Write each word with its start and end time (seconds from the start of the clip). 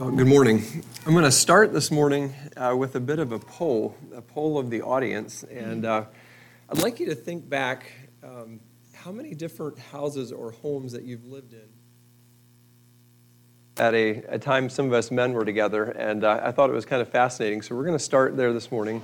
Well, 0.00 0.10
good 0.10 0.28
morning. 0.28 0.64
I'm 1.04 1.12
going 1.12 1.24
to 1.26 1.30
start 1.30 1.74
this 1.74 1.90
morning 1.90 2.34
uh, 2.56 2.74
with 2.74 2.94
a 2.94 3.00
bit 3.00 3.18
of 3.18 3.32
a 3.32 3.38
poll, 3.38 3.94
a 4.14 4.22
poll 4.22 4.56
of 4.56 4.70
the 4.70 4.80
audience. 4.80 5.42
And 5.42 5.84
uh, 5.84 6.06
I'd 6.70 6.78
like 6.78 7.00
you 7.00 7.06
to 7.10 7.14
think 7.14 7.46
back 7.46 7.92
um, 8.22 8.60
how 8.94 9.12
many 9.12 9.34
different 9.34 9.78
houses 9.78 10.32
or 10.32 10.52
homes 10.52 10.92
that 10.92 11.02
you've 11.02 11.26
lived 11.26 11.52
in. 11.52 11.68
At 13.76 13.92
a, 13.92 14.22
a 14.30 14.38
time, 14.38 14.70
some 14.70 14.86
of 14.86 14.94
us 14.94 15.10
men 15.10 15.34
were 15.34 15.44
together, 15.44 15.90
and 15.90 16.24
uh, 16.24 16.40
I 16.42 16.50
thought 16.50 16.70
it 16.70 16.72
was 16.72 16.86
kind 16.86 17.02
of 17.02 17.10
fascinating. 17.10 17.60
So 17.60 17.74
we're 17.74 17.84
going 17.84 17.98
to 17.98 18.02
start 18.02 18.38
there 18.38 18.54
this 18.54 18.72
morning. 18.72 19.02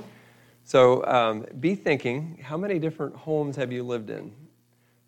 So 0.65 1.05
um, 1.05 1.45
be 1.61 1.75
thinking 1.75 2.41
how 2.43 2.57
many 2.57 2.79
different 2.79 3.17
homes 3.17 3.57
have 3.57 3.71
you 3.71 3.83
lived 3.83 4.09
in? 4.09 4.33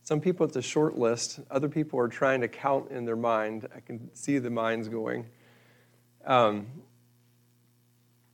Some 0.02 0.20
people, 0.20 0.44
it's 0.44 0.56
a 0.56 0.60
short 0.60 0.98
list. 0.98 1.40
Other 1.50 1.70
people 1.70 1.98
are 1.98 2.08
trying 2.08 2.42
to 2.42 2.48
count 2.48 2.90
in 2.90 3.06
their 3.06 3.16
mind. 3.16 3.66
I 3.74 3.80
can 3.80 4.14
see 4.14 4.36
the 4.36 4.50
minds 4.50 4.90
going. 4.90 5.24
Um, 6.28 6.66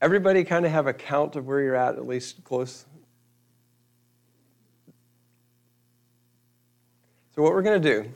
everybody 0.01 0.43
kind 0.43 0.65
of 0.65 0.71
have 0.73 0.85
a 0.85 0.93
count 0.93 1.37
of 1.37 1.47
where 1.47 1.61
you're 1.61 1.77
at, 1.77 1.95
at 1.95 2.05
least 2.05 2.43
close. 2.43 2.85
So, 7.33 7.41
what 7.41 7.53
we're 7.53 7.61
going 7.61 7.81
to 7.81 8.03
do, 8.03 8.11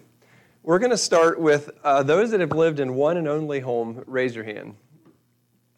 we're 0.63 0.79
going 0.79 0.91
to 0.91 0.97
start 0.97 1.39
with 1.39 1.69
uh, 1.85 2.03
those 2.03 2.31
that 2.31 2.41
have 2.41 2.51
lived 2.51 2.81
in 2.81 2.93
one 2.93 3.15
and 3.15 3.25
only 3.25 3.61
home. 3.61 4.03
Raise 4.05 4.35
your 4.35 4.43
hand. 4.43 4.75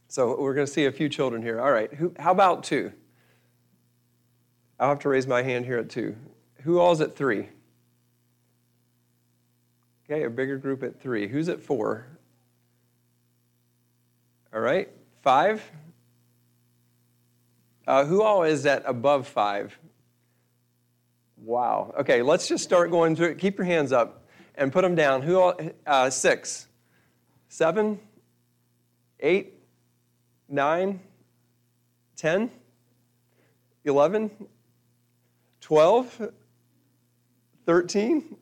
So, 0.08 0.36
we're 0.41 0.55
going 0.55 0.66
to 0.66 0.74
see 0.74 0.86
a 0.86 0.91
few 0.91 1.08
children 1.08 1.44
here. 1.44 1.62
All 1.62 1.72
right, 1.72 1.94
Who, 1.94 2.12
how 2.18 2.32
about 2.32 2.63
two? 2.63 2.91
I'll 4.80 4.90
have 4.90 4.99
to 4.99 5.10
raise 5.10 5.27
my 5.27 5.44
hand 5.44 5.66
here 5.66 5.77
at 5.77 5.91
two. 5.91 6.16
Who 6.63 6.80
all's 6.80 7.02
at 7.02 7.15
three? 7.15 7.49
Okay, 10.10 10.24
a 10.24 10.30
bigger 10.32 10.58
group 10.58 10.82
at 10.82 10.99
three. 10.99 11.27
Who's 11.27 11.49
at 11.49 11.62
four? 11.62 12.08
All 14.54 14.60
right, 14.60 14.90
five. 15.21 15.63
Uh, 17.88 18.04
who 18.04 18.21
all 18.21 18.44
is 18.44 18.66
at 18.66 18.84
above 18.85 19.26
five? 19.26 19.77
Wow. 21.38 21.93
Okay, 22.02 22.21
let's 22.21 22.49
just 22.49 22.62
start 22.62 22.91
going 22.91 23.16
through 23.16 23.30
it. 23.30 23.38
Keep 23.38 23.58
your 23.58 23.66
hands 23.66 23.93
up 23.93 24.27
and 24.55 24.74
put 24.74 24.82
them 24.82 24.93
down. 24.93 25.21
Who 25.21 25.40
all? 25.40 25.60
Uh, 25.88 26.10
six, 26.10 26.68
seven, 27.48 27.98
eight, 29.21 29.54
nine, 30.49 30.99
ten, 32.18 32.52
eleven, 33.86 34.32
twelve, 35.62 36.30
thirteen. 37.65 38.36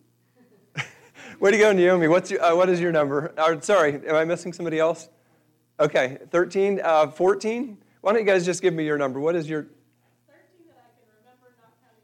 Way 1.40 1.52
to 1.52 1.58
go, 1.60 1.72
Naomi. 1.72 2.08
What's 2.08 2.32
your, 2.32 2.44
uh, 2.44 2.56
what 2.56 2.68
is 2.68 2.82
your 2.82 2.92
number? 2.92 3.32
Uh, 3.38 3.60
sorry, 3.62 4.02
am 4.08 4.16
I 4.16 4.26
missing 4.26 4.54
somebody 4.54 4.80
else? 4.80 5.08
Okay, 5.80 6.18
13, 6.30 6.82
uh, 6.84 7.08
14? 7.08 7.78
Why 8.02 8.12
don't 8.12 8.20
you 8.20 8.26
guys 8.26 8.46
just 8.46 8.62
give 8.62 8.74
me 8.74 8.86
your 8.86 8.98
number? 8.98 9.20
What 9.20 9.36
is 9.36 9.50
your. 9.50 9.64
13 9.64 9.74
that 10.68 10.76
I 10.76 10.90
can 11.00 11.08
remember, 11.20 11.56
not 11.58 11.72
counting 11.82 12.04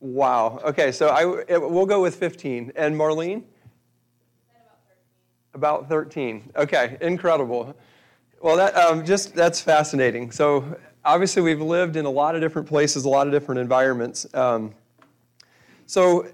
Wow. 0.00 0.60
Okay, 0.64 0.90
so 0.90 1.08
I, 1.08 1.26
we'll 1.58 1.86
go 1.86 2.00
with 2.00 2.16
15. 2.16 2.72
And 2.76 2.94
Marlene? 2.94 3.42
About 5.52 5.88
13. 5.88 6.50
Okay, 6.56 6.96
incredible. 7.02 7.76
Well, 8.40 8.56
that 8.56 8.74
um, 8.76 9.04
just 9.04 9.34
that's 9.34 9.60
fascinating. 9.60 10.30
So 10.30 10.78
obviously, 11.04 11.42
we've 11.42 11.60
lived 11.60 11.96
in 11.96 12.04
a 12.04 12.10
lot 12.10 12.36
of 12.36 12.40
different 12.40 12.68
places, 12.68 13.04
a 13.04 13.08
lot 13.08 13.26
of 13.26 13.32
different 13.32 13.60
environments. 13.60 14.32
Um, 14.34 14.72
so 15.86 16.28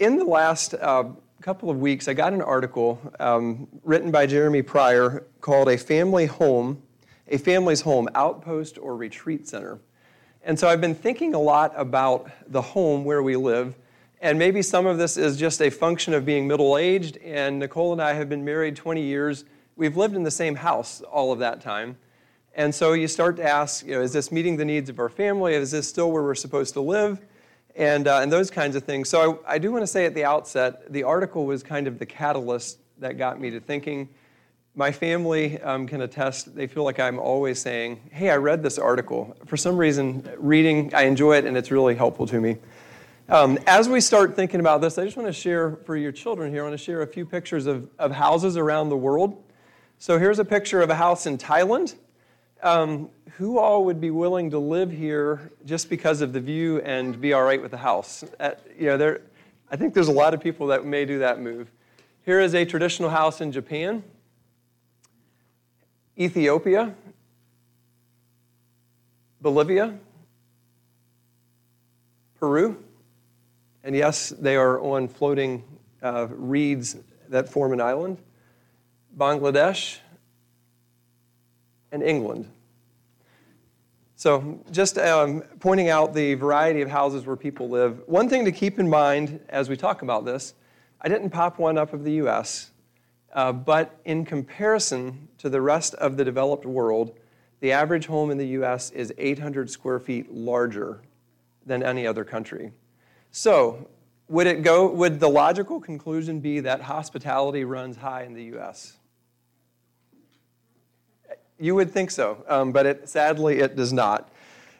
in 0.00 0.16
the 0.16 0.24
last 0.24 0.74
uh, 0.74 1.04
couple 1.44 1.68
of 1.68 1.78
weeks, 1.78 2.08
I 2.08 2.14
got 2.14 2.32
an 2.32 2.40
article 2.40 2.98
um, 3.20 3.68
written 3.82 4.10
by 4.10 4.24
Jeremy 4.24 4.62
Pryor 4.62 5.26
called 5.42 5.68
A 5.68 5.76
Family 5.76 6.24
Home, 6.24 6.82
A 7.28 7.36
Family's 7.36 7.82
Home, 7.82 8.08
Outpost 8.14 8.78
or 8.78 8.96
Retreat 8.96 9.46
Center. 9.46 9.78
And 10.42 10.58
so 10.58 10.68
I've 10.68 10.80
been 10.80 10.94
thinking 10.94 11.34
a 11.34 11.38
lot 11.38 11.74
about 11.76 12.30
the 12.46 12.62
home 12.62 13.04
where 13.04 13.22
we 13.22 13.36
live. 13.36 13.74
And 14.22 14.38
maybe 14.38 14.62
some 14.62 14.86
of 14.86 14.96
this 14.96 15.18
is 15.18 15.36
just 15.36 15.60
a 15.60 15.68
function 15.68 16.14
of 16.14 16.24
being 16.24 16.48
middle 16.48 16.78
aged. 16.78 17.18
And 17.18 17.58
Nicole 17.58 17.92
and 17.92 18.00
I 18.00 18.14
have 18.14 18.30
been 18.30 18.42
married 18.42 18.74
20 18.74 19.02
years. 19.02 19.44
We've 19.76 19.98
lived 19.98 20.16
in 20.16 20.22
the 20.22 20.30
same 20.30 20.54
house 20.54 21.02
all 21.02 21.30
of 21.30 21.40
that 21.40 21.60
time. 21.60 21.98
And 22.54 22.74
so 22.74 22.94
you 22.94 23.06
start 23.06 23.36
to 23.36 23.44
ask, 23.44 23.84
you 23.84 23.92
know, 23.92 24.00
is 24.00 24.14
this 24.14 24.32
meeting 24.32 24.56
the 24.56 24.64
needs 24.64 24.88
of 24.88 24.98
our 24.98 25.10
family? 25.10 25.52
Is 25.52 25.72
this 25.72 25.86
still 25.86 26.10
where 26.10 26.22
we're 26.22 26.34
supposed 26.36 26.72
to 26.72 26.80
live? 26.80 27.20
And, 27.76 28.06
uh, 28.06 28.20
and 28.20 28.32
those 28.32 28.50
kinds 28.50 28.76
of 28.76 28.84
things. 28.84 29.08
So 29.08 29.42
I, 29.46 29.54
I 29.54 29.58
do 29.58 29.72
want 29.72 29.82
to 29.82 29.86
say 29.86 30.04
at 30.04 30.14
the 30.14 30.24
outset, 30.24 30.92
the 30.92 31.02
article 31.02 31.46
was 31.46 31.62
kind 31.62 31.86
of 31.86 31.98
the 31.98 32.06
catalyst 32.06 32.78
that 32.98 33.18
got 33.18 33.40
me 33.40 33.50
to 33.50 33.60
thinking. 33.60 34.08
My 34.76 34.92
family 34.92 35.60
um, 35.60 35.86
can 35.86 36.00
attest, 36.00 36.54
they 36.54 36.66
feel 36.66 36.84
like 36.84 36.98
I'm 36.98 37.18
always 37.18 37.60
saying, 37.60 38.00
Hey, 38.10 38.30
I 38.30 38.36
read 38.36 38.62
this 38.62 38.78
article. 38.78 39.36
For 39.46 39.56
some 39.56 39.76
reason, 39.76 40.28
reading, 40.36 40.92
I 40.94 41.02
enjoy 41.02 41.36
it 41.36 41.44
and 41.44 41.56
it's 41.56 41.70
really 41.70 41.94
helpful 41.94 42.26
to 42.26 42.40
me. 42.40 42.56
Um, 43.28 43.58
as 43.66 43.88
we 43.88 44.00
start 44.00 44.36
thinking 44.36 44.60
about 44.60 44.80
this, 44.82 44.98
I 44.98 45.04
just 45.04 45.16
want 45.16 45.28
to 45.28 45.32
share 45.32 45.76
for 45.84 45.96
your 45.96 46.12
children 46.12 46.52
here, 46.52 46.62
I 46.62 46.68
want 46.68 46.78
to 46.78 46.84
share 46.84 47.02
a 47.02 47.06
few 47.06 47.24
pictures 47.24 47.66
of, 47.66 47.88
of 47.98 48.12
houses 48.12 48.56
around 48.56 48.90
the 48.90 48.96
world. 48.96 49.42
So 49.98 50.18
here's 50.18 50.38
a 50.38 50.44
picture 50.44 50.82
of 50.82 50.90
a 50.90 50.94
house 50.94 51.24
in 51.24 51.38
Thailand. 51.38 51.94
Um, 52.64 53.10
who 53.36 53.58
all 53.58 53.84
would 53.84 54.00
be 54.00 54.10
willing 54.10 54.50
to 54.52 54.58
live 54.58 54.90
here 54.90 55.52
just 55.66 55.90
because 55.90 56.22
of 56.22 56.32
the 56.32 56.40
view 56.40 56.80
and 56.80 57.20
be 57.20 57.34
all 57.34 57.42
right 57.42 57.60
with 57.60 57.72
the 57.72 57.76
house? 57.76 58.24
At, 58.40 58.64
you 58.78 58.86
know, 58.86 58.96
there, 58.96 59.20
I 59.70 59.76
think 59.76 59.92
there's 59.92 60.08
a 60.08 60.12
lot 60.12 60.32
of 60.32 60.40
people 60.40 60.68
that 60.68 60.86
may 60.86 61.04
do 61.04 61.18
that 61.18 61.42
move. 61.42 61.70
Here 62.24 62.40
is 62.40 62.54
a 62.54 62.64
traditional 62.64 63.10
house 63.10 63.42
in 63.42 63.52
Japan, 63.52 64.02
Ethiopia, 66.18 66.94
Bolivia, 69.42 69.98
Peru, 72.40 72.82
and 73.82 73.94
yes, 73.94 74.30
they 74.30 74.56
are 74.56 74.80
on 74.80 75.08
floating 75.08 75.64
uh, 76.02 76.28
reeds 76.30 76.96
that 77.28 77.50
form 77.50 77.74
an 77.74 77.82
island, 77.82 78.16
Bangladesh, 79.14 79.98
and 81.92 82.02
England. 82.02 82.48
So, 84.24 84.58
just 84.70 84.96
um, 84.96 85.42
pointing 85.60 85.90
out 85.90 86.14
the 86.14 86.32
variety 86.32 86.80
of 86.80 86.88
houses 86.88 87.26
where 87.26 87.36
people 87.36 87.68
live. 87.68 88.00
One 88.06 88.26
thing 88.26 88.46
to 88.46 88.52
keep 88.52 88.78
in 88.78 88.88
mind 88.88 89.38
as 89.50 89.68
we 89.68 89.76
talk 89.76 90.00
about 90.00 90.24
this 90.24 90.54
I 90.98 91.10
didn't 91.10 91.28
pop 91.28 91.58
one 91.58 91.76
up 91.76 91.92
of 91.92 92.04
the 92.04 92.12
US, 92.12 92.70
uh, 93.34 93.52
but 93.52 94.00
in 94.06 94.24
comparison 94.24 95.28
to 95.36 95.50
the 95.50 95.60
rest 95.60 95.92
of 95.96 96.16
the 96.16 96.24
developed 96.24 96.64
world, 96.64 97.18
the 97.60 97.72
average 97.72 98.06
home 98.06 98.30
in 98.30 98.38
the 98.38 98.46
US 98.62 98.90
is 98.92 99.12
800 99.18 99.68
square 99.68 99.98
feet 99.98 100.32
larger 100.32 101.02
than 101.66 101.82
any 101.82 102.06
other 102.06 102.24
country. 102.24 102.72
So, 103.30 103.90
would 104.28 104.46
it 104.46 104.62
go 104.62 104.90
would 104.90 105.20
the 105.20 105.28
logical 105.28 105.80
conclusion 105.80 106.40
be 106.40 106.60
that 106.60 106.80
hospitality 106.80 107.64
runs 107.64 107.98
high 107.98 108.22
in 108.22 108.32
the 108.32 108.44
US? 108.56 108.96
You 111.58 111.74
would 111.74 111.90
think 111.90 112.10
so, 112.10 112.44
um, 112.48 112.72
but 112.72 112.86
it, 112.86 113.08
sadly 113.08 113.60
it 113.60 113.76
does 113.76 113.92
not. 113.92 114.30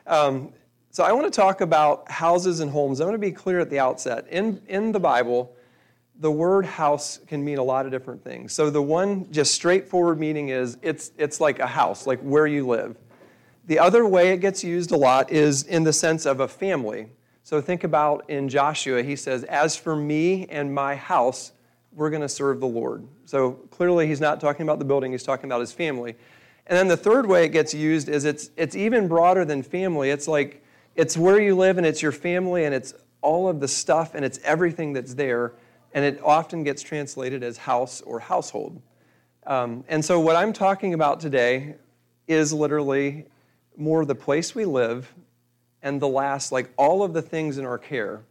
Um, 0.07 0.53
so 0.91 1.03
I 1.03 1.13
want 1.13 1.33
to 1.33 1.37
talk 1.37 1.61
about 1.61 2.11
houses 2.11 2.61
and 2.61 2.71
homes. 2.71 3.01
I 3.01 3.05
want 3.05 3.15
to 3.15 3.19
be 3.19 3.33
clear 3.33 3.61
at 3.61 3.71
the 3.71 3.79
outset. 3.79 4.27
In, 4.29 4.61
in 4.69 4.93
the 4.93 5.01
Bible, 5.01 5.55
the 6.21 6.31
word 6.31 6.65
house 6.65 7.19
can 7.27 7.45
mean 7.45 7.59
a 7.59 7.63
lot 7.63 7.87
of 7.87 7.93
different 7.93 8.23
things. 8.23 8.53
So 8.53 8.71
the 8.71 8.83
one 8.83 9.31
just 9.33 9.55
straightforward 9.55 10.21
meaning 10.21 10.51
is 10.51 10.79
it's, 10.83 11.11
it's 11.19 11.41
like 11.41 11.59
a 11.59 11.67
house, 11.67 12.07
like 12.07 12.21
where 12.21 12.47
you 12.47 12.67
live. 12.67 12.97
The 13.67 13.79
other 13.79 14.07
way 14.07 14.33
it 14.33 14.39
gets 14.39 14.63
used 14.63 14.93
a 14.93 14.97
lot 14.97 15.33
is 15.33 15.65
in 15.65 15.85
the 15.85 15.93
sense 15.93 16.27
of 16.27 16.41
a 16.41 16.49
family. 16.49 17.09
So 17.43 17.61
think 17.61 17.83
about 17.83 18.29
in 18.29 18.49
Joshua, 18.49 19.03
he 19.03 19.17
says, 19.17 19.43
As 19.45 19.77
for 19.77 19.97
me 19.97 20.47
and 20.47 20.73
my 20.73 20.95
house, 20.95 21.53
we're 21.93 22.11
going 22.11 22.23
to 22.23 22.29
serve 22.29 22.61
the 22.61 22.67
Lord. 22.67 23.07
So 23.25 23.53
clearly, 23.71 24.07
he's 24.07 24.21
not 24.21 24.41
talking 24.41 24.63
about 24.63 24.79
the 24.79 24.85
building, 24.85 25.13
he's 25.13 25.23
talking 25.23 25.47
about 25.47 25.61
his 25.61 25.73
family. 25.73 26.15
And 26.67 26.79
then 26.79 26.89
the 26.89 26.97
third 26.97 27.27
way 27.27 27.45
it 27.45 27.51
gets 27.51 27.75
used 27.75 28.09
is 28.09 28.25
it's, 28.25 28.51
it's 28.57 28.75
even 28.75 29.09
broader 29.09 29.45
than 29.45 29.63
family. 29.63 30.11
It's 30.11 30.27
like 30.27 30.65
it's 30.95 31.17
where 31.17 31.41
you 31.41 31.57
live 31.57 31.77
and 31.77 31.87
it's 31.87 32.01
your 32.01 32.13
family 32.13 32.65
and 32.65 32.75
it's 32.75 32.95
all 33.21 33.49
of 33.49 33.61
the 33.61 33.69
stuff 33.69 34.15
and 34.15 34.25
it's 34.25 34.39
everything 34.45 34.93
that's 34.93 35.15
there. 35.15 35.53
And 35.93 36.05
it 36.05 36.21
often 36.23 36.65
gets 36.65 36.83
translated 36.83 37.43
as 37.43 37.59
house 37.59 38.01
or 38.01 38.19
household. 38.19 38.81
Um, 39.47 39.85
and 39.89 40.05
so, 40.05 40.19
what 40.19 40.37
I'm 40.37 40.53
talking 40.53 40.95
about 40.95 41.21
today 41.21 41.77
is 42.27 42.53
literally 42.53 43.27
more 43.77 44.05
the 44.05 44.15
place 44.15 44.55
we 44.55 44.65
live 44.65 45.13
and 45.83 46.01
the 46.01 46.09
last, 46.09 46.51
like 46.51 46.73
all 46.77 47.03
of 47.03 47.13
the 47.13 47.23
things 47.23 47.59
in 47.59 47.67
our 47.67 47.79
care. 47.79 48.23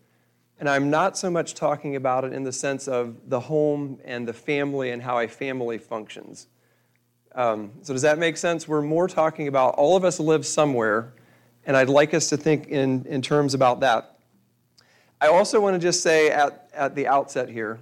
And 0.60 0.68
I'm 0.68 0.90
not 0.90 1.18
so 1.18 1.30
much 1.30 1.54
talking 1.54 1.96
about 1.96 2.24
it 2.24 2.34
in 2.34 2.44
the 2.44 2.52
sense 2.52 2.88
of 2.88 3.30
the 3.30 3.42
home 3.42 4.00
and 4.04 4.28
the 4.28 4.34
family 4.34 4.90
and 4.92 5.02
how 5.02 5.20
a 5.20 5.28
family 5.28 5.78
functions. 5.78 6.48
Um, 7.36 7.72
so, 7.82 7.94
does 7.94 8.04
that 8.04 8.20
make 8.20 8.38
sense? 8.38 8.68
We're 8.68 8.82
more 8.82 9.08
talking 9.08 9.48
about 9.48 9.76
all 9.76 9.98
of 9.98 10.06
us 10.06 10.20
live 10.20 10.46
somewhere, 10.46 11.14
and 11.66 11.76
I'd 11.76 11.90
like 11.90 12.14
us 12.14 12.30
to 12.30 12.38
think 12.38 12.68
in, 12.68 13.06
in 13.08 13.22
terms 13.22 13.54
about 13.54 13.80
that. 13.80 14.18
I 15.20 15.28
also 15.28 15.60
want 15.60 15.74
to 15.76 15.80
just 15.80 16.02
say 16.02 16.30
at, 16.30 16.70
at 16.74 16.96
the 16.96 17.08
outset 17.08 17.50
here 17.50 17.80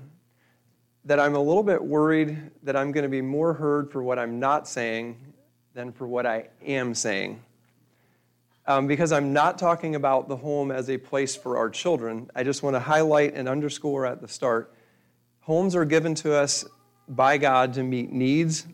that 1.06 1.20
I'm 1.20 1.36
a 1.36 1.42
little 1.42 1.64
bit 1.64 1.84
worried 1.84 2.38
that 2.64 2.76
I'm 2.76 2.92
going 2.92 3.04
to 3.04 3.10
be 3.10 3.22
more 3.22 3.54
heard 3.54 3.92
for 3.92 4.04
what 4.04 4.20
I'm 4.20 4.40
not 4.40 4.68
saying 4.68 5.18
than 5.74 5.92
for 5.92 6.08
what 6.08 6.26
I 6.26 6.50
am 6.66 6.94
saying. 6.94 7.42
Um, 8.68 8.86
because 8.86 9.12
I'm 9.12 9.34
not 9.34 9.58
talking 9.58 9.96
about 9.96 10.30
the 10.30 10.38
home 10.38 10.72
as 10.72 10.90
a 10.90 10.98
place 10.98 11.36
for 11.36 11.58
our 11.58 11.70
children. 11.70 12.30
I 12.36 12.44
just 12.44 12.62
want 12.62 12.76
to 12.76 12.80
highlight 12.80 13.34
and 13.34 13.50
underscore 13.50 14.06
at 14.06 14.22
the 14.22 14.28
start 14.28 14.74
homes 15.42 15.76
are 15.76 15.86
given 15.86 16.14
to 16.16 16.34
us 16.34 16.64
by 17.08 17.38
God 17.38 17.74
to 17.74 17.84
meet 17.84 18.12
needs, 18.12 18.68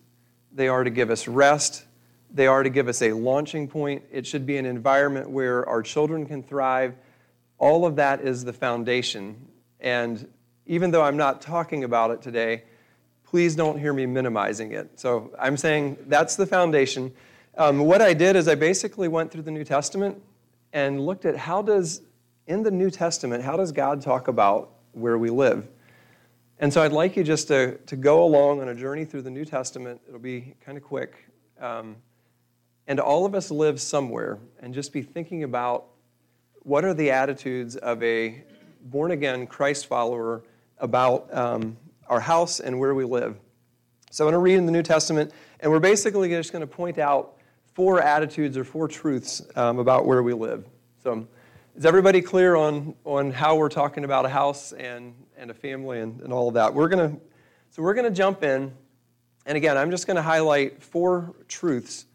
they 0.58 0.68
are 0.68 0.84
to 0.84 0.90
give 0.90 1.12
us 1.12 1.28
rest, 1.28 1.86
they 2.34 2.48
are 2.48 2.64
to 2.64 2.70
give 2.70 2.88
us 2.88 3.02
a 3.04 3.14
launching 3.14 3.68
point. 3.68 4.04
It 4.12 4.26
should 4.26 4.46
be 4.46 4.58
an 4.58 4.66
environment 4.66 5.30
where 5.30 5.64
our 5.70 5.84
children 5.84 6.26
can 6.26 6.42
thrive. 6.42 6.96
All 7.60 7.86
of 7.86 7.96
that 7.98 8.22
is 8.22 8.44
the 8.44 8.54
foundation. 8.54 9.48
And 9.80 10.28
even 10.66 10.90
though 10.90 11.04
I'm 11.04 11.16
not 11.16 11.42
talking 11.42 11.84
about 11.84 12.10
it 12.10 12.24
today, 12.24 12.64
please 13.24 13.56
don't 13.56 13.80
hear 13.80 13.94
me 13.94 14.08
minimizing 14.08 14.72
it. 14.72 15.00
So 15.00 15.32
I'm 15.40 15.58
saying 15.58 15.98
that's 16.08 16.36
the 16.36 16.48
foundation. 16.48 17.14
Um, 17.56 17.78
what 17.80 18.02
I 18.02 18.16
did 18.16 18.36
is 18.36 18.48
I 18.48 18.56
basically 18.56 19.08
went 19.08 19.32
through 19.32 19.44
the 19.44 19.52
New 19.52 19.64
Testament 19.64 20.22
and 20.74 21.06
looked 21.06 21.26
at 21.26 21.38
how 21.38 21.62
does, 21.62 22.02
in 22.48 22.64
the 22.64 22.72
New 22.72 22.90
Testament, 22.90 23.44
how 23.44 23.58
does 23.58 23.72
God 23.72 24.02
talk 24.02 24.28
about 24.28 24.72
where 24.94 25.20
we 25.20 25.30
live? 25.30 25.68
And 26.60 26.74
so 26.74 26.82
I'd 26.82 26.92
like 26.92 27.16
you 27.16 27.24
just 27.24 27.50
to, 27.50 27.78
to 27.78 27.96
go 27.96 28.24
along 28.24 28.62
on 28.62 28.70
a 28.70 28.76
journey 28.76 29.06
through 29.06 29.22
the 29.22 29.30
New 29.30 29.46
Testament. 29.46 30.02
It'll 30.08 30.20
be 30.20 30.56
kind 30.66 30.76
of 30.76 30.84
quick. 30.84 31.16
Um, 31.60 31.98
and 32.88 33.00
all 33.00 33.26
of 33.26 33.36
us 33.36 33.52
live 33.52 33.80
somewhere 33.80 34.40
and 34.60 34.74
just 34.74 34.92
be 34.92 35.04
thinking 35.04 35.44
about 35.44 35.86
what 36.64 36.84
are 36.84 36.96
the 36.96 37.12
attitudes 37.12 37.76
of 37.76 38.02
a 38.02 38.44
born 38.86 39.12
again 39.12 39.46
Christ 39.46 39.86
follower 39.86 40.44
about 40.80 41.32
um, 41.32 41.78
our 42.08 42.20
house 42.20 42.60
and 42.60 42.80
where 42.80 42.96
we 42.96 43.06
live. 43.06 43.38
So 44.10 44.26
I'm 44.26 44.32
going 44.32 44.40
to 44.40 44.44
read 44.44 44.56
in 44.56 44.66
the 44.66 44.72
New 44.72 44.84
Testament, 44.84 45.32
and 45.60 45.72
we're 45.72 45.80
basically 45.80 46.30
just 46.30 46.52
going 46.52 46.62
to 46.62 46.68
point 46.68 46.98
out 46.98 47.36
four 47.76 48.02
attitudes 48.02 48.58
or 48.58 48.64
four 48.64 48.88
truths 48.88 49.44
um, 49.56 49.78
about 49.78 50.08
where 50.08 50.24
we 50.24 50.34
live. 50.34 50.66
So 51.04 51.28
is 51.76 51.86
everybody 51.86 52.22
clear 52.22 52.56
on, 52.56 52.96
on 53.04 53.30
how 53.30 53.58
we're 53.58 53.70
talking 53.70 54.04
about 54.04 54.26
a 54.26 54.30
house 54.30 54.72
and, 54.72 55.14
and 55.38 55.52
a 55.52 55.54
family 55.54 56.02
and, 56.02 56.22
and 56.22 56.34
all 56.34 56.48
of 56.48 56.56
that? 56.56 56.74
We're 56.74 56.88
going 56.90 57.12
to, 57.12 57.22
so 57.70 57.82
we're 57.82 57.94
going 57.94 58.10
to 58.10 58.16
jump 58.16 58.44
in, 58.44 58.74
and 59.46 59.56
again, 59.56 59.78
I'm 59.78 59.92
just 59.92 60.08
going 60.08 60.18
to 60.18 60.24
highlight 60.24 60.84
four 60.84 61.36
truths, 61.48 62.06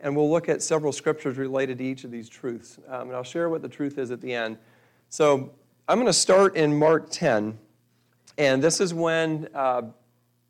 and 0.00 0.16
we'll 0.16 0.30
look 0.30 0.48
at 0.48 0.62
several 0.62 0.92
scriptures 0.92 1.38
related 1.38 1.78
to 1.78 1.84
each 1.84 2.04
of 2.04 2.10
these 2.10 2.28
truths. 2.28 2.78
Um, 2.88 3.08
and 3.08 3.12
I'll 3.12 3.22
share 3.22 3.48
what 3.48 3.62
the 3.62 3.68
truth 3.68 3.98
is 3.98 4.10
at 4.10 4.20
the 4.20 4.34
end. 4.34 4.58
So 5.08 5.52
I'm 5.88 5.96
going 5.96 6.06
to 6.06 6.12
start 6.12 6.56
in 6.56 6.78
Mark 6.78 7.10
10. 7.10 7.58
And 8.38 8.62
this 8.62 8.80
is 8.80 8.92
when, 8.92 9.48
uh, 9.54 9.82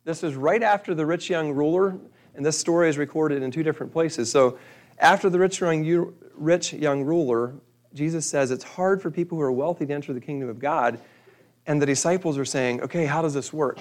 this 0.05 0.23
is 0.23 0.35
right 0.35 0.63
after 0.63 0.95
the 0.95 1.05
rich 1.05 1.29
young 1.29 1.51
ruler, 1.51 1.97
and 2.35 2.45
this 2.45 2.57
story 2.57 2.89
is 2.89 2.97
recorded 2.97 3.43
in 3.43 3.51
two 3.51 3.63
different 3.63 3.91
places. 3.91 4.31
So 4.31 4.57
after 4.99 5.29
the 5.29 5.39
rich 5.39 5.61
young, 5.61 6.13
rich 6.35 6.73
young 6.73 7.03
ruler, 7.03 7.55
Jesus 7.93 8.25
says 8.25 8.51
it's 8.51 8.63
hard 8.63 9.01
for 9.01 9.11
people 9.11 9.37
who 9.37 9.43
are 9.43 9.51
wealthy 9.51 9.85
to 9.85 9.93
enter 9.93 10.13
the 10.13 10.21
kingdom 10.21 10.49
of 10.49 10.59
God. 10.59 10.99
And 11.65 11.81
the 11.81 11.85
disciples 11.85 12.37
are 12.37 12.45
saying, 12.45 12.81
okay, 12.81 13.05
how 13.05 13.21
does 13.21 13.33
this 13.33 13.53
work? 13.53 13.79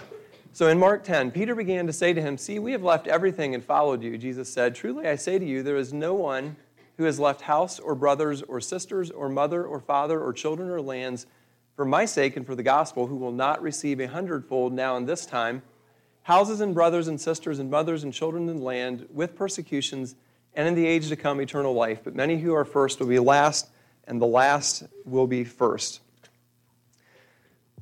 So 0.55 0.69
in 0.69 0.79
Mark 0.79 1.03
10, 1.03 1.31
Peter 1.31 1.55
began 1.55 1.87
to 1.87 1.93
say 1.93 2.13
to 2.13 2.21
him, 2.21 2.37
See, 2.37 2.59
we 2.59 2.73
have 2.73 2.83
left 2.83 3.07
everything 3.07 3.55
and 3.55 3.65
followed 3.65 4.03
you. 4.03 4.19
Jesus 4.19 4.53
said, 4.53 4.75
Truly 4.75 5.09
I 5.09 5.17
say 5.17 5.39
to 5.39 5.45
you, 5.45 5.63
there 5.63 5.77
is 5.77 5.95
no 5.95 6.13
one 6.13 6.57
who 6.99 7.05
has 7.05 7.19
left 7.19 7.41
house 7.41 7.81
or 7.81 7.95
brothers 7.95 8.43
or 8.43 8.61
sisters 8.61 9.11
or 9.11 9.31
mother 9.31 9.65
or 9.65 9.81
father 9.81 10.21
or 10.21 10.33
children 10.33 10.69
or 10.69 10.81
lands 10.81 11.27
for 11.75 11.87
my 11.87 12.05
sake 12.05 12.37
and 12.37 12.45
for 12.45 12.55
the 12.55 12.63
gospel, 12.63 13.07
who 13.07 13.17
will 13.17 13.33
not 13.33 13.63
receive 13.63 13.99
a 13.99 14.07
hundredfold 14.07 14.75
now 14.75 14.97
in 14.97 15.07
this 15.07 15.25
time, 15.25 15.63
houses 16.23 16.61
and 16.61 16.75
brothers 16.75 17.09
and 17.09 17.19
sisters 17.19 17.59
and 17.59 17.71
mothers 17.71 18.05
and 18.05 18.13
children 18.13 18.49
and 18.51 18.63
land, 18.63 19.07
with 19.11 19.35
persecutions, 19.35 20.15
and 20.55 20.69
in 20.69 20.75
the 20.75 20.87
age 20.87 21.09
to 21.09 21.17
come 21.17 21.41
eternal 21.41 21.73
life. 21.73 22.01
But 22.05 22.15
many 22.15 22.39
who 22.39 22.55
are 22.55 22.67
first 22.67 23.01
will 23.01 23.07
be 23.07 23.19
last, 23.19 23.71
and 24.07 24.21
the 24.21 24.27
last 24.27 24.85
will 25.07 25.27
be 25.27 25.45
first. 25.45 26.01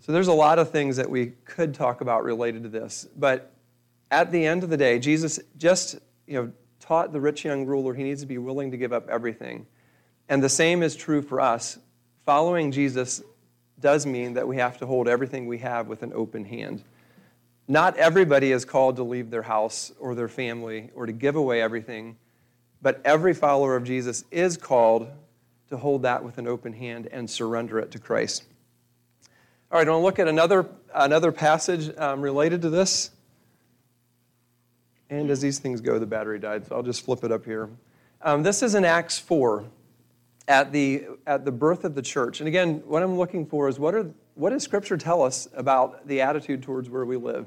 So 0.01 0.13
there's 0.13 0.29
a 0.29 0.33
lot 0.33 0.59
of 0.59 0.71
things 0.71 0.97
that 0.97 1.09
we 1.09 1.33
could 1.45 1.75
talk 1.75 2.01
about 2.01 2.25
related 2.25 2.63
to 2.63 2.69
this, 2.69 3.07
but 3.17 3.53
at 4.11 4.33
the 4.33 4.47
end 4.47 4.65
of 4.65 4.71
the 4.71 4.77
day, 4.77 4.99
Jesus 4.99 5.39
just 5.57 5.97
you 6.27 6.35
know 6.35 6.53
taught 6.81 7.13
the 7.13 7.21
rich 7.21 7.45
young 7.45 7.67
ruler 7.67 7.95
he 7.95 8.03
needs 8.03 8.23
to 8.23 8.27
be 8.27 8.39
willing 8.39 8.71
to 8.71 8.77
give 8.77 8.93
up 8.93 9.09
everything. 9.09 9.67
And 10.29 10.43
the 10.43 10.49
same 10.49 10.83
is 10.83 10.97
true 10.97 11.23
for 11.23 11.41
us. 11.41 11.79
Following 12.25 12.73
Jesus 12.73 13.23
does 13.79 14.07
mean 14.07 14.35
that 14.35 14.49
we 14.49 14.57
have 14.57 14.79
to 14.79 14.87
hold 14.87 15.09
everything 15.09 15.47
we 15.47 15.59
have 15.59 15.87
with 15.87 16.03
an 16.03 16.13
open 16.15 16.45
hand. 16.45 16.83
Not 17.69 17.97
everybody 17.97 18.53
is 18.53 18.65
called 18.65 18.97
to 18.97 19.03
leave 19.03 19.31
their 19.31 19.43
house 19.43 19.93
or 20.01 20.15
their 20.15 20.29
family 20.29 20.91
or 20.95 21.07
to 21.07 21.13
give 21.13 21.37
away 21.37 21.63
everything, 21.63 22.17
but 22.83 23.01
every 23.05 23.35
follower 23.35 23.77
of 23.77 23.85
Jesus 23.85 24.25
is 24.31 24.57
called 24.57 25.09
to 25.69 25.77
hold 25.77 26.03
that 26.03 26.25
with 26.25 26.39
an 26.39 26.49
open 26.49 26.73
hand 26.73 27.09
and 27.13 27.31
surrender 27.31 27.79
it 27.79 27.91
to 27.93 27.99
Christ. 27.99 28.45
All 29.73 29.79
right, 29.79 29.87
I 29.87 29.91
want 29.93 30.01
to 30.01 30.05
look 30.05 30.19
at 30.19 30.27
another, 30.27 30.67
another 30.93 31.31
passage 31.31 31.97
um, 31.97 32.21
related 32.21 32.61
to 32.63 32.71
this. 32.71 33.13
And 35.11 35.31
as 35.31 35.41
these 35.41 35.61
things 35.61 35.81
go, 35.81 36.01
the 36.01 36.07
battery 36.07 36.41
died, 36.41 36.67
so 36.67 36.75
I'll 36.75 36.83
just 36.83 37.05
flip 37.05 37.23
it 37.23 37.31
up 37.31 37.45
here. 37.45 37.71
Um, 38.21 38.43
this 38.43 38.65
is 38.65 38.75
in 38.75 38.85
Acts 38.85 39.21
4 39.21 39.65
at 40.49 40.73
the, 40.73 41.05
at 41.25 41.45
the 41.45 41.53
birth 41.53 41.85
of 41.85 41.95
the 41.95 42.03
church. 42.03 42.41
And 42.41 42.49
again, 42.49 42.83
what 42.85 43.05
I'm 43.05 43.17
looking 43.17 43.47
for 43.47 43.69
is 43.69 43.79
what, 43.79 43.95
are, 43.95 44.11
what 44.35 44.51
does 44.51 44.65
Scripture 44.65 44.97
tell 44.97 45.23
us 45.23 45.49
about 45.55 46.05
the 46.09 46.21
attitude 46.21 46.65
towards 46.65 46.91
where 46.91 47.05
we 47.05 47.17
live? 47.17 47.47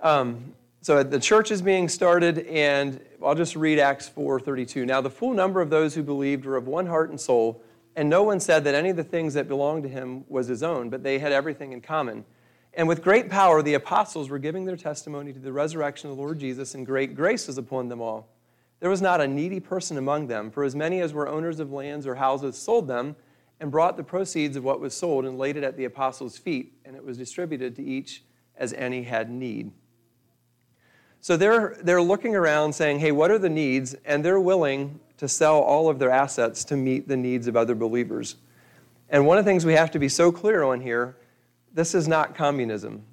Um, 0.00 0.54
so 0.80 1.02
the 1.02 1.18
church 1.18 1.50
is 1.50 1.60
being 1.60 1.88
started, 1.88 2.46
and 2.46 3.00
I'll 3.20 3.34
just 3.34 3.56
read 3.56 3.80
Acts 3.80 4.08
4:32. 4.08 4.86
Now 4.86 5.00
the 5.00 5.10
full 5.10 5.34
number 5.34 5.60
of 5.60 5.70
those 5.70 5.96
who 5.96 6.04
believed 6.04 6.44
were 6.44 6.56
of 6.56 6.68
one 6.68 6.86
heart 6.86 7.10
and 7.10 7.20
soul, 7.20 7.64
and 7.96 8.08
no 8.08 8.22
one 8.22 8.40
said 8.40 8.64
that 8.64 8.74
any 8.74 8.90
of 8.90 8.96
the 8.96 9.04
things 9.04 9.34
that 9.34 9.48
belonged 9.48 9.82
to 9.82 9.88
him 9.88 10.24
was 10.28 10.48
his 10.48 10.62
own, 10.62 10.88
but 10.88 11.02
they 11.02 11.18
had 11.18 11.32
everything 11.32 11.72
in 11.72 11.80
common. 11.80 12.24
And 12.74 12.88
with 12.88 13.02
great 13.02 13.28
power, 13.28 13.62
the 13.62 13.74
apostles 13.74 14.30
were 14.30 14.38
giving 14.38 14.64
their 14.64 14.76
testimony 14.76 15.32
to 15.32 15.38
the 15.38 15.52
resurrection 15.52 16.10
of 16.10 16.16
the 16.16 16.22
Lord 16.22 16.38
Jesus, 16.38 16.74
and 16.74 16.86
great 16.86 17.14
grace 17.14 17.46
was 17.46 17.58
upon 17.58 17.88
them 17.88 18.00
all. 18.00 18.28
There 18.80 18.90
was 18.90 19.02
not 19.02 19.20
a 19.20 19.28
needy 19.28 19.60
person 19.60 19.98
among 19.98 20.26
them, 20.26 20.50
for 20.50 20.64
as 20.64 20.74
many 20.74 21.00
as 21.00 21.12
were 21.12 21.28
owners 21.28 21.60
of 21.60 21.70
lands 21.70 22.06
or 22.06 22.14
houses 22.14 22.56
sold 22.56 22.88
them 22.88 23.14
and 23.60 23.70
brought 23.70 23.96
the 23.96 24.02
proceeds 24.02 24.56
of 24.56 24.64
what 24.64 24.80
was 24.80 24.94
sold 24.94 25.24
and 25.24 25.38
laid 25.38 25.56
it 25.56 25.62
at 25.62 25.76
the 25.76 25.84
apostles' 25.84 26.38
feet, 26.38 26.72
and 26.84 26.96
it 26.96 27.04
was 27.04 27.18
distributed 27.18 27.76
to 27.76 27.84
each 27.84 28.24
as 28.56 28.72
any 28.72 29.02
had 29.02 29.30
need. 29.30 29.70
So 31.20 31.36
they're, 31.36 31.76
they're 31.84 32.02
looking 32.02 32.34
around 32.34 32.72
saying, 32.72 32.98
hey, 32.98 33.12
what 33.12 33.30
are 33.30 33.38
the 33.38 33.48
needs? 33.48 33.94
And 34.04 34.24
they're 34.24 34.40
willing 34.40 34.98
to 35.22 35.28
sell 35.28 35.60
all 35.60 35.88
of 35.88 36.00
their 36.00 36.10
assets 36.10 36.64
to 36.64 36.76
meet 36.76 37.06
the 37.06 37.16
needs 37.16 37.46
of 37.46 37.56
other 37.56 37.76
believers. 37.76 38.34
And 39.08 39.24
one 39.24 39.38
of 39.38 39.44
the 39.44 39.48
things 39.48 39.64
we 39.64 39.74
have 39.74 39.92
to 39.92 40.00
be 40.00 40.08
so 40.08 40.32
clear 40.32 40.64
on 40.64 40.80
here 40.80 41.16
this 41.72 41.94
is 41.94 42.08
not 42.08 42.34
communism. 42.34 43.04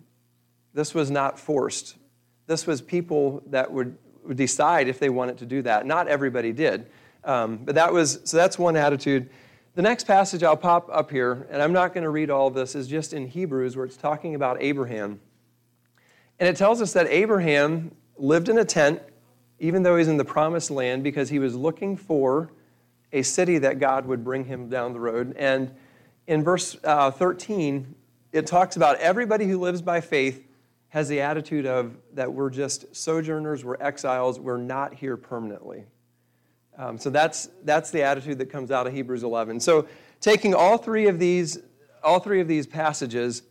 This 0.74 0.96
was 0.96 1.12
not 1.12 1.40
forced. 1.40 1.98
This 2.48 2.66
was 2.66 2.82
people 2.82 3.44
that 3.52 3.72
would 3.72 3.96
decide 4.34 4.88
if 4.88 4.98
they 4.98 5.10
wanted 5.10 5.38
to 5.38 5.46
do 5.46 5.62
that. 5.62 5.86
Not 5.86 6.08
everybody 6.08 6.52
did. 6.52 6.88
Um, 7.24 7.58
but 7.58 7.76
that 7.76 7.94
was, 7.94 8.20
so 8.24 8.38
that's 8.38 8.58
one 8.58 8.76
attitude. 8.76 9.30
The 9.76 9.84
next 9.84 10.06
passage 10.06 10.42
I'll 10.42 10.58
pop 10.58 10.90
up 10.92 11.12
here, 11.12 11.48
and 11.52 11.62
I'm 11.62 11.74
not 11.74 11.94
going 11.94 12.06
to 12.06 12.10
read 12.10 12.32
all 12.32 12.48
of 12.48 12.56
this, 12.56 12.74
is 12.74 12.88
just 12.88 13.14
in 13.14 13.28
Hebrews 13.28 13.78
where 13.78 13.86
it's 13.86 13.98
talking 13.98 14.34
about 14.34 14.58
Abraham. 14.62 15.20
And 16.40 16.50
it 16.50 16.58
tells 16.58 16.82
us 16.82 16.92
that 16.94 17.06
Abraham 17.06 17.92
lived 18.18 18.50
in 18.50 18.58
a 18.58 18.66
tent, 18.66 19.00
even 19.60 19.84
though 19.84 19.98
he's 19.98 20.08
in 20.08 20.18
the 20.18 20.26
promised 20.26 20.72
land, 20.72 21.04
because 21.04 21.30
he 21.30 21.40
was 21.40 21.56
looking 21.56 21.98
for 21.98 22.52
a 23.12 23.22
city 23.22 23.58
that 23.58 23.80
God 23.80 24.06
would 24.06 24.24
bring 24.24 24.46
him 24.46 24.70
down 24.70 24.94
the 24.94 25.00
road. 25.00 25.36
And 25.38 25.74
in 26.28 26.44
verse 26.44 26.78
uh, 26.84 27.12
13, 27.12 27.96
it 28.32 28.46
talks 28.46 28.76
about 28.76 28.98
everybody 28.98 29.48
who 29.48 29.60
lives 29.60 29.82
by 29.82 30.02
faith 30.02 30.46
has 30.90 31.08
the 31.08 31.22
attitude 31.22 31.66
of 31.66 31.98
that 32.14 32.32
we're 32.32 32.50
just 32.50 32.96
sojourners, 32.96 33.64
we're 33.64 33.78
exiles, 33.80 34.40
we're 34.40 34.58
not 34.58 34.94
here 34.94 35.18
permanently. 35.18 35.86
Um, 36.78 36.98
so 36.98 37.10
that's, 37.10 37.50
that's 37.64 37.92
the 37.92 38.04
attitude 38.04 38.38
that 38.40 38.48
comes 38.48 38.72
out 38.72 38.88
of 38.88 38.94
Hebrews 38.94 39.24
11. 39.24 39.60
So 39.60 39.88
taking 40.22 40.56
all 40.56 40.78
three 40.78 41.08
of 41.08 41.20
these, 41.20 41.60
all 42.04 42.20
three 42.20 42.40
of 42.40 42.48
these 42.48 42.66
passages 42.66 43.44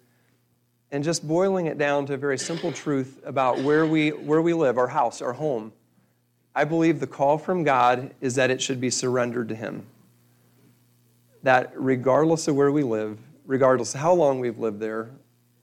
and 0.91 1.05
just 1.05 1.27
boiling 1.29 1.67
it 1.67 1.77
down 1.77 2.07
to 2.07 2.15
a 2.15 2.17
very 2.17 2.39
simple 2.39 2.73
truth 2.73 3.21
about 3.25 3.59
where 3.59 3.85
we, 3.87 4.11
where 4.11 4.41
we 4.41 4.55
live, 4.55 4.79
our 4.79 4.89
house, 4.89 5.21
our 5.21 5.35
home, 5.35 5.73
I 6.59 6.65
believe 6.65 6.99
the 6.99 7.07
call 7.07 7.39
from 7.39 7.63
God 7.63 8.13
is 8.21 8.35
that 8.35 8.51
it 8.51 8.61
should 8.61 8.81
be 8.81 8.91
surrendered 8.91 9.49
to 9.51 9.55
Him. 9.55 9.87
That 11.45 11.71
regardless 11.77 12.49
of 12.49 12.57
where 12.57 12.73
we 12.73 12.83
live, 12.83 13.21
regardless 13.47 13.95
of 13.95 14.01
how 14.01 14.13
long 14.13 14.41
we've 14.41 14.59
lived 14.59 14.81
there, 14.81 15.11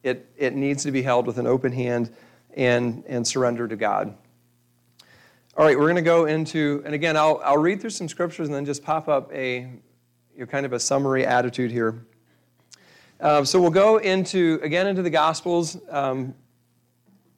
it, 0.03 0.25
it 0.37 0.55
needs 0.55 0.83
to 0.83 0.91
be 0.91 1.01
held 1.01 1.27
with 1.27 1.37
an 1.37 1.47
open 1.47 1.73
hand 1.73 2.15
and, 2.55 3.03
and 3.09 3.27
surrender 3.27 3.67
to 3.67 3.75
God. 3.75 4.15
All 5.57 5.65
right, 5.65 5.77
we're 5.77 5.87
going 5.87 5.97
to 5.97 6.01
go 6.01 6.27
into, 6.27 6.81
and 6.85 6.95
again, 6.95 7.17
I'll, 7.17 7.41
I'll 7.43 7.57
read 7.57 7.81
through 7.81 7.89
some 7.89 8.07
scriptures 8.07 8.47
and 8.47 8.55
then 8.55 8.63
just 8.63 8.81
pop 8.81 9.09
up 9.09 9.29
a 9.33 9.67
you 10.33 10.39
know, 10.39 10.45
kind 10.45 10.65
of 10.65 10.71
a 10.71 10.79
summary 10.79 11.25
attitude 11.25 11.71
here. 11.71 12.05
Um, 13.19 13.45
so 13.45 13.59
we'll 13.59 13.69
go 13.69 13.97
into, 13.97 14.61
again, 14.63 14.87
into 14.87 15.01
the 15.01 15.09
Gospels. 15.09 15.77
Um, 15.89 16.35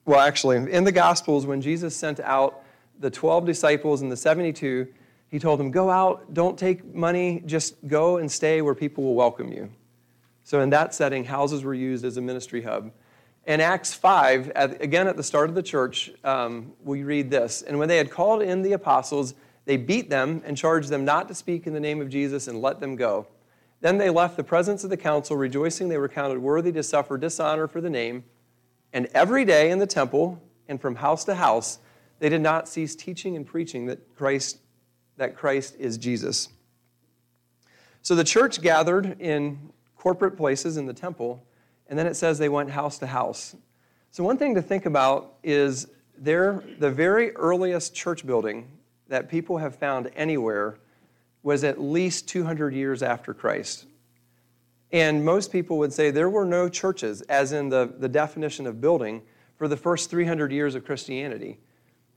well, 0.05 0.19
actually, 0.19 0.71
in 0.71 0.83
the 0.83 0.91
Gospels, 0.91 1.47
when 1.47 1.59
Jesus 1.59 1.95
sent 1.95 2.19
out 2.19 2.61
the 2.99 3.09
12 3.09 3.45
disciples 3.45 4.01
and 4.01 4.11
the 4.11 4.17
72, 4.17 4.87
he 5.29 5.39
told 5.39 5.59
them, 5.59 5.71
Go 5.71 5.89
out, 5.89 6.33
don't 6.33 6.57
take 6.57 6.93
money, 6.93 7.43
just 7.45 7.75
go 7.87 8.17
and 8.17 8.31
stay 8.31 8.61
where 8.61 8.75
people 8.75 9.03
will 9.03 9.15
welcome 9.15 9.51
you. 9.51 9.69
So, 10.43 10.61
in 10.61 10.69
that 10.69 10.95
setting, 10.95 11.25
houses 11.25 11.63
were 11.63 11.73
used 11.73 12.05
as 12.05 12.17
a 12.17 12.21
ministry 12.21 12.61
hub. 12.61 12.91
In 13.45 13.61
Acts 13.61 13.93
5, 13.93 14.49
at, 14.51 14.81
again 14.81 15.07
at 15.07 15.17
the 15.17 15.23
start 15.23 15.49
of 15.49 15.55
the 15.55 15.63
church, 15.63 16.11
um, 16.23 16.73
we 16.83 17.03
read 17.03 17.29
this 17.31 17.61
And 17.61 17.79
when 17.79 17.87
they 17.87 17.97
had 17.97 18.11
called 18.11 18.41
in 18.41 18.61
the 18.61 18.73
apostles, 18.73 19.33
they 19.65 19.77
beat 19.77 20.09
them 20.09 20.41
and 20.45 20.55
charged 20.55 20.89
them 20.89 21.03
not 21.03 21.27
to 21.27 21.35
speak 21.35 21.67
in 21.67 21.73
the 21.73 21.79
name 21.79 22.01
of 22.01 22.09
Jesus 22.09 22.47
and 22.47 22.61
let 22.61 22.79
them 22.79 22.95
go. 22.95 23.27
Then 23.81 23.97
they 23.97 24.09
left 24.09 24.37
the 24.37 24.43
presence 24.43 24.83
of 24.83 24.89
the 24.89 24.97
council, 24.97 25.35
rejoicing 25.37 25.89
they 25.89 25.97
were 25.97 26.09
counted 26.09 26.39
worthy 26.39 26.71
to 26.71 26.83
suffer 26.83 27.17
dishonor 27.17 27.67
for 27.67 27.81
the 27.81 27.89
name. 27.89 28.23
And 28.93 29.07
every 29.13 29.45
day 29.45 29.69
in 29.69 29.79
the 29.79 29.85
temple 29.85 30.41
and 30.67 30.79
from 30.79 30.95
house 30.95 31.25
to 31.25 31.35
house, 31.35 31.79
they 32.19 32.29
did 32.29 32.41
not 32.41 32.67
cease 32.67 32.95
teaching 32.95 33.35
and 33.35 33.45
preaching 33.45 33.85
that 33.87 34.15
Christ, 34.15 34.59
that 35.17 35.35
Christ 35.35 35.75
is 35.77 35.97
Jesus. 35.97 36.49
So 38.01 38.15
the 38.15 38.23
church 38.23 38.61
gathered 38.61 39.19
in 39.19 39.71
corporate 39.97 40.37
places 40.37 40.77
in 40.77 40.85
the 40.85 40.93
temple, 40.93 41.43
and 41.87 41.97
then 41.97 42.07
it 42.07 42.15
says 42.15 42.37
they 42.37 42.49
went 42.49 42.69
house 42.71 42.97
to 42.99 43.07
house. 43.07 43.55
So 44.11 44.23
one 44.23 44.37
thing 44.37 44.55
to 44.55 44.61
think 44.61 44.85
about 44.85 45.35
is 45.43 45.87
there 46.17 46.63
the 46.79 46.89
very 46.89 47.35
earliest 47.35 47.93
church 47.93 48.25
building 48.25 48.71
that 49.09 49.29
people 49.29 49.57
have 49.57 49.75
found 49.75 50.09
anywhere 50.15 50.79
was 51.43 51.63
at 51.63 51.79
least 51.79 52.27
200 52.27 52.73
years 52.73 53.03
after 53.03 53.33
Christ. 53.33 53.85
And 54.91 55.23
most 55.23 55.51
people 55.51 55.77
would 55.79 55.93
say 55.93 56.11
there 56.11 56.29
were 56.29 56.45
no 56.45 56.69
churches, 56.69 57.21
as 57.23 57.51
in 57.51 57.69
the, 57.69 57.93
the 57.99 58.09
definition 58.09 58.65
of 58.67 58.79
building, 58.81 59.21
for 59.57 59.67
the 59.67 59.77
first 59.77 60.09
300 60.09 60.51
years 60.51 60.75
of 60.75 60.85
Christianity. 60.85 61.59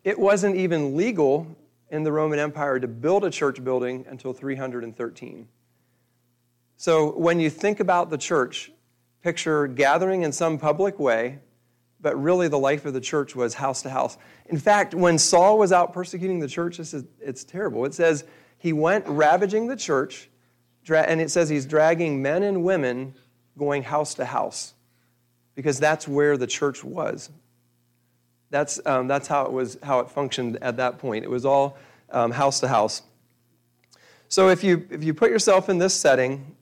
It 0.03 0.19
wasn't 0.19 0.57
even 0.57 0.97
legal 0.97 1.57
in 1.91 2.05
the 2.05 2.13
Roman 2.13 2.39
Empire 2.39 2.79
to 2.81 2.89
build 2.89 3.25
a 3.25 3.31
church 3.31 3.63
building 3.63 4.07
until 4.09 4.33
313. 4.33 5.49
So 6.77 7.13
when 7.19 7.41
you 7.41 7.51
think 7.51 7.81
about 7.81 8.09
the 8.09 8.17
church, 8.17 8.73
picture 9.23 9.67
gathering 9.67 10.23
in 10.23 10.33
some 10.33 10.59
public 10.59 10.99
way, 10.99 11.41
but 12.01 12.21
really 12.21 12.49
the 12.49 12.59
life 12.59 12.87
of 12.87 12.95
the 12.95 13.01
church 13.01 13.37
was 13.37 13.55
house 13.55 13.83
to 13.83 13.91
house. 13.91 14.17
In 14.47 14.59
fact, 14.59 14.95
when 14.95 15.19
Saul 15.19 15.59
was 15.59 15.73
out 15.73 15.93
persecuting 15.93 16.39
the 16.39 16.49
church, 16.49 16.79
this 16.79 16.95
is, 16.95 17.05
it's 17.21 17.45
terrible. 17.45 17.85
It 17.85 17.93
says 17.93 18.25
he 18.57 18.73
went 18.73 19.07
ravaging 19.07 19.67
the 19.67 19.77
church 19.77 20.31
and 20.89 21.21
it 21.21 21.31
says 21.31 21.49
he's 21.49 21.67
dragging 21.67 22.23
men 22.23 22.43
and 22.43 22.65
women 22.65 23.15
going 23.59 23.83
house 23.83 24.15
to 24.15 24.25
house 24.25 24.75
because 25.55 25.79
that's 25.79 26.09
where 26.09 26.37
the 26.37 26.47
church 26.47 26.83
was. 26.83 27.31
That's, 28.51 28.81
um, 28.85 29.07
that's 29.07 29.29
how 29.29 29.45
it 29.47 29.53
was 29.53 29.79
how 29.83 30.01
it 30.01 30.11
functioned 30.11 30.59
at 30.61 30.77
that 30.77 30.99
point. 30.99 31.25
It 31.25 31.31
was 31.31 31.45
all 31.45 31.79
um, 32.11 32.33
house 32.33 32.61
to 32.61 32.69
house. 32.69 33.03
So 34.29 34.49
if 34.49 34.63
you 34.65 34.87
if 34.91 35.03
you 35.05 35.15
put 35.15 35.31
yourself 35.31 35.69
in 35.69 35.79
this 35.79 35.95
setting, 35.95 36.57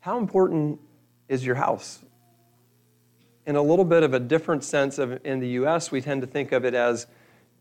how 0.00 0.18
important 0.18 0.80
is 1.28 1.44
your 1.44 1.54
house? 1.54 2.00
In 3.46 3.56
a 3.56 3.62
little 3.62 3.84
bit 3.84 4.02
of 4.02 4.14
a 4.14 4.20
different 4.20 4.64
sense 4.64 4.98
of 4.98 5.24
in 5.24 5.40
the 5.40 5.48
U.S., 5.48 5.90
we 5.90 6.00
tend 6.00 6.22
to 6.22 6.26
think 6.26 6.52
of 6.52 6.64
it 6.64 6.74
as 6.74 7.06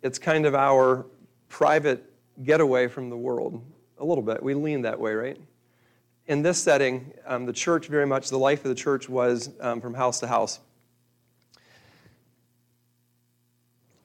it's 0.02 0.20
kind 0.20 0.46
of 0.46 0.56
our 0.56 1.06
private 1.48 2.04
getaway 2.44 2.88
from 2.88 3.10
the 3.10 3.18
world. 3.18 3.64
A 4.00 4.06
little 4.06 4.24
bit. 4.24 4.42
We 4.42 4.56
lean 4.56 4.82
that 4.84 5.00
way, 5.00 5.14
right? 5.14 5.38
in 6.28 6.42
this 6.42 6.62
setting, 6.62 7.12
um, 7.26 7.46
the 7.46 7.54
church 7.54 7.88
very 7.88 8.06
much, 8.06 8.30
the 8.30 8.38
life 8.38 8.64
of 8.64 8.70
the 8.70 8.76
church 8.76 9.10
was 9.10 9.50
um, 9.60 9.82
from 9.82 9.94
house 9.94 10.20
to 10.22 10.28
house. 10.28 10.60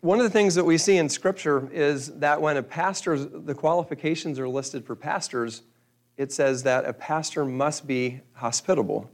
One 0.07 0.21
of 0.21 0.25
the 0.25 0.31
things 0.31 0.55
that 0.55 0.63
we 0.63 0.79
see 0.79 0.99
in 0.99 1.09
Scripture 1.09 1.69
is 1.73 2.13
that 2.21 2.41
when 2.41 2.57
a 2.57 2.63
pastor, 2.63 3.19
the 3.19 3.57
qualifications 3.57 4.39
are 4.39 4.49
listed 4.49 4.87
for 4.87 4.95
pastors, 4.95 5.63
it 6.17 6.31
says 6.31 6.63
that 6.63 6.85
a 6.85 6.93
pastor 6.93 7.45
must 7.45 7.89
be 7.89 8.21
hospitable. 8.35 9.11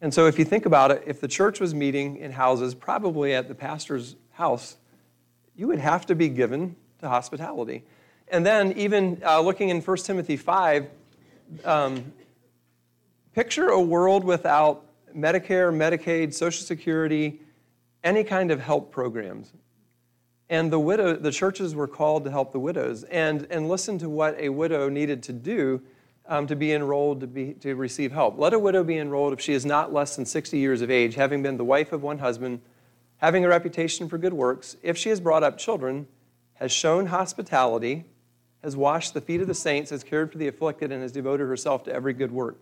And 0.00 0.14
so, 0.14 0.26
if 0.26 0.38
you 0.38 0.44
think 0.44 0.64
about 0.64 0.92
it, 0.92 1.02
if 1.08 1.20
the 1.20 1.26
church 1.26 1.58
was 1.58 1.74
meeting 1.74 2.18
in 2.18 2.30
houses, 2.30 2.72
probably 2.72 3.34
at 3.34 3.48
the 3.48 3.54
pastor's 3.56 4.14
house, 4.30 4.76
you 5.56 5.66
would 5.66 5.80
have 5.80 6.06
to 6.06 6.14
be 6.14 6.28
given 6.28 6.76
to 7.00 7.08
hospitality. 7.08 7.82
And 8.28 8.46
then, 8.46 8.70
even 8.74 9.20
uh, 9.26 9.40
looking 9.40 9.70
in 9.70 9.80
1 9.80 9.96
Timothy 9.96 10.36
5, 10.36 10.86
um, 11.64 12.12
picture 13.34 13.70
a 13.70 13.80
world 13.80 14.22
without 14.22 14.84
Medicare, 15.16 15.74
Medicaid, 15.74 16.32
Social 16.32 16.64
Security, 16.64 17.40
any 18.04 18.22
kind 18.22 18.52
of 18.52 18.60
help 18.60 18.92
programs. 18.92 19.50
And 20.50 20.72
the 20.72 20.80
widow, 20.80 21.14
the 21.14 21.30
churches 21.30 21.76
were 21.76 21.86
called 21.86 22.24
to 22.24 22.30
help 22.30 22.50
the 22.50 22.58
widows 22.58 23.04
and, 23.04 23.46
and 23.50 23.68
listen 23.68 23.98
to 24.00 24.10
what 24.10 24.36
a 24.38 24.48
widow 24.48 24.88
needed 24.88 25.22
to 25.22 25.32
do 25.32 25.80
um, 26.26 26.48
to 26.48 26.56
be 26.56 26.72
enrolled 26.72 27.20
to, 27.20 27.28
be, 27.28 27.54
to 27.54 27.74
receive 27.76 28.10
help. 28.10 28.36
Let 28.36 28.52
a 28.52 28.58
widow 28.58 28.82
be 28.82 28.98
enrolled 28.98 29.32
if 29.32 29.40
she 29.40 29.52
is 29.52 29.64
not 29.64 29.92
less 29.92 30.16
than 30.16 30.26
60 30.26 30.58
years 30.58 30.82
of 30.82 30.90
age, 30.90 31.14
having 31.14 31.42
been 31.42 31.56
the 31.56 31.64
wife 31.64 31.92
of 31.92 32.02
one 32.02 32.18
husband, 32.18 32.60
having 33.18 33.44
a 33.44 33.48
reputation 33.48 34.08
for 34.08 34.18
good 34.18 34.32
works, 34.32 34.76
if 34.82 34.98
she 34.98 35.08
has 35.08 35.20
brought 35.20 35.44
up 35.44 35.56
children, 35.56 36.08
has 36.54 36.72
shown 36.72 37.06
hospitality, 37.06 38.04
has 38.64 38.76
washed 38.76 39.14
the 39.14 39.20
feet 39.20 39.40
of 39.40 39.46
the 39.46 39.54
saints, 39.54 39.90
has 39.90 40.02
cared 40.02 40.32
for 40.32 40.38
the 40.38 40.48
afflicted, 40.48 40.90
and 40.90 41.00
has 41.00 41.12
devoted 41.12 41.46
herself 41.46 41.84
to 41.84 41.92
every 41.92 42.12
good 42.12 42.32
work. 42.32 42.58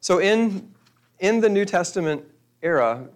So, 0.00 0.18
in, 0.18 0.72
in 1.18 1.40
the 1.40 1.48
New 1.48 1.64
Testament 1.64 2.24
era, 2.62 3.06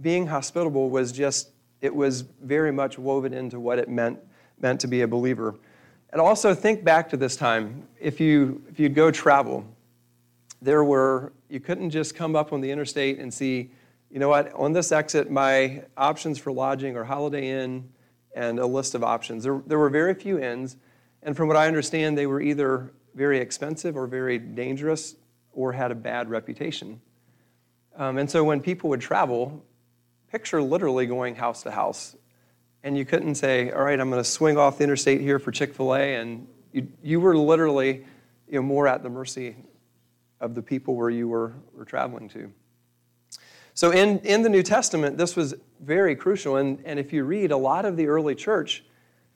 being 0.00 0.26
hospitable 0.26 0.90
was 0.90 1.10
just, 1.10 1.50
it 1.80 1.94
was 1.94 2.22
very 2.42 2.72
much 2.72 2.98
woven 2.98 3.32
into 3.34 3.60
what 3.60 3.78
it 3.78 3.88
meant, 3.88 4.18
meant 4.60 4.80
to 4.80 4.86
be 4.86 5.02
a 5.02 5.08
believer. 5.08 5.54
And 6.10 6.20
also 6.20 6.54
think 6.54 6.84
back 6.84 7.08
to 7.10 7.16
this 7.16 7.36
time. 7.36 7.86
If, 8.00 8.20
you, 8.20 8.62
if 8.70 8.80
you'd 8.80 8.94
go 8.94 9.10
travel, 9.10 9.64
there 10.62 10.84
were, 10.84 11.32
you 11.48 11.60
couldn't 11.60 11.90
just 11.90 12.14
come 12.14 12.34
up 12.34 12.52
on 12.52 12.60
the 12.60 12.70
interstate 12.70 13.18
and 13.18 13.32
see, 13.32 13.70
you 14.10 14.18
know 14.18 14.28
what, 14.28 14.52
on 14.54 14.72
this 14.72 14.92
exit, 14.92 15.30
my 15.30 15.82
options 15.96 16.38
for 16.38 16.52
lodging 16.52 16.96
are 16.96 17.04
Holiday 17.04 17.50
Inn, 17.50 17.88
and 18.36 18.58
a 18.58 18.66
list 18.66 18.94
of 18.94 19.02
options. 19.02 19.42
There, 19.42 19.62
there 19.66 19.78
were 19.78 19.88
very 19.88 20.14
few 20.14 20.38
inns, 20.38 20.76
and 21.22 21.36
from 21.36 21.48
what 21.48 21.56
I 21.56 21.66
understand, 21.66 22.16
they 22.16 22.26
were 22.26 22.40
either 22.40 22.92
very 23.14 23.38
expensive 23.38 23.96
or 23.96 24.06
very 24.06 24.38
dangerous 24.38 25.16
or 25.52 25.72
had 25.72 25.90
a 25.90 25.94
bad 25.94 26.28
reputation. 26.28 27.00
Um, 27.96 28.18
and 28.18 28.30
so 28.30 28.44
when 28.44 28.60
people 28.60 28.90
would 28.90 29.00
travel, 29.00 29.64
picture 30.36 30.60
literally 30.60 31.06
going 31.06 31.34
house 31.34 31.62
to 31.62 31.70
house. 31.70 32.14
And 32.82 32.98
you 32.98 33.06
couldn't 33.06 33.36
say, 33.36 33.70
all 33.70 33.82
right, 33.82 33.98
I'm 33.98 34.10
going 34.10 34.22
to 34.22 34.28
swing 34.28 34.58
off 34.58 34.76
the 34.76 34.84
interstate 34.84 35.22
here 35.22 35.38
for 35.38 35.50
Chick 35.50 35.72
fil 35.72 35.94
A. 35.94 36.16
And 36.16 36.46
you, 36.72 36.88
you 37.02 37.20
were 37.20 37.34
literally 37.34 38.04
you 38.46 38.56
know, 38.56 38.62
more 38.62 38.86
at 38.86 39.02
the 39.02 39.08
mercy 39.08 39.56
of 40.38 40.54
the 40.54 40.60
people 40.60 40.94
where 40.94 41.08
you 41.08 41.26
were, 41.26 41.54
were 41.74 41.86
traveling 41.86 42.28
to. 42.28 42.52
So 43.72 43.92
in, 43.92 44.18
in 44.18 44.42
the 44.42 44.50
New 44.50 44.62
Testament, 44.62 45.16
this 45.16 45.36
was 45.36 45.54
very 45.80 46.14
crucial. 46.14 46.56
And, 46.56 46.82
and 46.84 46.98
if 46.98 47.14
you 47.14 47.24
read, 47.24 47.50
a 47.50 47.56
lot 47.56 47.86
of 47.86 47.96
the 47.96 48.06
early 48.08 48.34
church 48.34 48.84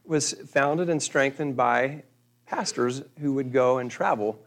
was 0.05 0.35
founded 0.35 0.91
and 0.91 1.03
strengthened 1.03 1.57
by 1.57 2.03
pastors 2.45 3.01
who 3.21 3.33
would 3.33 3.55
go 3.55 3.79
and 3.79 3.91
travel 3.91 4.39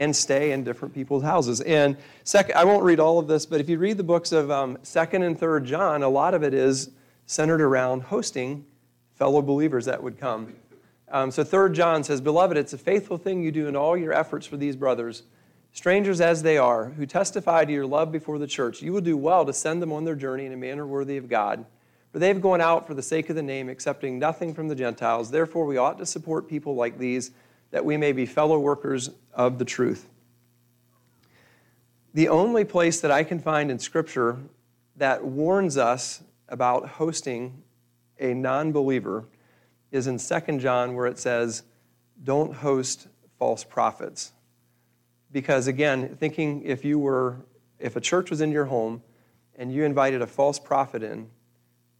and 0.00 0.14
stay 0.14 0.52
in 0.52 0.64
different 0.64 0.94
people's 0.94 1.22
houses. 1.22 1.60
And 1.62 1.96
second, 2.24 2.56
I 2.56 2.64
won't 2.64 2.84
read 2.84 3.00
all 3.00 3.18
of 3.18 3.26
this, 3.26 3.46
but 3.46 3.60
if 3.60 3.68
you 3.68 3.78
read 3.78 3.96
the 3.96 4.04
books 4.04 4.32
of 4.32 4.50
um, 4.50 4.78
Second 4.82 5.22
and 5.22 5.38
Third 5.38 5.64
John, 5.64 6.02
a 6.02 6.08
lot 6.08 6.34
of 6.34 6.42
it 6.42 6.54
is 6.54 6.90
centered 7.26 7.60
around 7.60 8.02
hosting 8.02 8.64
fellow 9.14 9.42
believers 9.42 9.86
that 9.86 10.02
would 10.02 10.18
come. 10.18 10.54
Um, 11.10 11.30
so 11.30 11.42
Third 11.42 11.74
John 11.74 12.04
says, 12.04 12.20
"Beloved, 12.20 12.56
it's 12.56 12.72
a 12.72 12.78
faithful 12.78 13.18
thing 13.18 13.42
you 13.42 13.50
do 13.50 13.66
in 13.66 13.74
all 13.74 13.96
your 13.96 14.12
efforts 14.12 14.46
for 14.46 14.56
these 14.56 14.76
brothers." 14.76 15.24
strangers 15.72 16.20
as 16.20 16.42
they 16.42 16.58
are, 16.58 16.86
who 16.90 17.06
testify 17.06 17.64
to 17.64 17.72
your 17.72 17.86
love 17.86 18.10
before 18.10 18.38
the 18.38 18.46
church, 18.46 18.82
you 18.82 18.92
will 18.92 19.00
do 19.00 19.16
well 19.16 19.44
to 19.44 19.52
send 19.52 19.80
them 19.80 19.92
on 19.92 20.04
their 20.04 20.14
journey 20.14 20.46
in 20.46 20.52
a 20.52 20.56
manner 20.56 20.86
worthy 20.86 21.16
of 21.16 21.28
God. 21.28 21.64
For 22.12 22.18
they 22.18 22.28
have 22.28 22.40
gone 22.40 22.60
out 22.60 22.86
for 22.86 22.94
the 22.94 23.02
sake 23.02 23.28
of 23.28 23.36
the 23.36 23.42
name, 23.42 23.68
accepting 23.68 24.18
nothing 24.18 24.54
from 24.54 24.68
the 24.68 24.74
Gentiles. 24.74 25.30
Therefore, 25.30 25.66
we 25.66 25.76
ought 25.76 25.98
to 25.98 26.06
support 26.06 26.48
people 26.48 26.74
like 26.74 26.98
these, 26.98 27.32
that 27.70 27.84
we 27.84 27.96
may 27.96 28.12
be 28.12 28.26
fellow 28.26 28.58
workers 28.58 29.10
of 29.32 29.58
the 29.58 29.64
truth. 29.64 30.08
The 32.14 32.28
only 32.28 32.64
place 32.64 33.00
that 33.00 33.10
I 33.10 33.24
can 33.24 33.38
find 33.38 33.70
in 33.70 33.78
Scripture 33.78 34.38
that 34.96 35.24
warns 35.24 35.76
us 35.76 36.22
about 36.48 36.88
hosting 36.88 37.62
a 38.18 38.34
non 38.34 38.72
believer 38.72 39.24
is 39.92 40.06
in 40.06 40.18
2 40.18 40.58
John, 40.58 40.94
where 40.94 41.06
it 41.06 41.18
says, 41.18 41.62
Don't 42.24 42.54
host 42.54 43.08
false 43.38 43.62
prophets 43.62 44.32
because 45.32 45.66
again 45.66 46.16
thinking 46.16 46.62
if 46.62 46.84
you 46.84 46.98
were 46.98 47.36
if 47.78 47.96
a 47.96 48.00
church 48.00 48.30
was 48.30 48.40
in 48.40 48.50
your 48.50 48.64
home 48.64 49.02
and 49.56 49.72
you 49.72 49.84
invited 49.84 50.22
a 50.22 50.26
false 50.26 50.58
prophet 50.58 51.02
in 51.02 51.28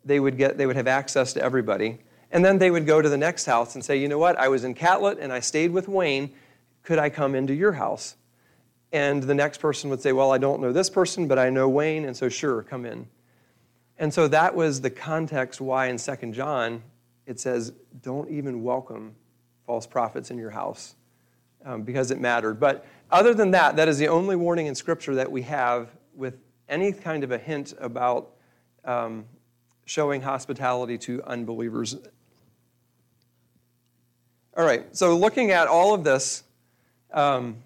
they 0.04 0.18
would 0.18 0.36
get 0.36 0.56
they 0.58 0.66
would 0.66 0.76
have 0.76 0.88
access 0.88 1.32
to 1.32 1.42
everybody 1.42 1.98
and 2.30 2.44
then 2.44 2.58
they 2.58 2.70
would 2.70 2.86
go 2.86 3.00
to 3.00 3.08
the 3.08 3.16
next 3.16 3.46
house 3.46 3.74
and 3.74 3.84
say 3.84 3.96
you 3.96 4.08
know 4.08 4.18
what 4.18 4.36
i 4.38 4.48
was 4.48 4.64
in 4.64 4.74
catlett 4.74 5.18
and 5.18 5.32
i 5.32 5.40
stayed 5.40 5.70
with 5.70 5.88
wayne 5.88 6.30
could 6.82 6.98
i 6.98 7.08
come 7.10 7.34
into 7.34 7.54
your 7.54 7.72
house 7.72 8.16
and 8.92 9.22
the 9.22 9.34
next 9.34 9.58
person 9.58 9.90
would 9.90 10.00
say 10.00 10.12
well 10.12 10.32
i 10.32 10.38
don't 10.38 10.60
know 10.60 10.72
this 10.72 10.90
person 10.90 11.28
but 11.28 11.38
i 11.38 11.50
know 11.50 11.68
wayne 11.68 12.04
and 12.04 12.16
so 12.16 12.28
sure 12.28 12.62
come 12.62 12.84
in 12.86 13.06
And 13.98 14.12
so 14.14 14.28
that 14.28 14.54
was 14.54 14.80
the 14.80 14.90
context 14.90 15.60
why 15.60 15.86
in 15.86 15.98
2 15.98 16.32
John 16.32 16.82
it 17.26 17.38
says, 17.38 17.72
don't 18.02 18.30
even 18.30 18.62
welcome 18.62 19.14
false 19.66 19.86
prophets 19.86 20.30
in 20.30 20.38
your 20.38 20.50
house 20.50 20.94
um, 21.64 21.82
because 21.82 22.10
it 22.10 22.18
mattered. 22.20 22.58
But 22.58 22.86
other 23.10 23.34
than 23.34 23.50
that, 23.50 23.76
that 23.76 23.86
is 23.86 23.98
the 23.98 24.08
only 24.08 24.34
warning 24.34 24.66
in 24.66 24.74
Scripture 24.74 25.14
that 25.16 25.30
we 25.30 25.42
have 25.42 25.90
with 26.14 26.38
any 26.70 26.90
kind 26.92 27.22
of 27.24 27.30
a 27.30 27.38
hint 27.38 27.74
about 27.80 28.30
um, 28.86 29.26
showing 29.84 30.22
hospitality 30.22 30.96
to 30.98 31.22
unbelievers. 31.24 31.96
All 34.58 34.64
right, 34.64 34.84
so 34.90 35.16
looking 35.16 35.52
at 35.52 35.68
all 35.68 35.94
of 35.94 36.02
this, 36.02 36.42
um, 37.12 37.58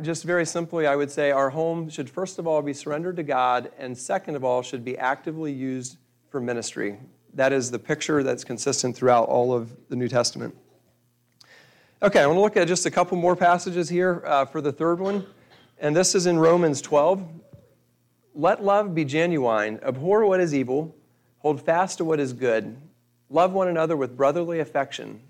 just 0.00 0.22
very 0.22 0.46
simply, 0.46 0.86
I 0.86 0.94
would 0.94 1.10
say 1.10 1.32
our 1.32 1.50
home 1.50 1.90
should 1.90 2.08
first 2.08 2.38
of 2.38 2.46
all 2.46 2.62
be 2.62 2.72
surrendered 2.72 3.16
to 3.16 3.24
God, 3.24 3.72
and 3.76 3.98
second 3.98 4.36
of 4.36 4.44
all, 4.44 4.62
should 4.62 4.84
be 4.84 4.96
actively 4.96 5.50
used 5.52 5.96
for 6.30 6.40
ministry. 6.40 7.00
That 7.34 7.52
is 7.52 7.72
the 7.72 7.80
picture 7.80 8.22
that's 8.22 8.44
consistent 8.44 8.94
throughout 8.94 9.28
all 9.28 9.52
of 9.52 9.72
the 9.88 9.96
New 9.96 10.06
Testament. 10.06 10.56
Okay, 12.00 12.20
I 12.20 12.26
want 12.28 12.36
to 12.36 12.42
look 12.42 12.56
at 12.56 12.68
just 12.68 12.86
a 12.86 12.90
couple 12.92 13.16
more 13.16 13.34
passages 13.34 13.88
here 13.88 14.22
uh, 14.24 14.44
for 14.44 14.60
the 14.60 14.70
third 14.70 15.00
one, 15.00 15.26
and 15.80 15.96
this 15.96 16.14
is 16.14 16.26
in 16.26 16.38
Romans 16.38 16.80
12. 16.80 17.26
Let 18.36 18.62
love 18.62 18.94
be 18.94 19.04
genuine, 19.04 19.80
abhor 19.82 20.24
what 20.26 20.38
is 20.38 20.54
evil, 20.54 20.94
hold 21.40 21.60
fast 21.60 21.98
to 21.98 22.04
what 22.04 22.20
is 22.20 22.32
good, 22.32 22.76
love 23.28 23.52
one 23.52 23.66
another 23.66 23.96
with 23.96 24.16
brotherly 24.16 24.60
affection, 24.60 25.20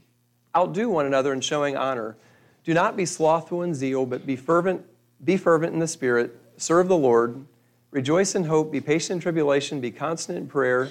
outdo 0.56 0.88
one 0.88 1.06
another 1.06 1.32
in 1.32 1.40
showing 1.40 1.76
honor. 1.76 2.16
Do 2.64 2.74
not 2.74 2.96
be 2.96 3.06
slothful 3.06 3.62
in 3.62 3.74
zeal, 3.74 4.06
but 4.06 4.26
be 4.26 4.36
fervent, 4.36 4.84
be 5.24 5.36
fervent 5.36 5.72
in 5.72 5.78
the 5.78 5.88
Spirit, 5.88 6.38
serve 6.56 6.88
the 6.88 6.96
Lord, 6.96 7.44
rejoice 7.90 8.34
in 8.34 8.44
hope, 8.44 8.70
be 8.70 8.80
patient 8.80 9.16
in 9.16 9.20
tribulation, 9.20 9.80
be 9.80 9.90
constant 9.90 10.38
in 10.38 10.46
prayer, 10.46 10.88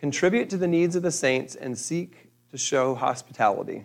contribute 0.00 0.48
to 0.50 0.56
the 0.56 0.68
needs 0.68 0.96
of 0.96 1.02
the 1.02 1.10
saints, 1.10 1.54
and 1.54 1.76
seek 1.76 2.28
to 2.50 2.58
show 2.58 2.94
hospitality. 2.94 3.84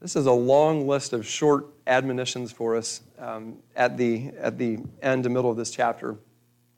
This 0.00 0.16
is 0.16 0.26
a 0.26 0.32
long 0.32 0.88
list 0.88 1.12
of 1.12 1.24
short 1.24 1.66
admonitions 1.86 2.50
for 2.50 2.76
us 2.76 3.02
um, 3.20 3.58
at, 3.76 3.96
the, 3.96 4.32
at 4.38 4.58
the 4.58 4.78
end 5.00 5.26
and 5.26 5.32
middle 5.32 5.50
of 5.50 5.56
this 5.56 5.70
chapter. 5.70 6.16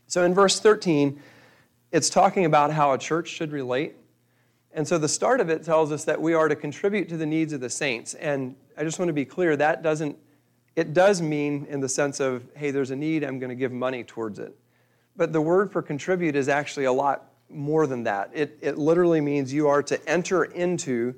So 0.06 0.24
in 0.24 0.34
verse 0.34 0.60
13, 0.60 1.20
it's 1.90 2.10
talking 2.10 2.44
about 2.44 2.70
how 2.70 2.92
a 2.92 2.98
church 2.98 3.28
should 3.28 3.50
relate. 3.50 3.96
And 4.74 4.86
so 4.86 4.98
the 4.98 5.08
start 5.08 5.40
of 5.40 5.48
it 5.48 5.64
tells 5.64 5.92
us 5.92 6.04
that 6.04 6.20
we 6.20 6.34
are 6.34 6.48
to 6.48 6.56
contribute 6.56 7.08
to 7.08 7.16
the 7.16 7.26
needs 7.26 7.52
of 7.52 7.60
the 7.60 7.70
saints. 7.70 8.14
And 8.14 8.56
I 8.76 8.82
just 8.82 8.98
want 8.98 9.08
to 9.08 9.12
be 9.12 9.24
clear 9.24 9.56
that 9.56 9.82
doesn't, 9.82 10.18
it 10.74 10.92
does 10.92 11.22
mean 11.22 11.66
in 11.70 11.80
the 11.80 11.88
sense 11.88 12.18
of, 12.18 12.44
hey, 12.56 12.72
there's 12.72 12.90
a 12.90 12.96
need, 12.96 13.22
I'm 13.22 13.38
going 13.38 13.50
to 13.50 13.54
give 13.56 13.70
money 13.70 14.02
towards 14.02 14.40
it. 14.40 14.52
But 15.16 15.32
the 15.32 15.40
word 15.40 15.70
for 15.70 15.80
contribute 15.80 16.34
is 16.34 16.48
actually 16.48 16.86
a 16.86 16.92
lot 16.92 17.30
more 17.48 17.86
than 17.86 18.02
that. 18.02 18.32
It, 18.34 18.58
it 18.60 18.76
literally 18.76 19.20
means 19.20 19.52
you 19.52 19.68
are 19.68 19.82
to 19.84 20.08
enter 20.08 20.42
into 20.42 21.14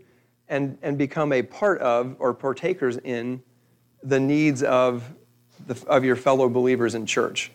and, 0.49 0.77
and 0.83 0.99
become 0.99 1.33
a 1.33 1.43
part 1.43 1.81
of 1.81 2.15
or 2.19 2.35
partakers 2.35 2.99
in 2.99 3.43
the 4.03 4.21
needs 4.21 4.63
of, 4.63 5.03
the, 5.67 5.83
of 5.89 6.05
your 6.05 6.17
fellow 6.17 6.51
believers 6.51 6.95
in 6.95 7.07
church. 7.07 7.51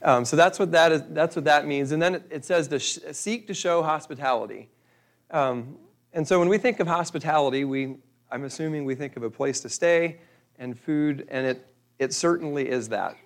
Um, 0.00 0.24
so 0.24 0.36
that's 0.36 0.58
what 0.58 0.72
that, 0.72 0.90
is, 0.90 1.02
that's 1.10 1.36
what 1.36 1.44
that 1.44 1.66
means. 1.66 1.92
And 1.92 2.00
then 2.00 2.14
it, 2.14 2.26
it 2.30 2.44
says 2.46 2.68
to 2.68 2.78
sh- 2.78 2.98
seek 3.12 3.46
to 3.48 3.54
show 3.54 3.82
hospitality. 3.82 4.70
Um, 5.34 5.78
and 6.12 6.26
so 6.26 6.38
when 6.38 6.48
we 6.48 6.58
think 6.58 6.78
of 6.78 6.86
hospitality, 6.86 7.64
we, 7.64 7.96
I'm 8.30 8.44
assuming 8.44 8.84
we 8.84 8.94
think 8.94 9.16
of 9.16 9.24
a 9.24 9.30
place 9.30 9.58
to 9.62 9.68
stay 9.68 10.18
and 10.60 10.78
food, 10.78 11.26
and 11.28 11.44
it, 11.44 11.66
it 11.98 12.14
certainly 12.14 12.68
is 12.68 12.90
that. 12.90 13.16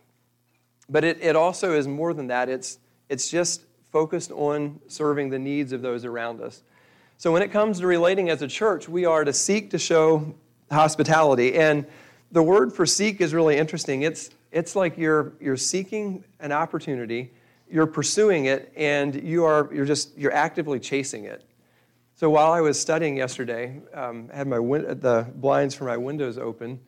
But 0.89 1.05
it, 1.05 1.19
it 1.21 1.37
also 1.37 1.75
is 1.75 1.87
more 1.87 2.15
than 2.15 2.29
that. 2.29 2.49
It's, 2.49 2.79
it's 3.11 3.29
just 3.29 3.61
focused 3.93 4.33
on 4.33 4.81
serving 4.87 5.29
the 5.29 5.39
needs 5.39 5.73
of 5.73 5.83
those 5.83 6.07
around 6.07 6.41
us. 6.41 6.63
So 7.19 7.31
when 7.31 7.43
it 7.43 7.53
comes 7.53 7.81
to 7.81 7.87
relating 7.87 8.31
as 8.31 8.41
a 8.41 8.49
church, 8.49 8.89
we 8.89 9.05
are 9.05 9.23
to 9.23 9.33
seek 9.35 9.69
to 9.73 9.79
show 9.79 10.35
hospitality. 10.71 11.57
And 11.57 11.85
the 12.33 12.43
word 12.43 12.73
for 12.73 12.87
seek 12.87 13.21
is 13.21 13.35
really 13.35 13.59
interesting. 13.59 14.01
It's, 14.01 14.31
it's 14.51 14.75
like 14.75 14.97
you're, 14.97 15.35
you're 15.41 15.59
seeking 15.59 16.25
an 16.41 16.53
opportunity, 16.53 17.33
you're 17.71 17.87
pursuing 17.87 18.47
it, 18.47 18.73
and 18.77 19.15
you 19.15 19.45
are, 19.45 19.69
you're 19.75 19.85
just, 19.85 20.17
you're 20.17 20.33
actively 20.33 20.81
chasing 20.81 21.25
it. 21.25 21.45
So 22.19 22.29
while 22.29 22.51
I 22.51 22.61
was 22.61 22.81
studying 22.81 23.17
yesterday, 23.17 23.81
um, 23.95 24.29
I 24.33 24.39
had 24.39 24.49
my 24.49 24.59
win- 24.59 24.99
the 24.99 25.25
blinds 25.37 25.77
for 25.77 25.85
my 25.85 25.97
windows 25.97 26.37
open, 26.37 26.81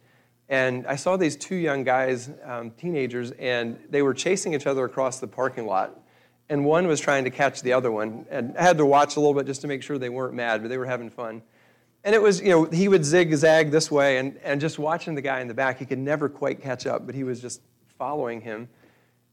and 0.49 0.85
I 0.89 0.97
saw 0.97 1.17
these 1.17 1.37
two 1.37 1.55
young 1.55 1.85
guys, 1.85 2.31
um, 2.45 2.73
teenagers, 2.73 3.31
and 3.39 3.79
they 3.91 4.03
were 4.03 4.13
chasing 4.13 4.55
each 4.55 4.67
other 4.67 4.85
across 4.85 5.21
the 5.21 5.29
parking 5.29 5.67
lot. 5.67 6.01
And 6.49 6.65
one 6.65 6.89
was 6.89 6.99
trying 6.99 7.23
to 7.23 7.31
catch 7.31 7.63
the 7.63 7.75
other 7.75 7.93
one. 7.93 8.27
And 8.29 8.59
I 8.59 8.63
had 8.63 8.77
to 8.79 8.85
watch 8.85 9.15
a 9.15 9.21
little 9.21 9.35
bit 9.35 9.47
just 9.47 9.61
to 9.61 9.69
make 9.69 9.85
sure 9.85 9.99
they 9.99 10.09
weren't 10.09 10.35
mad, 10.35 10.63
but 10.63 10.69
they 10.69 10.79
were 10.79 10.85
having 10.85 11.11
fun. 11.11 11.43
And 12.03 12.13
it 12.13 12.21
was, 12.21 12.41
you 12.41 12.49
know, 12.49 12.65
he 12.65 12.89
would 12.89 13.05
zigzag 13.05 13.71
this 13.71 13.89
way, 13.89 14.19
and, 14.19 14.37
and 14.43 14.61
just 14.61 14.81
watching 14.81 15.15
the 15.15 15.23
guy 15.23 15.39
in 15.39 15.47
the 15.47 15.55
back, 15.55 15.79
he 15.79 15.87
could 15.87 16.01
never 16.01 16.29
quite 16.29 16.61
catch 16.61 16.89
up, 16.89 17.07
but 17.07 17.15
he 17.15 17.23
was 17.23 17.41
just 17.41 17.61
following 17.97 18.41
him. 18.41 18.69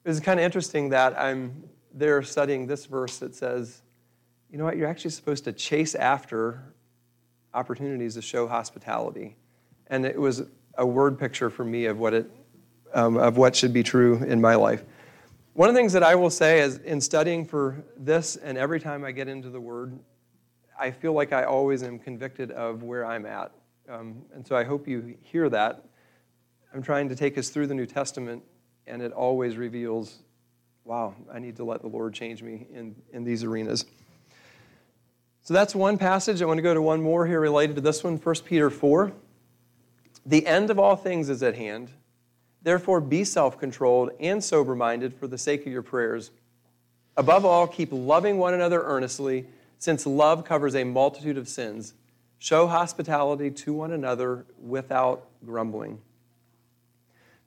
It 0.06 0.10
was 0.10 0.20
kind 0.20 0.40
of 0.40 0.44
interesting 0.44 0.90
that 0.90 1.18
I'm 1.20 1.64
there 1.92 2.22
studying 2.22 2.68
this 2.68 2.86
verse 2.86 3.18
that 3.18 3.34
says, 3.34 3.82
you 4.52 4.58
know 4.58 4.66
what, 4.66 4.78
you're 4.78 4.88
actually 4.88 5.12
supposed 5.12 5.44
to 5.46 5.54
chase 5.54 5.96
after 5.96 6.74
opportunities 7.54 8.16
to 8.16 8.22
show 8.22 8.48
hospitality. 8.48 9.36
And 9.88 10.06
it 10.06 10.20
was 10.20 10.44
a 10.78 10.86
word 10.86 11.20
picture 11.20 11.50
for 11.50 11.66
me 11.66 11.86
of 11.86 11.98
what, 11.98 12.14
it, 12.14 12.30
um, 12.94 13.18
of 13.18 13.38
what 13.38 13.56
should 13.56 13.74
be 13.74 13.84
true 13.84 14.18
in 14.24 14.40
my 14.40 14.56
life. 14.56 14.84
One 15.54 15.70
of 15.70 15.76
the 15.76 15.80
things 15.80 15.94
that 15.94 16.04
I 16.04 16.16
will 16.16 16.30
say 16.30 16.60
is 16.60 16.78
in 16.78 17.02
studying 17.02 17.46
for 17.46 17.84
this 17.98 18.36
and 18.36 18.58
every 18.58 18.80
time 18.80 19.04
I 19.04 19.12
get 19.12 19.28
into 19.28 19.50
the 19.50 19.60
Word, 19.60 19.98
I 20.80 20.92
feel 20.92 21.14
like 21.14 21.34
I 21.34 21.44
always 21.44 21.82
am 21.82 21.98
convicted 21.98 22.52
of 22.52 22.84
where 22.84 23.06
I'm 23.06 23.26
at. 23.26 23.52
Um, 23.90 24.22
and 24.34 24.46
so 24.46 24.56
I 24.56 24.64
hope 24.64 24.88
you 24.88 25.18
hear 25.22 25.50
that. 25.50 25.84
I'm 26.74 26.84
trying 26.84 27.10
to 27.10 27.16
take 27.16 27.38
us 27.38 27.50
through 27.50 27.68
the 27.68 27.74
New 27.74 27.88
Testament, 27.88 28.44
and 28.86 29.02
it 29.02 29.12
always 29.12 29.58
reveals 29.58 30.20
wow, 30.88 31.14
I 31.32 31.40
need 31.40 31.58
to 31.58 31.66
let 31.66 31.82
the 31.82 31.88
Lord 31.88 32.14
change 32.14 32.42
me 32.42 32.66
in, 32.74 32.96
in 33.12 33.26
these 33.26 33.44
arenas. 33.44 33.86
So 35.48 35.54
that's 35.54 35.74
one 35.74 35.98
passage. 35.98 36.42
I 36.42 36.46
want 36.46 36.58
to 36.58 36.62
go 36.62 36.74
to 36.74 36.82
one 36.82 37.02
more 37.02 37.26
here 37.26 37.40
related 37.40 37.78
to 37.78 37.82
this 37.82 38.04
one 38.04 38.18
1 38.18 38.36
Peter 38.44 38.70
4. 38.70 39.14
The 40.26 40.46
end 40.46 40.70
of 40.70 40.78
all 40.78 40.98
things 40.98 41.30
is 41.30 41.42
at 41.42 41.56
hand. 41.56 41.90
Therefore, 42.64 43.00
be 43.00 43.24
self 43.24 43.58
controlled 43.58 44.10
and 44.20 44.44
sober 44.44 44.76
minded 44.76 45.14
for 45.14 45.26
the 45.26 45.38
sake 45.38 45.66
of 45.66 45.72
your 45.72 45.84
prayers. 45.84 46.32
Above 47.16 47.46
all, 47.46 47.66
keep 47.66 47.94
loving 47.94 48.38
one 48.38 48.56
another 48.56 48.84
earnestly, 48.84 49.46
since 49.80 50.06
love 50.06 50.44
covers 50.44 50.76
a 50.76 50.84
multitude 50.84 51.38
of 51.38 51.48
sins. 51.48 51.94
Show 52.40 52.68
hospitality 52.68 53.50
to 53.50 53.72
one 53.72 53.94
another 53.94 54.46
without 54.62 55.30
grumbling. 55.46 56.02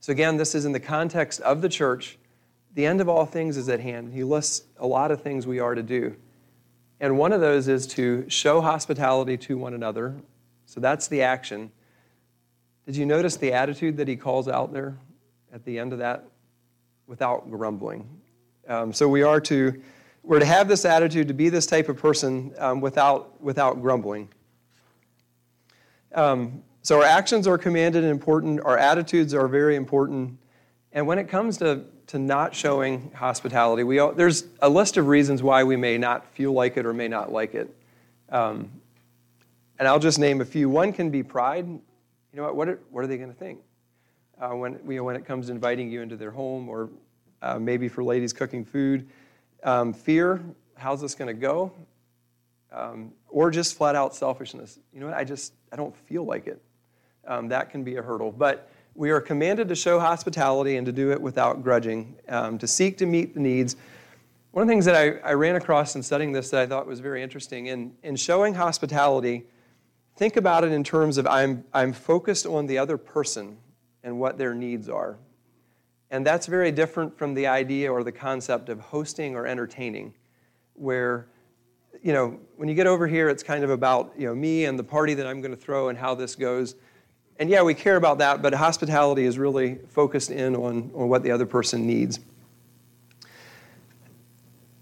So, 0.00 0.10
again, 0.12 0.38
this 0.38 0.54
is 0.54 0.64
in 0.64 0.72
the 0.72 0.80
context 0.80 1.42
of 1.42 1.60
the 1.60 1.68
church. 1.68 2.16
The 2.72 2.86
end 2.86 3.02
of 3.02 3.10
all 3.10 3.26
things 3.26 3.58
is 3.58 3.68
at 3.68 3.80
hand. 3.80 4.14
He 4.14 4.24
lists 4.24 4.62
a 4.78 4.86
lot 4.86 5.10
of 5.10 5.20
things 5.20 5.46
we 5.46 5.58
are 5.58 5.74
to 5.74 5.82
do. 5.82 6.16
And 7.00 7.16
one 7.16 7.32
of 7.32 7.40
those 7.40 7.66
is 7.66 7.86
to 7.88 8.28
show 8.28 8.60
hospitality 8.60 9.36
to 9.38 9.56
one 9.56 9.72
another. 9.72 10.14
So 10.66 10.80
that's 10.80 11.08
the 11.08 11.22
action. 11.22 11.72
Did 12.84 12.96
you 12.96 13.06
notice 13.06 13.36
the 13.36 13.52
attitude 13.52 13.96
that 13.96 14.06
he 14.06 14.16
calls 14.16 14.48
out 14.48 14.72
there 14.72 14.98
at 15.52 15.64
the 15.64 15.78
end 15.78 15.92
of 15.92 15.98
that? 16.00 16.24
Without 17.06 17.50
grumbling. 17.50 18.08
Um, 18.68 18.92
so 18.92 19.08
we 19.08 19.22
are 19.22 19.40
to 19.40 19.82
we're 20.22 20.38
to 20.38 20.44
have 20.44 20.68
this 20.68 20.84
attitude 20.84 21.28
to 21.28 21.34
be 21.34 21.48
this 21.48 21.66
type 21.66 21.88
of 21.88 21.96
person 21.96 22.52
um, 22.58 22.80
without 22.80 23.40
without 23.40 23.80
grumbling. 23.80 24.28
Um, 26.14 26.62
so 26.82 26.98
our 26.98 27.04
actions 27.04 27.46
are 27.46 27.58
commanded 27.58 28.04
and 28.04 28.10
important. 28.10 28.60
Our 28.64 28.78
attitudes 28.78 29.34
are 29.34 29.48
very 29.48 29.76
important. 29.76 30.38
And 30.92 31.06
when 31.06 31.18
it 31.18 31.28
comes 31.28 31.58
to 31.58 31.84
to 32.10 32.18
not 32.18 32.56
showing 32.56 33.12
hospitality. 33.14 33.84
We 33.84 34.00
all, 34.00 34.10
there's 34.10 34.44
a 34.60 34.68
list 34.68 34.96
of 34.96 35.06
reasons 35.06 35.44
why 35.44 35.62
we 35.62 35.76
may 35.76 35.96
not 35.96 36.26
feel 36.34 36.52
like 36.52 36.76
it 36.76 36.84
or 36.84 36.92
may 36.92 37.06
not 37.06 37.30
like 37.30 37.54
it. 37.54 37.72
Um, 38.28 38.68
and 39.78 39.86
I'll 39.86 40.00
just 40.00 40.18
name 40.18 40.40
a 40.40 40.44
few. 40.44 40.68
One 40.68 40.92
can 40.92 41.10
be 41.10 41.22
pride. 41.22 41.66
You 41.68 41.80
know 42.34 42.42
what? 42.42 42.56
What 42.56 42.68
are, 42.68 42.80
what 42.90 43.04
are 43.04 43.06
they 43.06 43.16
going 43.16 43.30
to 43.32 43.38
think 43.38 43.60
uh, 44.40 44.48
when, 44.48 44.80
you 44.88 44.96
know, 44.96 45.04
when 45.04 45.14
it 45.14 45.24
comes 45.24 45.46
to 45.46 45.52
inviting 45.52 45.88
you 45.88 46.02
into 46.02 46.16
their 46.16 46.32
home 46.32 46.68
or 46.68 46.90
uh, 47.42 47.60
maybe 47.60 47.86
for 47.88 48.02
ladies 48.02 48.32
cooking 48.32 48.64
food? 48.64 49.08
Um, 49.62 49.92
fear. 49.92 50.42
How's 50.74 51.00
this 51.00 51.14
going 51.14 51.28
to 51.28 51.40
go? 51.40 51.70
Um, 52.72 53.12
or 53.28 53.52
just 53.52 53.76
flat 53.76 53.94
out 53.94 54.16
selfishness. 54.16 54.80
You 54.92 54.98
know 54.98 55.06
what? 55.06 55.16
I 55.16 55.22
just 55.22 55.52
I 55.70 55.76
don't 55.76 55.94
feel 55.94 56.24
like 56.24 56.48
it. 56.48 56.60
Um, 57.24 57.48
that 57.48 57.70
can 57.70 57.84
be 57.84 57.96
a 57.96 58.02
hurdle. 58.02 58.32
But 58.32 58.68
we 58.94 59.10
are 59.10 59.20
commanded 59.20 59.68
to 59.68 59.74
show 59.74 59.98
hospitality 59.98 60.76
and 60.76 60.86
to 60.86 60.92
do 60.92 61.12
it 61.12 61.20
without 61.20 61.62
grudging, 61.62 62.16
um, 62.28 62.58
to 62.58 62.66
seek 62.66 62.98
to 62.98 63.06
meet 63.06 63.34
the 63.34 63.40
needs. 63.40 63.76
One 64.52 64.62
of 64.62 64.68
the 64.68 64.72
things 64.72 64.84
that 64.84 64.96
I, 64.96 65.28
I 65.28 65.32
ran 65.34 65.56
across 65.56 65.94
in 65.94 66.02
studying 66.02 66.32
this 66.32 66.50
that 66.50 66.60
I 66.60 66.66
thought 66.66 66.86
was 66.86 67.00
very 67.00 67.22
interesting 67.22 67.66
in, 67.66 67.92
in 68.02 68.16
showing 68.16 68.54
hospitality, 68.54 69.44
think 70.16 70.36
about 70.36 70.64
it 70.64 70.72
in 70.72 70.82
terms 70.82 71.18
of 71.18 71.26
I'm, 71.26 71.64
I'm 71.72 71.92
focused 71.92 72.46
on 72.46 72.66
the 72.66 72.78
other 72.78 72.98
person 72.98 73.58
and 74.02 74.18
what 74.18 74.38
their 74.38 74.54
needs 74.54 74.88
are. 74.88 75.18
And 76.10 76.26
that's 76.26 76.46
very 76.46 76.72
different 76.72 77.16
from 77.16 77.34
the 77.34 77.46
idea 77.46 77.92
or 77.92 78.02
the 78.02 78.12
concept 78.12 78.68
of 78.68 78.80
hosting 78.80 79.36
or 79.36 79.46
entertaining. 79.46 80.14
where, 80.80 81.26
you 82.02 82.12
know, 82.12 82.38
when 82.56 82.68
you 82.68 82.74
get 82.74 82.86
over 82.86 83.06
here, 83.06 83.28
it's 83.28 83.42
kind 83.42 83.62
of 83.62 83.70
about, 83.70 84.12
you 84.16 84.26
know, 84.26 84.34
me 84.34 84.64
and 84.64 84.78
the 84.78 84.84
party 84.84 85.12
that 85.14 85.26
I'm 85.26 85.42
going 85.42 85.50
to 85.50 85.60
throw 85.60 85.90
and 85.90 85.98
how 85.98 86.14
this 86.14 86.34
goes. 86.34 86.74
And 87.40 87.48
yeah, 87.48 87.62
we 87.62 87.72
care 87.72 87.96
about 87.96 88.18
that, 88.18 88.42
but 88.42 88.52
hospitality 88.52 89.24
is 89.24 89.38
really 89.38 89.78
focused 89.88 90.30
in 90.30 90.54
on, 90.54 90.90
on 90.94 91.08
what 91.08 91.22
the 91.22 91.30
other 91.30 91.46
person 91.46 91.86
needs. 91.86 92.20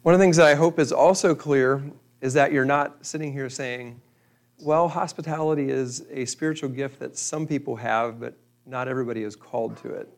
One 0.02 0.12
of 0.12 0.18
the 0.18 0.24
things 0.24 0.38
that 0.38 0.46
I 0.46 0.56
hope 0.56 0.80
is 0.80 0.90
also 0.90 1.36
clear 1.36 1.80
is 2.20 2.34
that 2.34 2.50
you're 2.50 2.64
not 2.64 3.06
sitting 3.06 3.32
here 3.32 3.48
saying, 3.48 4.00
well, 4.58 4.88
hospitality 4.88 5.70
is 5.70 6.04
a 6.10 6.24
spiritual 6.24 6.68
gift 6.68 6.98
that 6.98 7.16
some 7.16 7.46
people 7.46 7.76
have, 7.76 8.18
but 8.18 8.36
not 8.66 8.88
everybody 8.88 9.22
is 9.22 9.36
called 9.36 9.76
to 9.78 9.90
it. 9.90 10.08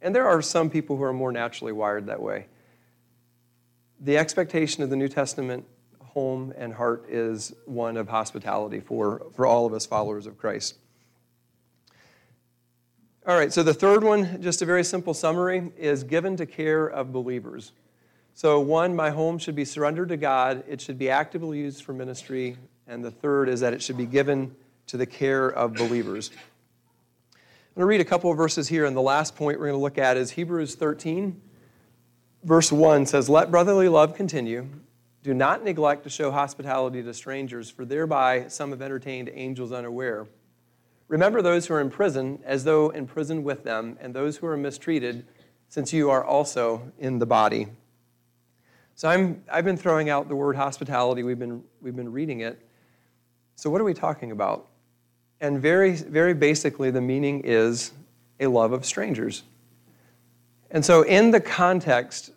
And 0.00 0.14
there 0.14 0.26
are 0.26 0.40
some 0.40 0.70
people 0.70 0.96
who 0.96 1.02
are 1.02 1.12
more 1.12 1.32
naturally 1.32 1.72
wired 1.72 2.06
that 2.06 2.22
way. 2.22 2.46
The 4.00 4.16
expectation 4.16 4.82
of 4.82 4.88
the 4.88 4.96
New 4.96 5.08
Testament 5.08 5.66
home 6.00 6.54
and 6.56 6.72
heart 6.72 7.04
is 7.10 7.52
one 7.66 7.98
of 7.98 8.08
hospitality 8.08 8.80
for, 8.80 9.26
for 9.36 9.44
all 9.44 9.66
of 9.66 9.74
us 9.74 9.84
followers 9.84 10.26
of 10.26 10.38
Christ. 10.38 10.76
All 13.30 13.36
right, 13.36 13.52
so 13.52 13.62
the 13.62 13.72
third 13.72 14.02
one, 14.02 14.42
just 14.42 14.60
a 14.60 14.64
very 14.64 14.82
simple 14.82 15.14
summary, 15.14 15.70
is 15.78 16.02
given 16.02 16.36
to 16.36 16.46
care 16.46 16.88
of 16.88 17.12
believers. 17.12 17.70
So, 18.34 18.58
one, 18.58 18.96
my 18.96 19.10
home 19.10 19.38
should 19.38 19.54
be 19.54 19.64
surrendered 19.64 20.08
to 20.08 20.16
God, 20.16 20.64
it 20.66 20.80
should 20.80 20.98
be 20.98 21.10
actively 21.10 21.58
used 21.58 21.84
for 21.84 21.92
ministry, 21.92 22.56
and 22.88 23.04
the 23.04 23.10
third 23.12 23.48
is 23.48 23.60
that 23.60 23.72
it 23.72 23.82
should 23.82 23.96
be 23.96 24.04
given 24.04 24.56
to 24.88 24.96
the 24.96 25.06
care 25.06 25.46
of 25.46 25.74
believers. 25.74 26.32
I'm 27.32 27.38
going 27.76 27.82
to 27.82 27.86
read 27.86 28.00
a 28.00 28.04
couple 28.04 28.32
of 28.32 28.36
verses 28.36 28.66
here, 28.66 28.84
and 28.84 28.96
the 28.96 29.00
last 29.00 29.36
point 29.36 29.60
we're 29.60 29.66
going 29.66 29.78
to 29.78 29.82
look 29.82 29.96
at 29.96 30.16
is 30.16 30.32
Hebrews 30.32 30.74
13, 30.74 31.40
verse 32.42 32.72
1 32.72 33.06
says, 33.06 33.28
Let 33.28 33.52
brotherly 33.52 33.86
love 33.86 34.16
continue. 34.16 34.66
Do 35.22 35.34
not 35.34 35.62
neglect 35.62 36.02
to 36.02 36.10
show 36.10 36.32
hospitality 36.32 37.00
to 37.00 37.14
strangers, 37.14 37.70
for 37.70 37.84
thereby 37.84 38.48
some 38.48 38.70
have 38.70 38.82
entertained 38.82 39.30
angels 39.32 39.70
unaware. 39.70 40.26
Remember 41.10 41.42
those 41.42 41.66
who 41.66 41.74
are 41.74 41.80
in 41.80 41.90
prison 41.90 42.38
as 42.44 42.62
though 42.62 42.90
in 42.90 43.04
prison 43.04 43.42
with 43.42 43.64
them, 43.64 43.98
and 44.00 44.14
those 44.14 44.36
who 44.36 44.46
are 44.46 44.56
mistreated, 44.56 45.26
since 45.68 45.92
you 45.92 46.08
are 46.08 46.24
also 46.24 46.92
in 47.00 47.18
the 47.18 47.26
body. 47.26 47.66
So 48.94 49.08
I'm, 49.08 49.42
I've 49.50 49.64
been 49.64 49.76
throwing 49.76 50.08
out 50.08 50.28
the 50.28 50.36
word 50.36 50.54
hospitality, 50.54 51.24
we've 51.24 51.38
been, 51.38 51.64
we've 51.82 51.96
been 51.96 52.12
reading 52.12 52.42
it. 52.42 52.64
So, 53.56 53.68
what 53.70 53.80
are 53.80 53.84
we 53.84 53.92
talking 53.92 54.30
about? 54.30 54.68
And 55.40 55.60
very, 55.60 55.96
very 55.96 56.32
basically, 56.32 56.92
the 56.92 57.00
meaning 57.00 57.40
is 57.44 57.90
a 58.38 58.46
love 58.46 58.70
of 58.70 58.84
strangers. 58.84 59.42
And 60.70 60.84
so, 60.84 61.02
in 61.02 61.32
the 61.32 61.40
context, 61.40 62.30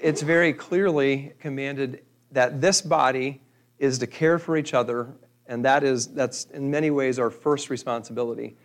it's 0.00 0.22
very 0.22 0.54
clearly 0.54 1.34
commanded 1.40 2.02
that 2.32 2.62
this 2.62 2.80
body 2.80 3.42
is 3.78 3.98
to 3.98 4.06
care 4.06 4.38
for 4.38 4.56
each 4.56 4.72
other, 4.72 5.08
and 5.48 5.64
that 5.64 5.82
is, 5.82 6.08
that's 6.08 6.44
in 6.46 6.70
many 6.70 6.90
ways 6.90 7.18
our 7.18 7.30
first 7.30 7.70
responsibility. 7.70 8.56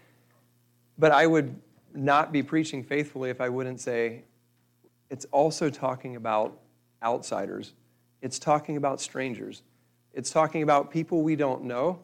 But 0.98 1.12
I 1.12 1.26
would 1.26 1.56
not 1.96 2.32
be 2.32 2.44
preaching 2.44 2.84
faithfully 2.84 3.30
if 3.30 3.42
I 3.42 3.50
wouldn't 3.50 3.80
say 3.80 4.24
it's 5.10 5.26
also 5.32 5.70
talking 5.70 6.16
about 6.16 6.60
outsiders, 7.02 7.74
it's 8.22 8.40
talking 8.40 8.78
about 8.78 9.02
strangers. 9.02 9.64
It's 10.14 10.30
talking 10.30 10.62
about 10.62 10.92
people 10.92 11.24
we 11.24 11.36
don't 11.36 11.64
know, 11.64 12.00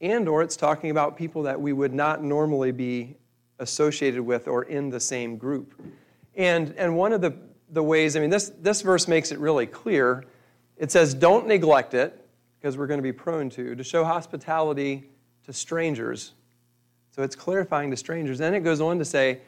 and 0.00 0.28
or 0.28 0.42
it's 0.42 0.56
talking 0.56 0.90
about 0.90 1.16
people 1.16 1.42
that 1.42 1.60
we 1.60 1.72
would 1.74 1.92
not 1.92 2.22
normally 2.22 2.72
be 2.72 3.16
associated 3.58 4.22
with 4.22 4.48
or 4.48 4.64
in 4.64 4.88
the 4.88 4.98
same 4.98 5.36
group. 5.36 5.74
And, 6.34 6.74
and 6.76 6.96
one 6.96 7.12
of 7.12 7.20
the, 7.20 7.34
the 7.70 7.82
ways, 7.82 8.16
I 8.16 8.20
mean, 8.20 8.30
this, 8.30 8.50
this 8.60 8.80
verse 8.80 9.06
makes 9.06 9.30
it 9.30 9.38
really 9.38 9.66
clear. 9.66 10.24
It 10.78 10.90
says, 10.90 11.14
don't 11.14 11.46
neglect 11.46 11.94
it, 11.94 12.23
because 12.64 12.78
we're 12.78 12.86
going 12.86 12.96
to 12.96 13.02
be 13.02 13.12
prone 13.12 13.50
to, 13.50 13.74
to 13.74 13.84
show 13.84 14.06
hospitality 14.06 15.04
to 15.44 15.52
strangers. 15.52 16.32
So 17.10 17.22
it's 17.22 17.36
clarifying 17.36 17.90
to 17.90 17.96
strangers. 17.98 18.38
Then 18.38 18.54
it 18.54 18.60
goes 18.60 18.80
on 18.80 18.98
to 19.00 19.04
say, 19.04 19.42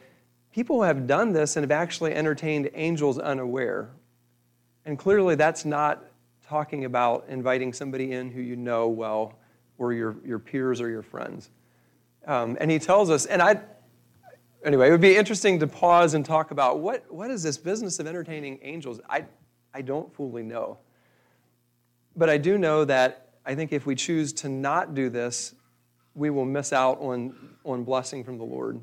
people 0.51 0.83
have 0.83 1.07
done 1.07 1.33
this 1.33 1.55
and 1.55 1.63
have 1.63 1.71
actually 1.71 2.13
entertained 2.13 2.69
angels 2.75 3.17
unaware. 3.17 3.89
And 4.85 4.99
clearly 4.99 5.33
that's 5.33 5.65
not 5.65 6.05
talking 6.47 6.85
about 6.85 7.25
inviting 7.27 7.73
somebody 7.73 8.11
in 8.11 8.29
who 8.29 8.39
you 8.39 8.55
know 8.55 8.87
well 8.87 9.33
or 9.79 9.93
your, 9.93 10.17
your 10.23 10.37
peers 10.37 10.79
or 10.79 10.87
your 10.87 11.01
friends. 11.01 11.49
Um, 12.27 12.55
and 12.61 12.69
he 12.69 12.77
tells 12.77 13.09
us, 13.09 13.25
and 13.25 13.41
I, 13.41 13.59
anyway, 14.63 14.89
it 14.89 14.91
would 14.91 15.01
be 15.01 15.17
interesting 15.17 15.57
to 15.61 15.65
pause 15.65 16.13
and 16.13 16.23
talk 16.23 16.51
about 16.51 16.81
what, 16.81 17.11
what 17.11 17.31
is 17.31 17.41
this 17.41 17.57
business 17.57 17.97
of 17.97 18.05
entertaining 18.05 18.59
angels? 18.61 19.01
I, 19.09 19.25
I 19.73 19.81
don't 19.81 20.13
fully 20.13 20.43
know. 20.43 20.77
But 22.17 22.29
I 22.29 22.37
do 22.37 22.57
know 22.57 22.83
that 22.85 23.27
I 23.45 23.55
think 23.55 23.71
if 23.71 23.85
we 23.85 23.95
choose 23.95 24.33
to 24.33 24.49
not 24.49 24.95
do 24.95 25.09
this, 25.09 25.53
we 26.15 26.31
will 26.31 26.45
miss 26.45 26.73
out 26.73 26.99
on, 26.99 27.35
on 27.63 27.83
blessing 27.83 28.23
from 28.23 28.39
the 28.39 28.43
Lord. 28.43 28.81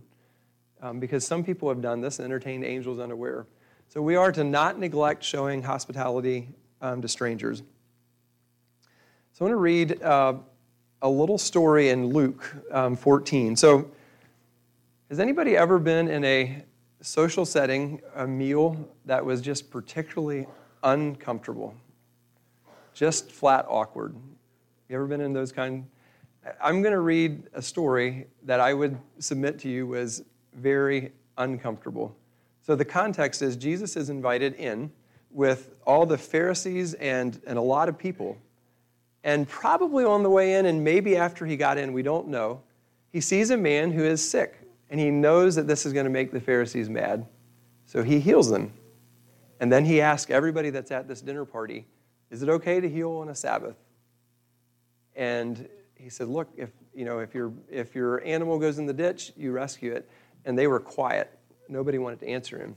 Um, 0.80 1.00
because 1.00 1.26
some 1.26 1.42
people 1.42 1.68
have 1.68 1.80
done 1.80 2.00
this 2.00 2.18
and 2.18 2.24
entertained 2.24 2.64
angels 2.64 3.00
unaware. 3.00 3.46
So 3.88 4.00
we 4.00 4.16
are 4.16 4.30
to 4.32 4.44
not 4.44 4.78
neglect 4.78 5.24
showing 5.24 5.62
hospitality 5.62 6.48
um, 6.80 7.02
to 7.02 7.08
strangers. 7.08 7.62
So 9.32 9.44
I 9.44 9.48
want 9.48 9.52
to 9.52 9.56
read 9.56 10.02
uh, 10.02 10.34
a 11.02 11.08
little 11.08 11.38
story 11.38 11.90
in 11.90 12.08
Luke 12.08 12.54
um, 12.70 12.96
14. 12.96 13.56
So, 13.56 13.90
has 15.10 15.20
anybody 15.20 15.56
ever 15.56 15.78
been 15.78 16.08
in 16.08 16.24
a 16.24 16.64
social 17.02 17.44
setting, 17.44 18.00
a 18.14 18.26
meal 18.26 18.88
that 19.04 19.24
was 19.24 19.40
just 19.40 19.70
particularly 19.70 20.46
uncomfortable? 20.82 21.74
Just 22.94 23.32
flat 23.32 23.66
awkward. 23.68 24.14
You 24.88 24.96
ever 24.96 25.06
been 25.06 25.20
in 25.20 25.32
those 25.32 25.50
kind? 25.50 25.86
I'm 26.62 26.80
going 26.80 26.92
to 26.92 27.00
read 27.00 27.42
a 27.52 27.60
story 27.60 28.26
that 28.44 28.60
I 28.60 28.72
would 28.72 28.96
submit 29.18 29.58
to 29.60 29.68
you 29.68 29.86
was 29.86 30.22
very 30.54 31.12
uncomfortable. 31.36 32.16
So 32.60 32.76
the 32.76 32.84
context 32.84 33.42
is 33.42 33.56
Jesus 33.56 33.96
is 33.96 34.10
invited 34.10 34.54
in 34.54 34.92
with 35.30 35.74
all 35.84 36.06
the 36.06 36.16
Pharisees 36.16 36.94
and, 36.94 37.40
and 37.46 37.58
a 37.58 37.62
lot 37.62 37.88
of 37.88 37.98
people. 37.98 38.38
And 39.24 39.48
probably 39.48 40.04
on 40.04 40.22
the 40.22 40.30
way 40.30 40.54
in, 40.54 40.66
and 40.66 40.84
maybe 40.84 41.16
after 41.16 41.44
he 41.44 41.56
got 41.56 41.78
in, 41.78 41.92
we 41.92 42.02
don't 42.02 42.28
know, 42.28 42.62
he 43.10 43.20
sees 43.20 43.50
a 43.50 43.56
man 43.56 43.90
who 43.90 44.04
is 44.04 44.26
sick. 44.26 44.60
And 44.90 45.00
he 45.00 45.10
knows 45.10 45.56
that 45.56 45.66
this 45.66 45.84
is 45.84 45.92
going 45.92 46.04
to 46.04 46.10
make 46.10 46.30
the 46.30 46.40
Pharisees 46.40 46.88
mad. 46.88 47.26
So 47.86 48.02
he 48.02 48.20
heals 48.20 48.50
them. 48.50 48.72
And 49.58 49.72
then 49.72 49.84
he 49.84 50.00
asks 50.00 50.30
everybody 50.30 50.70
that's 50.70 50.90
at 50.90 51.08
this 51.08 51.20
dinner 51.20 51.44
party, 51.44 51.86
Is 52.30 52.42
it 52.42 52.48
okay 52.48 52.80
to 52.80 52.88
heal 52.88 53.12
on 53.12 53.28
a 53.28 53.34
Sabbath? 53.34 53.76
And 55.16 55.68
he 55.94 56.08
said, 56.08 56.28
Look, 56.28 56.48
if, 56.56 56.70
you 56.94 57.04
know, 57.04 57.20
if, 57.20 57.34
your, 57.34 57.52
if 57.70 57.94
your 57.94 58.24
animal 58.24 58.58
goes 58.58 58.78
in 58.78 58.86
the 58.86 58.92
ditch, 58.92 59.32
you 59.36 59.52
rescue 59.52 59.92
it. 59.92 60.08
And 60.44 60.58
they 60.58 60.66
were 60.66 60.80
quiet. 60.80 61.30
Nobody 61.68 61.98
wanted 61.98 62.20
to 62.20 62.28
answer 62.28 62.58
him. 62.58 62.76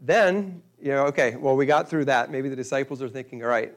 Then, 0.00 0.62
you 0.80 0.90
know, 0.90 1.04
okay, 1.06 1.36
well, 1.36 1.56
we 1.56 1.64
got 1.64 1.88
through 1.88 2.06
that. 2.06 2.30
Maybe 2.30 2.48
the 2.48 2.56
disciples 2.56 3.00
are 3.00 3.08
thinking, 3.08 3.42
all 3.42 3.48
right, 3.48 3.72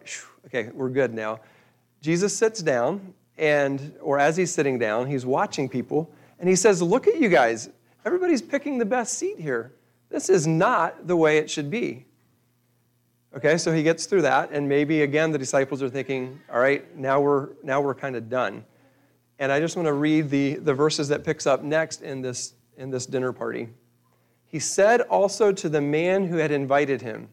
okay, 0.48 0.70
we're 0.74 0.90
good 0.90 1.14
now. 1.14 1.40
Jesus 2.02 2.36
sits 2.36 2.62
down, 2.62 3.14
and, 3.38 3.94
or 4.02 4.20
as 4.20 4.36
he's 4.36 4.52
sitting 4.52 4.80
down, 4.80 5.08
he's 5.08 5.26
watching 5.26 5.70
people, 5.70 6.12
and 6.40 6.50
he 6.50 6.56
says, 6.56 6.82
Look 6.82 7.08
at 7.08 7.20
you 7.20 7.30
guys. 7.30 7.70
Everybody's 8.06 8.42
picking 8.42 8.78
the 8.78 8.86
best 8.86 9.18
seat 9.18 9.40
here. 9.40 9.74
This 10.10 10.30
is 10.30 10.46
not 10.46 11.08
the 11.08 11.16
way 11.16 11.38
it 11.38 11.50
should 11.50 11.70
be. 11.70 12.06
Okay, 13.36 13.58
so 13.58 13.74
he 13.74 13.84
gets 13.84 14.06
through 14.06 14.22
that, 14.22 14.52
and 14.52 14.70
maybe 14.70 15.02
again 15.02 15.32
the 15.32 15.38
disciples 15.38 15.84
are 15.84 15.90
thinking, 15.90 16.40
all 16.50 16.60
right, 16.60 16.96
now 16.96 17.20
we're 17.20 17.50
now 17.64 17.82
we're 17.82 17.94
kind 17.94 18.16
of 18.16 18.30
done. 18.30 18.64
And 19.40 19.52
I 19.52 19.60
just 19.60 19.76
want 19.76 19.88
to 19.88 19.94
read 19.94 20.30
the, 20.30 20.56
the 20.56 20.74
verses 20.74 21.10
that 21.10 21.26
picks 21.26 21.46
up 21.46 21.62
next 21.62 22.02
in 22.02 22.22
this 22.22 22.54
in 22.78 22.92
this 22.92 23.06
dinner 23.06 23.34
party. 23.34 23.68
He 24.46 24.60
said 24.60 25.02
also 25.02 25.52
to 25.52 25.68
the 25.68 25.82
man 25.82 26.28
who 26.28 26.38
had 26.38 26.52
invited 26.52 27.02
him. 27.02 27.28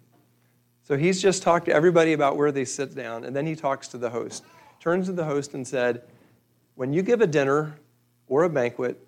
So 0.83 0.97
he's 0.97 1.23
just 1.23 1.45
talked 1.45 1.67
to 1.67 1.73
everybody 1.73 2.15
about 2.15 2.37
where 2.37 2.51
they 2.51 2.65
sit 2.65 2.97
down, 2.97 3.25
and 3.25 3.37
then 3.37 3.47
he 3.47 3.55
talks 3.55 3.87
to 3.89 3.99
the 3.99 4.11
host. 4.11 4.45
Turns 4.81 5.07
to 5.07 5.13
the 5.13 5.25
host 5.25 5.55
and 5.55 5.65
said, 5.65 6.03
When 6.75 6.93
you 6.93 7.03
give 7.03 7.21
a 7.21 7.29
dinner 7.29 7.79
or 8.27 8.43
a 8.43 8.51
banquet, 8.51 8.99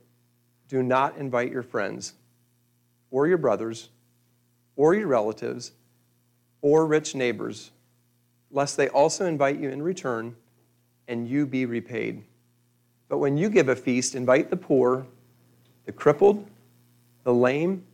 do 0.68 0.80
not 0.80 1.16
invite 1.16 1.50
your 1.50 1.64
friends, 1.64 2.14
or 3.10 3.26
your 3.26 3.38
brothers, 3.38 3.88
or 4.76 4.94
your 4.94 5.08
relatives, 5.08 5.72
or 6.64 6.86
rich 6.86 7.14
neighbors, 7.14 7.72
lest 8.50 8.78
they 8.78 8.88
also 8.88 9.26
invite 9.26 9.60
you 9.60 9.68
in 9.68 9.82
return 9.82 10.34
and 11.06 11.28
you 11.28 11.44
be 11.44 11.66
repaid. 11.66 12.24
But 13.06 13.18
when 13.18 13.36
you 13.36 13.50
give 13.50 13.68
a 13.68 13.76
feast, 13.76 14.14
invite 14.14 14.48
the 14.48 14.56
poor, 14.56 15.06
the 15.84 15.92
crippled, 15.92 16.48
the 17.22 17.34
lame, 17.34 17.84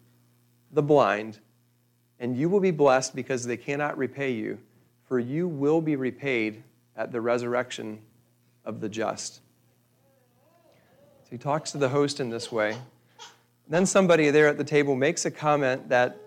the 0.71 0.85
blind, 0.85 1.41
and 2.21 2.37
you 2.37 2.49
will 2.49 2.61
be 2.61 2.71
blessed 2.71 3.17
because 3.17 3.45
they 3.45 3.57
cannot 3.57 3.99
repay 3.99 4.31
you, 4.31 4.57
for 5.09 5.19
you 5.19 5.49
will 5.49 5.81
be 5.81 5.97
repaid 5.97 6.63
at 6.97 7.11
the 7.11 7.21
resurrection 7.21 7.99
of 8.65 8.81
the 8.81 8.89
just. 8.89 9.41
So 11.25 11.31
he 11.33 11.39
talks 11.39 11.73
to 11.73 11.79
the 11.79 11.89
host 11.89 12.21
in 12.21 12.31
this 12.31 12.53
way. 12.53 12.77
Then 13.67 13.85
somebody 13.85 14.31
there 14.31 14.47
at 14.47 14.59
the 14.59 14.65
table 14.65 14.95
makes 14.95 15.25
a 15.25 15.31
comment 15.33 15.89
that 15.89 16.21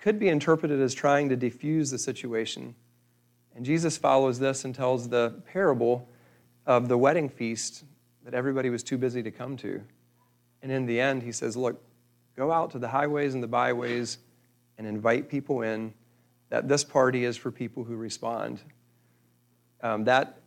could 0.00 0.18
be 0.18 0.28
interpreted 0.28 0.80
as 0.80 0.94
trying 0.94 1.28
to 1.28 1.36
defuse 1.36 1.90
the 1.90 1.98
situation. 1.98 2.74
And 3.54 3.64
Jesus 3.64 3.98
follows 3.98 4.38
this 4.38 4.64
and 4.64 4.74
tells 4.74 5.08
the 5.08 5.42
parable 5.52 6.08
of 6.66 6.88
the 6.88 6.96
wedding 6.96 7.28
feast 7.28 7.84
that 8.24 8.34
everybody 8.34 8.70
was 8.70 8.82
too 8.82 8.96
busy 8.96 9.22
to 9.22 9.30
come 9.30 9.56
to. 9.58 9.82
And 10.62 10.70
in 10.70 10.86
the 10.86 11.00
end, 11.00 11.22
he 11.22 11.32
says, 11.32 11.56
Look, 11.56 11.82
go 12.36 12.52
out 12.52 12.70
to 12.72 12.78
the 12.78 12.88
highways 12.88 13.34
and 13.34 13.42
the 13.42 13.48
byways 13.48 14.18
and 14.78 14.86
invite 14.86 15.28
people 15.28 15.62
in, 15.62 15.92
that 16.48 16.68
this 16.68 16.84
party 16.84 17.24
is 17.24 17.36
for 17.36 17.50
people 17.50 17.84
who 17.84 17.96
respond. 17.96 18.60
Um, 19.82 20.04
that, 20.04 20.40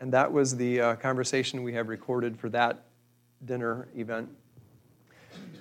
and 0.00 0.12
that 0.12 0.32
was 0.32 0.56
the 0.56 0.80
uh, 0.80 0.96
conversation 0.96 1.62
we 1.62 1.72
have 1.74 1.88
recorded 1.88 2.38
for 2.38 2.48
that 2.50 2.84
dinner 3.44 3.88
event. 3.96 4.28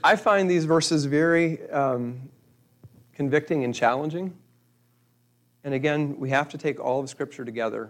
I 0.04 0.16
find 0.16 0.50
these 0.50 0.66
verses 0.66 1.06
very 1.06 1.70
um, 1.70 2.30
convicting 3.20 3.66
and 3.66 3.76
challenging. 3.76 4.34
And 5.66 5.74
again, 5.74 6.18
we 6.20 6.30
have 6.30 6.48
to 6.48 6.58
take 6.58 6.80
all 6.80 7.02
of 7.02 7.10
Scripture 7.10 7.44
together. 7.44 7.90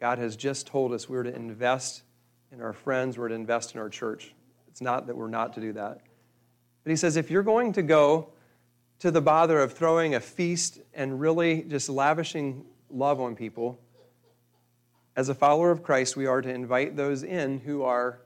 God 0.00 0.16
has 0.16 0.36
just 0.36 0.66
told 0.66 0.94
us 0.94 1.06
we're 1.06 1.22
to 1.22 1.36
invest 1.36 2.02
in 2.50 2.62
our 2.62 2.72
friends, 2.72 3.18
we're 3.18 3.28
to 3.28 3.34
invest 3.34 3.74
in 3.74 3.80
our 3.82 3.90
church. 3.90 4.32
It's 4.68 4.80
not 4.80 5.06
that 5.06 5.18
we're 5.18 5.28
not 5.28 5.52
to 5.56 5.60
do 5.60 5.74
that. 5.74 6.00
But 6.82 6.90
he 6.90 6.96
says 6.96 7.18
if 7.18 7.30
you're 7.30 7.42
going 7.42 7.74
to 7.74 7.82
go 7.82 8.30
to 9.00 9.10
the 9.10 9.20
bother 9.20 9.60
of 9.60 9.74
throwing 9.74 10.14
a 10.14 10.20
feast 10.20 10.78
and 10.94 11.20
really 11.20 11.60
just 11.64 11.90
lavishing 11.90 12.64
love 12.88 13.20
on 13.20 13.36
people, 13.36 13.78
as 15.14 15.28
a 15.28 15.34
follower 15.34 15.72
of 15.72 15.82
Christ, 15.82 16.16
we 16.16 16.24
are 16.24 16.40
to 16.40 16.48
invite 16.48 16.96
those 16.96 17.22
in 17.22 17.58
who 17.58 17.82
are, 17.82 18.18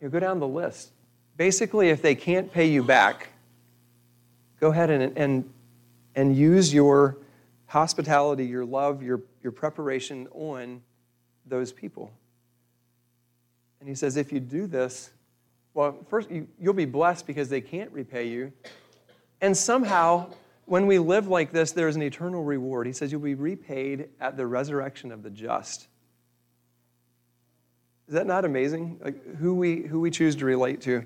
you 0.00 0.06
know, 0.06 0.12
go 0.12 0.20
down 0.20 0.38
the 0.38 0.46
list. 0.46 0.92
Basically, 1.36 1.88
if 1.88 2.00
they 2.00 2.14
can't 2.14 2.52
pay 2.52 2.66
you 2.66 2.84
back, 2.84 3.30
go 4.60 4.70
ahead 4.70 4.90
and, 4.90 5.16
and, 5.16 5.50
and 6.14 6.36
use 6.36 6.72
your 6.72 7.18
hospitality, 7.66 8.46
your 8.46 8.64
love, 8.64 9.02
your, 9.02 9.22
your 9.42 9.52
preparation 9.52 10.26
on 10.32 10.82
those 11.46 11.72
people. 11.72 12.10
And 13.80 13.88
he 13.88 13.94
says, 13.94 14.16
if 14.16 14.32
you 14.32 14.40
do 14.40 14.66
this, 14.66 15.10
well, 15.74 15.96
first, 16.08 16.30
you, 16.30 16.48
you'll 16.60 16.74
be 16.74 16.86
blessed 16.86 17.26
because 17.26 17.48
they 17.48 17.60
can't 17.60 17.92
repay 17.92 18.26
you. 18.26 18.52
And 19.40 19.56
somehow, 19.56 20.32
when 20.64 20.86
we 20.86 20.98
live 20.98 21.28
like 21.28 21.52
this, 21.52 21.72
there's 21.72 21.94
an 21.94 22.02
eternal 22.02 22.42
reward. 22.42 22.86
He 22.86 22.92
says, 22.92 23.12
you'll 23.12 23.20
be 23.20 23.34
repaid 23.34 24.08
at 24.20 24.36
the 24.36 24.46
resurrection 24.46 25.12
of 25.12 25.22
the 25.22 25.30
just. 25.30 25.86
Is 28.08 28.14
that 28.14 28.26
not 28.26 28.44
amazing? 28.44 28.98
Like 29.04 29.36
who 29.36 29.54
we, 29.54 29.82
who 29.82 30.00
we 30.00 30.10
choose 30.10 30.34
to 30.36 30.44
relate 30.44 30.80
to. 30.82 31.04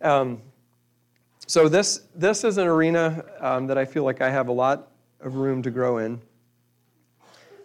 Um, 0.00 0.42
so, 1.52 1.68
this, 1.68 2.00
this 2.14 2.44
is 2.44 2.56
an 2.56 2.66
arena 2.66 3.26
um, 3.38 3.66
that 3.66 3.76
I 3.76 3.84
feel 3.84 4.04
like 4.04 4.22
I 4.22 4.30
have 4.30 4.48
a 4.48 4.52
lot 4.52 4.88
of 5.20 5.34
room 5.34 5.60
to 5.64 5.70
grow 5.70 5.98
in. 5.98 6.18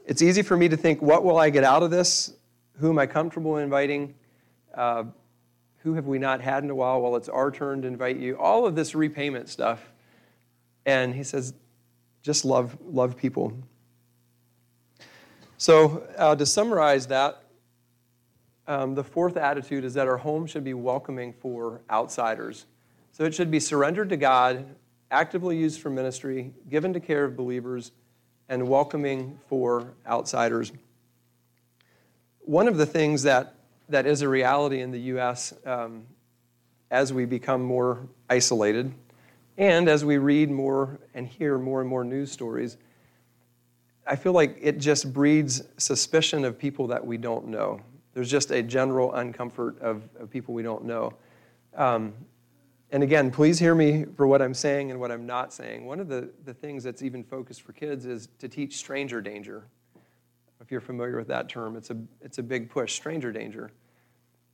It's 0.06 0.22
easy 0.22 0.42
for 0.42 0.58
me 0.58 0.68
to 0.68 0.76
think, 0.76 1.02
what 1.02 1.24
will 1.24 1.38
I 1.38 1.50
get 1.50 1.64
out 1.64 1.84
of 1.84 1.90
this? 1.90 2.34
Who 2.82 2.90
am 2.90 3.00
I 3.00 3.06
comfortable 3.06 3.56
inviting? 3.56 4.14
Uh, 4.76 5.06
who 5.78 5.94
have 5.94 6.06
we 6.06 6.20
not 6.20 6.42
had 6.42 6.66
in 6.66 6.70
a 6.70 6.76
while? 6.76 7.02
Well, 7.02 7.16
it's 7.16 7.30
our 7.30 7.50
turn 7.50 7.84
to 7.84 7.88
invite 7.88 8.18
you. 8.18 8.38
All 8.38 8.68
of 8.68 8.76
this 8.76 8.94
repayment 8.94 9.48
stuff. 9.48 9.82
And 10.86 11.16
he 11.16 11.24
says, 11.24 11.54
just 12.22 12.44
love, 12.44 12.78
love 12.82 13.16
people. 13.16 13.54
So, 15.58 16.06
uh, 16.18 16.36
to 16.36 16.46
summarize 16.46 17.08
that, 17.08 17.42
um, 18.68 18.96
the 18.96 19.04
fourth 19.06 19.38
attitude 19.38 19.86
is 19.86 19.94
that 19.94 20.10
our 20.10 20.18
home 20.18 20.46
should 20.46 20.66
be 20.66 20.74
welcoming 20.74 21.32
for 21.32 21.80
outsiders. 21.90 22.66
So 23.18 23.24
it 23.24 23.34
should 23.34 23.50
be 23.50 23.60
surrendered 23.60 24.10
to 24.10 24.16
God, 24.16 24.64
actively 25.10 25.58
used 25.58 25.82
for 25.82 25.90
ministry, 25.90 26.54
given 26.70 26.94
to 26.94 27.00
care 27.00 27.24
of 27.24 27.36
believers, 27.36 27.92
and 28.48 28.70
welcoming 28.70 29.40
for 29.48 29.96
outsiders. 30.06 30.72
One 32.42 32.68
of 32.68 32.78
the 32.78 32.86
things 32.86 33.24
that, 33.24 33.56
that 33.90 34.06
is 34.06 34.22
a 34.22 34.30
reality 34.30 34.82
in 34.82 34.92
the 34.92 35.00
U.S. 35.00 35.52
Um, 35.66 36.06
as 36.92 37.12
we 37.12 37.26
become 37.26 37.64
more 37.64 38.08
isolated 38.30 38.94
and 39.58 39.90
as 39.90 40.06
we 40.06 40.20
read 40.20 40.52
more 40.52 41.00
and 41.16 41.28
hear 41.28 41.58
more 41.58 41.82
and 41.82 41.90
more 41.90 42.04
news 42.04 42.32
stories, 42.32 42.78
I 44.06 44.16
feel 44.16 44.34
like 44.34 44.60
it 44.62 44.78
just 44.78 45.12
breeds 45.12 45.64
suspicion 45.78 46.46
of 46.46 46.60
people 46.60 46.86
that 46.90 47.04
we 47.04 47.18
don't 47.18 47.48
know. 47.48 47.82
There's 48.14 48.30
just 48.30 48.52
a 48.52 48.62
general 48.62 49.12
uncomfort 49.14 49.80
of, 49.80 50.04
of 50.20 50.30
people 50.30 50.54
we 50.54 50.62
don't 50.62 50.86
know. 50.86 51.16
Um, 51.76 52.14
and 52.92 53.04
again, 53.04 53.32
please 53.32 53.60
hear 53.60 53.76
me 53.76 54.06
for 54.16 54.26
what 54.26 54.42
I'm 54.42 54.54
saying 54.54 54.92
and 54.92 55.00
what 55.00 55.12
I'm 55.12 55.26
not 55.26 55.54
saying. 55.54 55.86
One 55.86 56.00
of 56.00 56.08
the, 56.08 56.30
the 56.46 56.54
things 56.54 56.84
that's 56.84 57.02
even 57.02 57.24
focused 57.24 57.62
for 57.62 57.74
kids 57.74 58.06
is 58.06 58.30
to 58.40 58.48
teach 58.48 58.78
stranger 58.78 59.22
danger. 59.22 59.68
If 60.62 60.72
you're 60.72 60.82
familiar 60.82 61.18
with 61.18 61.28
that 61.28 61.50
term, 61.50 61.76
it's 61.76 61.90
a, 61.90 61.98
it's 62.22 62.38
a 62.38 62.44
big 62.44 62.70
push 62.70 62.94
stranger 62.94 63.32
danger. 63.32 63.72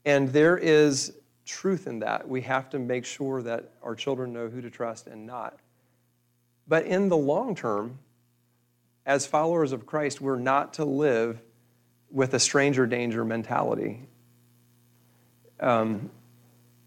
And 0.06 0.30
there 0.34 0.58
is 0.58 1.14
truth 1.46 1.88
in 1.88 2.00
that. 2.00 2.28
We 2.28 2.42
have 2.42 2.70
to 2.72 2.80
make 2.80 3.06
sure 3.06 3.42
that 3.44 3.72
our 3.84 3.96
children 3.96 4.34
know 4.34 4.50
who 4.50 4.62
to 4.62 4.70
trust 4.70 5.08
and 5.08 5.26
not. 5.26 5.60
But 6.68 6.86
in 6.86 7.10
the 7.10 7.18
long 7.18 7.56
term, 7.56 8.00
as 9.06 9.28
followers 9.28 9.74
of 9.74 9.86
Christ, 9.86 10.22
we're 10.22 10.40
not 10.40 10.76
to 10.76 10.86
live 10.86 11.42
with 12.10 12.34
a 12.34 12.40
stranger 12.40 12.86
danger 12.86 13.26
mentality. 13.26 14.08
Um, 15.60 16.10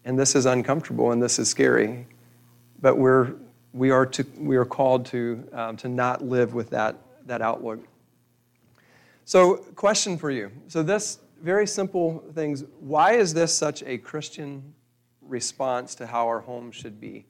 and 0.07 0.17
this 0.17 0.35
is 0.35 0.45
uncomfortable 0.45 1.11
and 1.11 1.21
this 1.21 1.37
is 1.37 1.49
scary, 1.49 2.07
but 2.81 2.97
we're, 2.97 3.33
we, 3.73 3.91
are 3.91 4.05
to, 4.05 4.25
we 4.37 4.55
are 4.55 4.63
called 4.63 5.05
to, 5.07 5.45
um, 5.51 5.75
to 5.75 5.89
not 5.89 6.23
live 6.23 6.53
with 6.53 6.69
that, 6.69 6.95
that 7.25 7.41
outlook. 7.41 7.85
So, 9.25 9.57
question 9.75 10.17
for 10.17 10.31
you. 10.31 10.49
So, 10.69 10.81
this 10.81 11.19
very 11.41 11.67
simple 11.67 12.23
things 12.33 12.63
why 12.79 13.15
is 13.15 13.33
this 13.33 13.53
such 13.53 13.83
a 13.83 13.97
Christian 13.97 14.73
response 15.21 15.93
to 15.95 16.07
how 16.07 16.25
our 16.25 16.39
home 16.39 16.71
should 16.71 17.01
be? 17.01 17.25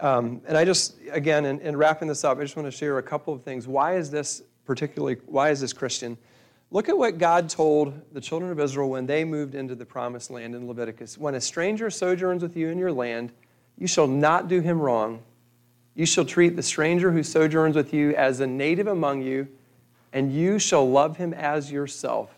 Um, 0.00 0.42
and 0.48 0.58
I 0.58 0.64
just, 0.64 0.96
again, 1.12 1.46
in, 1.46 1.60
in 1.60 1.76
wrapping 1.76 2.08
this 2.08 2.24
up, 2.24 2.38
I 2.38 2.42
just 2.42 2.56
want 2.56 2.66
to 2.66 2.76
share 2.76 2.98
a 2.98 3.02
couple 3.02 3.32
of 3.32 3.44
things. 3.44 3.68
Why 3.68 3.94
is 3.94 4.10
this 4.10 4.42
particularly, 4.64 5.18
why 5.26 5.50
is 5.50 5.60
this 5.60 5.72
Christian? 5.72 6.18
Look 6.70 6.88
at 6.88 6.98
what 6.98 7.16
God 7.16 7.48
told 7.48 7.94
the 8.12 8.20
children 8.20 8.50
of 8.50 8.60
Israel 8.60 8.90
when 8.90 9.06
they 9.06 9.24
moved 9.24 9.54
into 9.54 9.74
the 9.74 9.86
promised 9.86 10.30
land 10.30 10.54
in 10.54 10.68
Leviticus. 10.68 11.16
When 11.16 11.34
a 11.34 11.40
stranger 11.40 11.88
sojourns 11.88 12.42
with 12.42 12.56
you 12.56 12.68
in 12.68 12.78
your 12.78 12.92
land, 12.92 13.32
you 13.78 13.86
shall 13.86 14.06
not 14.06 14.48
do 14.48 14.60
him 14.60 14.78
wrong. 14.80 15.22
You 15.94 16.04
shall 16.04 16.26
treat 16.26 16.56
the 16.56 16.62
stranger 16.62 17.10
who 17.10 17.22
sojourns 17.22 17.74
with 17.74 17.94
you 17.94 18.14
as 18.14 18.40
a 18.40 18.46
native 18.46 18.86
among 18.86 19.22
you, 19.22 19.48
and 20.12 20.32
you 20.32 20.58
shall 20.58 20.88
love 20.88 21.16
him 21.16 21.32
as 21.32 21.72
yourself. 21.72 22.30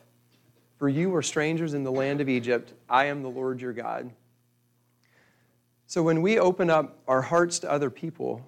For 0.78 0.88
you 0.88 1.10
were 1.10 1.22
strangers 1.22 1.74
in 1.74 1.82
the 1.82 1.92
land 1.92 2.20
of 2.20 2.28
Egypt. 2.28 2.72
I 2.88 3.06
am 3.06 3.22
the 3.22 3.28
Lord 3.28 3.60
your 3.60 3.72
God. 3.72 4.10
So 5.86 6.04
when 6.04 6.22
we 6.22 6.38
open 6.38 6.70
up 6.70 6.98
our 7.08 7.20
hearts 7.20 7.58
to 7.58 7.70
other 7.70 7.90
people, 7.90 8.46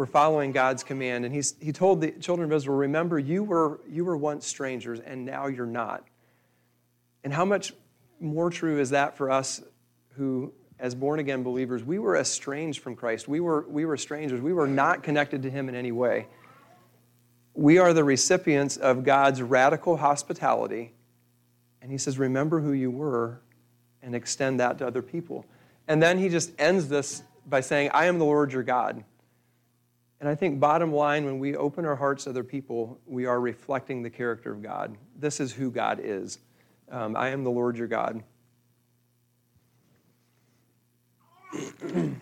were 0.00 0.06
following 0.06 0.50
God's 0.50 0.82
command. 0.82 1.26
And 1.26 1.34
he's, 1.34 1.54
he 1.60 1.72
told 1.72 2.00
the 2.00 2.10
children 2.12 2.50
of 2.50 2.56
Israel, 2.56 2.78
Remember, 2.78 3.18
you 3.18 3.44
were, 3.44 3.82
you 3.86 4.06
were 4.06 4.16
once 4.16 4.46
strangers, 4.46 4.98
and 4.98 5.26
now 5.26 5.46
you're 5.46 5.66
not. 5.66 6.06
And 7.22 7.34
how 7.34 7.44
much 7.44 7.74
more 8.18 8.48
true 8.48 8.80
is 8.80 8.88
that 8.90 9.18
for 9.18 9.30
us 9.30 9.60
who, 10.16 10.54
as 10.78 10.94
born 10.94 11.20
again 11.20 11.42
believers, 11.42 11.84
we 11.84 11.98
were 11.98 12.16
estranged 12.16 12.80
from 12.80 12.96
Christ? 12.96 13.28
We 13.28 13.40
were, 13.40 13.66
we 13.68 13.84
were 13.84 13.98
strangers. 13.98 14.40
We 14.40 14.54
were 14.54 14.66
not 14.66 15.02
connected 15.02 15.42
to 15.42 15.50
Him 15.50 15.68
in 15.68 15.74
any 15.74 15.92
way. 15.92 16.28
We 17.52 17.76
are 17.76 17.92
the 17.92 18.02
recipients 18.02 18.78
of 18.78 19.04
God's 19.04 19.42
radical 19.42 19.98
hospitality. 19.98 20.94
And 21.82 21.92
He 21.92 21.98
says, 21.98 22.18
Remember 22.18 22.62
who 22.62 22.72
you 22.72 22.90
were 22.90 23.42
and 24.00 24.14
extend 24.14 24.60
that 24.60 24.78
to 24.78 24.86
other 24.86 25.02
people. 25.02 25.44
And 25.86 26.02
then 26.02 26.16
He 26.16 26.30
just 26.30 26.52
ends 26.58 26.88
this 26.88 27.22
by 27.44 27.60
saying, 27.60 27.90
I 27.92 28.06
am 28.06 28.18
the 28.18 28.24
Lord 28.24 28.54
your 28.54 28.62
God. 28.62 29.04
And 30.20 30.28
I 30.28 30.34
think, 30.34 30.60
bottom 30.60 30.92
line, 30.92 31.24
when 31.24 31.38
we 31.38 31.56
open 31.56 31.86
our 31.86 31.96
hearts 31.96 32.24
to 32.24 32.30
other 32.30 32.44
people, 32.44 33.00
we 33.06 33.24
are 33.24 33.40
reflecting 33.40 34.02
the 34.02 34.10
character 34.10 34.52
of 34.52 34.62
God. 34.62 34.98
This 35.16 35.40
is 35.40 35.50
who 35.50 35.70
God 35.70 35.98
is. 36.02 36.38
Um, 36.90 37.16
I 37.16 37.30
am 37.30 37.42
the 37.42 37.50
Lord 37.50 37.78
your 37.78 37.86
God. 37.86 38.22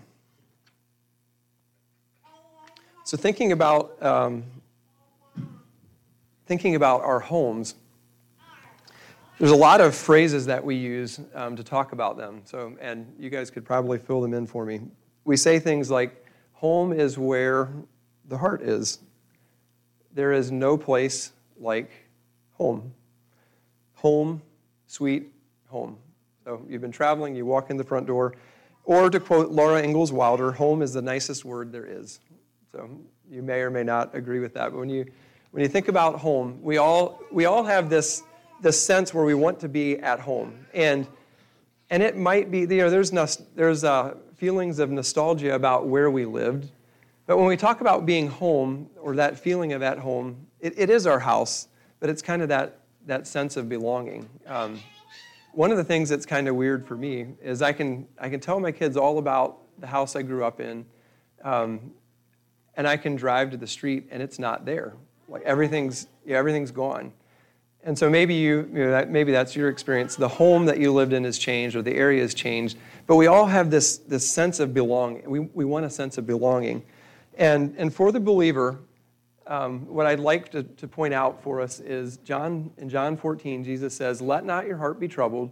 so, 3.05 3.17
thinking 3.17 3.51
about 3.51 4.01
um, 4.03 4.45
thinking 6.47 6.77
about 6.77 7.03
our 7.03 7.21
homes, 7.21 7.75
there's 9.39 9.51
a 9.51 9.57
lot 9.57 9.81
of 9.81 9.95
phrases 9.95 10.47
that 10.47 10.65
we 10.65 10.77
use 10.77 11.21
um, 11.35 11.57
to 11.57 11.65
talk 11.65 11.93
about 11.93 12.17
them. 12.17 12.43
So, 12.45 12.77
and 12.81 13.13
you 13.19 13.29
guys 13.29 13.51
could 13.51 13.65
probably 13.65 13.99
fill 13.99 14.21
them 14.21 14.35
in 14.35 14.47
for 14.47 14.65
me. 14.65 14.81
We 15.25 15.37
say 15.37 15.59
things 15.59 15.91
like 15.91 16.25
Home 16.59 16.93
is 16.93 17.17
where 17.17 17.69
the 18.27 18.37
heart 18.37 18.63
is. 18.63 18.99
There 20.13 20.33
is 20.33 20.51
no 20.51 20.77
place 20.77 21.31
like 21.57 21.89
home. 22.55 22.93
Home, 23.95 24.43
sweet 24.89 25.29
home. 25.69 25.97
So 26.45 26.61
you've 26.69 26.81
been 26.81 26.91
traveling, 26.91 27.37
you 27.37 27.47
walk 27.47 27.71
in 27.71 27.77
the 27.77 27.85
front 27.85 28.09
door. 28.09 28.35
Or 28.83 29.09
to 29.09 29.21
quote 29.21 29.53
Laura 29.53 29.81
Ingalls 29.81 30.11
Wilder, 30.11 30.51
home 30.51 30.83
is 30.83 30.93
the 30.93 31.01
nicest 31.01 31.45
word 31.45 31.71
there 31.71 31.87
is. 31.87 32.19
So 32.73 32.91
you 33.31 33.43
may 33.43 33.61
or 33.61 33.71
may 33.71 33.85
not 33.85 34.13
agree 34.17 34.41
with 34.41 34.55
that. 34.55 34.73
But 34.73 34.81
when 34.81 34.91
you, 34.91 35.07
when 35.53 35.63
you 35.63 35.69
think 35.69 35.87
about 35.87 36.19
home, 36.19 36.59
we 36.61 36.79
all, 36.79 37.23
we 37.31 37.45
all 37.45 37.63
have 37.63 37.89
this, 37.89 38.25
this 38.63 38.83
sense 38.83 39.15
where 39.15 39.25
we 39.25 39.35
want 39.35 39.61
to 39.61 39.69
be 39.69 39.97
at 39.99 40.19
home. 40.19 40.67
And, 40.75 41.07
and 41.89 42.03
it 42.03 42.17
might 42.17 42.51
be, 42.51 42.61
you 42.61 42.67
know, 42.67 42.91
there's, 42.91 43.13
no, 43.13 43.29
there's 43.55 43.85
uh, 43.85 44.15
feelings 44.39 44.79
of 44.79 44.91
nostalgia 44.91 45.55
about 45.55 45.89
where 45.89 46.11
we 46.11 46.25
lived. 46.25 46.71
But 47.27 47.37
when 47.37 47.47
we 47.47 47.57
talk 47.57 47.81
about 47.81 48.07
being 48.07 48.29
home 48.29 48.89
or 49.01 49.17
that 49.17 49.39
feeling 49.39 49.73
of 49.73 49.83
at 49.83 49.99
home, 49.99 50.47
it, 50.61 50.75
it 50.79 50.89
is 50.89 51.07
our 51.07 51.19
house, 51.19 51.69
but 52.01 52.09
it's 52.09 52.23
kind 52.23 52.41
of 52.41 52.49
that, 52.49 52.79
that 53.07 53.27
sense 53.27 53.57
of 53.57 53.69
belonging. 53.69 54.29
Um, 54.47 54.81
one 55.53 55.73
of 55.73 55.77
the 55.77 55.85
things 55.85 56.09
that's 56.09 56.25
kind 56.25 56.47
of 56.47 56.55
weird 56.55 56.87
for 56.87 56.97
me 56.97 57.27
is 57.43 57.63
I 57.63 57.73
can, 57.73 58.07
I 58.19 58.29
can 58.29 58.39
tell 58.39 58.61
my 58.61 58.71
kids 58.71 58.97
all 58.97 59.19
about 59.19 59.59
the 59.81 59.89
house 59.89 60.15
I 60.15 60.23
grew 60.23 60.45
up 60.45 60.61
in, 60.61 60.87
um, 61.43 61.93
and 62.77 62.87
I 62.87 62.97
can 62.97 63.17
drive 63.17 63.51
to 63.51 63.57
the 63.57 63.67
street 63.67 64.07
and 64.11 64.23
it's 64.23 64.39
not 64.39 64.65
there. 64.65 64.95
Like 65.29 65.43
everything's, 65.43 66.07
yeah, 66.25 66.39
everything's 66.39 66.71
gone. 66.71 67.13
And 67.85 67.99
so 67.99 68.11
maybe 68.11 68.35
you, 68.35 68.69
you 68.73 68.85
know, 68.85 68.91
that, 68.91 69.11
maybe 69.11 69.33
that's 69.33 69.55
your 69.55 69.69
experience. 69.69 70.17
The 70.17 70.29
home 70.29 70.67
that 70.67 70.79
you 70.79 70.93
lived 70.93 71.13
in 71.13 71.25
has 71.25 71.39
changed, 71.39 71.77
or 71.77 71.83
the 71.83 71.95
area 71.95 72.23
has 72.23 72.35
changed. 72.35 72.77
But 73.09 73.17
we 73.17 73.27
all 73.27 73.47
have 73.47 73.71
this, 73.71 73.97
this 73.97 74.29
sense 74.29 74.61
of 74.61 74.75
belonging. 74.75 75.29
We, 75.29 75.41
we 75.41 75.65
want 75.65 75.87
a 75.87 75.91
sense 75.91 76.19
of 76.19 76.27
belonging. 76.27 76.85
And, 77.39 77.75
and 77.79 77.93
for 77.93 78.13
the 78.13 78.21
believer, 78.21 78.81
um, 79.47 79.87
what 79.87 80.05
I'd 80.05 80.21
like 80.21 80.51
to, 80.51 80.63
to 80.63 80.87
point 80.87 81.15
out 81.15 81.43
for 81.43 81.63
us 81.63 81.81
is 81.81 82.19
John 82.19 82.71
in 82.77 82.91
John 82.91 83.17
14, 83.17 83.65
Jesus 83.65 83.97
says, 83.97 84.21
"Let 84.21 84.45
not 84.45 84.67
your 84.67 84.77
heart 84.77 85.01
be 85.01 85.09
troubled. 85.09 85.51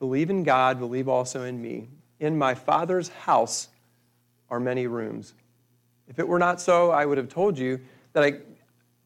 Believe 0.00 0.30
in 0.30 0.42
God. 0.42 0.80
Believe 0.80 1.08
also 1.08 1.44
in 1.44 1.62
me. 1.62 1.88
In 2.18 2.36
my 2.36 2.56
Father's 2.56 3.08
house 3.08 3.68
are 4.50 4.58
many 4.58 4.88
rooms. 4.88 5.34
If 6.08 6.18
it 6.18 6.26
were 6.26 6.40
not 6.40 6.60
so, 6.60 6.90
I 6.90 7.06
would 7.06 7.18
have 7.18 7.28
told 7.28 7.56
you 7.56 7.80
that 8.14 8.24
I, 8.24 8.38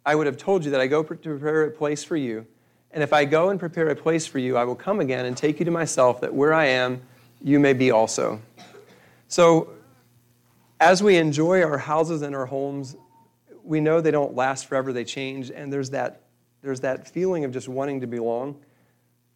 I 0.06 0.14
would 0.14 0.26
have 0.26 0.38
told 0.38 0.64
you 0.64 0.70
that 0.70 0.80
I 0.80 0.86
go 0.86 1.02
to 1.02 1.14
prepare 1.14 1.64
a 1.64 1.70
place 1.70 2.02
for 2.02 2.16
you. 2.16 2.46
And 2.92 3.02
if 3.02 3.12
I 3.12 3.26
go 3.26 3.50
and 3.50 3.60
prepare 3.60 3.88
a 3.90 3.96
place 3.96 4.26
for 4.26 4.38
you, 4.38 4.56
I 4.56 4.64
will 4.64 4.74
come 4.74 5.00
again 5.00 5.26
and 5.26 5.36
take 5.36 5.58
you 5.58 5.66
to 5.66 5.70
myself, 5.70 6.22
that 6.22 6.32
where 6.32 6.54
I 6.54 6.66
am, 6.66 7.02
you 7.42 7.60
may 7.60 7.72
be 7.72 7.90
also." 7.90 8.40
So, 9.28 9.70
as 10.80 11.02
we 11.02 11.16
enjoy 11.16 11.62
our 11.62 11.78
houses 11.78 12.22
and 12.22 12.34
our 12.34 12.46
homes, 12.46 12.96
we 13.62 13.80
know 13.80 14.00
they 14.00 14.10
don't 14.10 14.34
last 14.34 14.66
forever, 14.66 14.92
they 14.92 15.04
change, 15.04 15.50
and 15.50 15.72
there's 15.72 15.90
that, 15.90 16.22
there's 16.62 16.80
that 16.80 17.08
feeling 17.08 17.44
of 17.44 17.52
just 17.52 17.68
wanting 17.68 18.00
to 18.00 18.06
belong. 18.06 18.56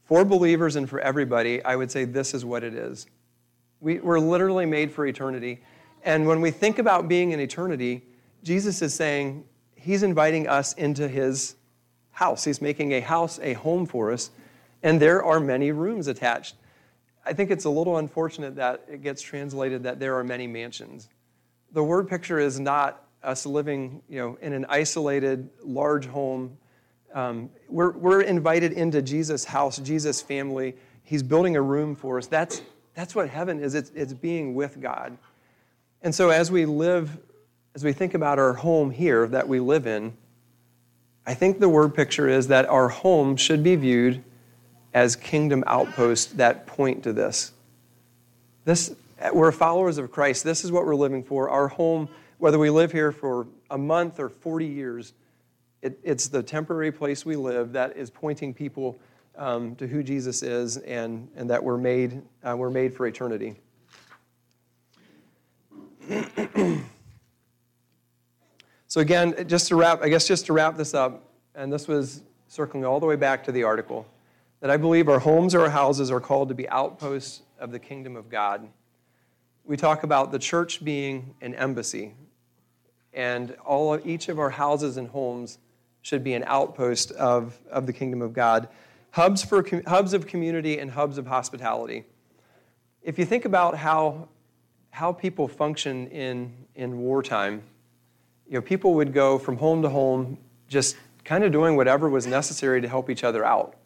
For 0.05 0.25
believers 0.25 0.77
and 0.77 0.89
for 0.89 1.01
everybody, 1.01 1.63
I 1.65 1.77
would 1.77 1.91
say 1.91 2.05
this 2.05 2.35
is 2.35 2.45
what 2.45 2.65
it 2.65 2.75
is. 2.75 3.07
We, 3.81 4.01
we're 4.01 4.19
literally 4.19 4.67
made 4.67 4.91
for 4.91 5.07
eternity. 5.07 5.63
And 6.03 6.27
when 6.27 6.41
we 6.41 6.51
think 6.51 6.79
about 6.79 7.09
being 7.09 7.33
in 7.33 7.41
eternity, 7.41 8.03
Jesus 8.43 8.83
is 8.83 8.93
saying 8.93 9.45
he's 9.77 10.03
inviting 10.03 10.49
us 10.49 10.73
into 10.75 11.09
his 11.09 11.57
house. 12.11 12.45
He's 12.45 12.61
making 12.61 12.93
a 12.93 13.01
house 13.01 13.39
a 13.43 13.55
home 13.55 13.87
for 13.87 14.13
us, 14.13 14.31
and 14.83 15.01
there 15.01 15.23
are 15.23 15.41
many 15.41 15.73
rooms 15.73 16.09
attached. 16.09 16.57
I 17.27 17.33
think 17.33 17.51
it's 17.51 17.65
a 17.65 17.71
little 17.71 17.97
unfortunate 17.97 18.57
that 18.57 18.85
it 18.89 19.03
gets 19.03 19.23
translated 19.23 19.83
that 19.85 19.99
there 19.99 20.17
are 20.17 20.25
many 20.25 20.47
mansions. 20.47 21.09
The 21.73 21.83
word 21.83 22.09
picture 22.09 22.39
is 22.39 22.61
not 22.61 23.03
us 23.23 23.47
living 23.47 24.03
you 24.09 24.19
know, 24.19 24.39
in 24.43 24.53
an 24.53 24.67
isolated, 24.69 25.49
large 25.63 26.07
home. 26.07 26.59
Um, 27.15 27.51
we're, 27.69 27.93
we're 27.93 28.21
invited 28.21 28.73
into 28.73 29.01
Jesus' 29.01 29.45
house, 29.45 29.79
Jesus' 29.79 30.21
family. 30.21 30.75
He's 31.03 31.23
building 31.23 31.57
a 31.57 31.63
room 31.63 31.97
for 31.97 32.19
us. 32.19 32.27
That's, 32.27 32.61
that's 32.95 33.15
what 33.15 33.29
heaven 33.31 33.61
is 33.61 33.75
it's, 33.75 33.91
it's 33.95 34.13
being 34.13 34.55
with 34.55 34.81
God. 34.81 35.17
And 36.03 36.15
so 36.15 36.29
as 36.29 36.51
we 36.51 36.67
live, 36.67 37.19
as 37.75 37.83
we 37.83 37.93
think 37.93 38.13
about 38.13 38.39
our 38.39 38.53
home 38.53 38.91
here 38.91 39.27
that 39.29 39.49
we 39.49 39.59
live 39.61 39.87
in, 39.87 40.15
I 41.27 41.33
think 41.33 41.59
the 41.59 41.69
word 41.71 41.95
picture 41.95 42.29
is 42.29 42.49
that 42.49 42.67
our 42.67 42.91
home 42.91 43.37
should 43.37 43.63
be 43.63 43.77
viewed 43.77 44.23
as 44.95 45.17
kingdom 45.17 45.63
outposts 45.67 46.33
that 46.33 46.67
point 46.67 47.03
to 47.03 47.13
this. 47.13 47.53
This 48.65 48.95
we're 49.33 49.53
followers 49.53 49.99
of 49.99 50.11
Christ. 50.11 50.45
This 50.45 50.65
is 50.65 50.73
what 50.73 50.87
we're 50.87 50.95
living 50.95 51.23
for. 51.23 51.51
Our 51.51 51.69
home 51.69 52.09
whether 52.39 52.59
we 52.59 52.69
live 52.69 52.93
here 52.93 53.11
for 53.13 53.47
a 53.71 53.79
month 53.79 54.21
or 54.21 54.29
40 54.29 54.67
years, 54.67 55.15
it, 55.83 55.99
it's 56.03 56.29
the 56.29 56.43
temporary 56.43 56.93
place 56.93 57.25
we 57.25 57.37
live 57.37 57.73
that 57.73 57.97
is 57.97 58.11
pointing 58.11 58.53
people 58.53 58.99
um, 59.37 59.75
to 59.77 59.87
who 59.87 60.03
Jesus 60.03 60.43
is 60.43 60.77
and, 60.79 61.29
and 61.37 61.49
that 61.49 61.65
we're 61.65 61.79
made, 61.79 62.21
uh, 62.43 62.55
we're 62.57 62.69
made 62.71 62.93
for 62.95 63.07
eternity. 63.07 63.57
so 68.89 69.01
again, 69.01 69.49
just 69.49 69.69
to 69.69 69.77
wrap, 69.77 70.03
I 70.03 70.09
guess 70.09 70.27
just 70.29 70.45
to 70.47 70.53
wrap 70.53 70.77
this 70.77 70.93
up, 70.93 71.23
and 71.55 71.73
this 71.73 71.89
was 71.89 72.23
circling 72.49 72.85
all 72.85 73.01
the 73.01 73.07
way 73.07 73.17
back 73.17 73.43
to 73.45 73.53
the 73.53 73.63
article, 73.63 74.07
that 74.65 74.71
I 74.71 74.79
believe 74.79 75.11
our 75.11 75.19
homes 75.19 75.55
or 75.55 75.61
our 75.61 75.69
houses 75.69 76.11
are 76.11 76.21
called 76.21 76.49
to 76.49 76.55
be 76.55 76.67
outposts 76.71 77.43
of 77.61 77.71
the 77.71 77.79
kingdom 77.79 78.17
of 78.17 78.31
God. 78.31 78.67
We 79.63 79.77
talk 79.77 80.05
about 80.05 80.33
the 80.33 80.39
church 80.39 80.83
being 80.83 81.35
an 81.43 81.55
embassy, 81.55 82.15
and 83.13 83.55
all 83.67 84.01
each 84.09 84.31
of 84.31 84.39
our 84.39 84.49
houses 84.49 84.97
and 84.97 85.09
homes 85.09 85.59
should 86.01 86.25
be 86.25 86.33
an 86.33 86.45
outpost 86.47 87.13
of, 87.13 87.59
of 87.71 87.87
the 87.87 87.93
kingdom 87.93 88.23
of 88.23 88.33
God. 88.33 88.69
Hubs, 89.11 89.45
for, 89.45 89.63
hubs 89.87 90.15
of 90.15 90.27
community 90.27 90.79
and 90.79 90.91
hubs 90.93 91.19
of 91.19 91.27
hospitality. 91.27 92.07
If 93.03 93.19
you 93.19 93.27
think 93.27 93.45
about 93.45 93.77
how, 93.77 94.29
how 94.89 95.13
people 95.13 95.47
function 95.47 96.07
in, 96.07 96.55
in 96.75 96.97
wartime, 97.01 97.63
you 98.49 98.55
know, 98.55 98.63
people 98.63 98.95
would 98.95 99.13
go 99.13 99.39
from 99.39 99.59
home 99.59 99.83
to 99.83 99.91
home 99.91 100.39
just 100.69 100.97
kind 101.23 101.45
of 101.45 101.53
doing 101.53 101.77
whatever 101.77 102.09
was 102.09 102.27
necessary 102.27 102.81
to 102.81 102.89
help 102.89 103.11
each 103.11 103.25
other 103.25 103.45
out. 103.45 103.77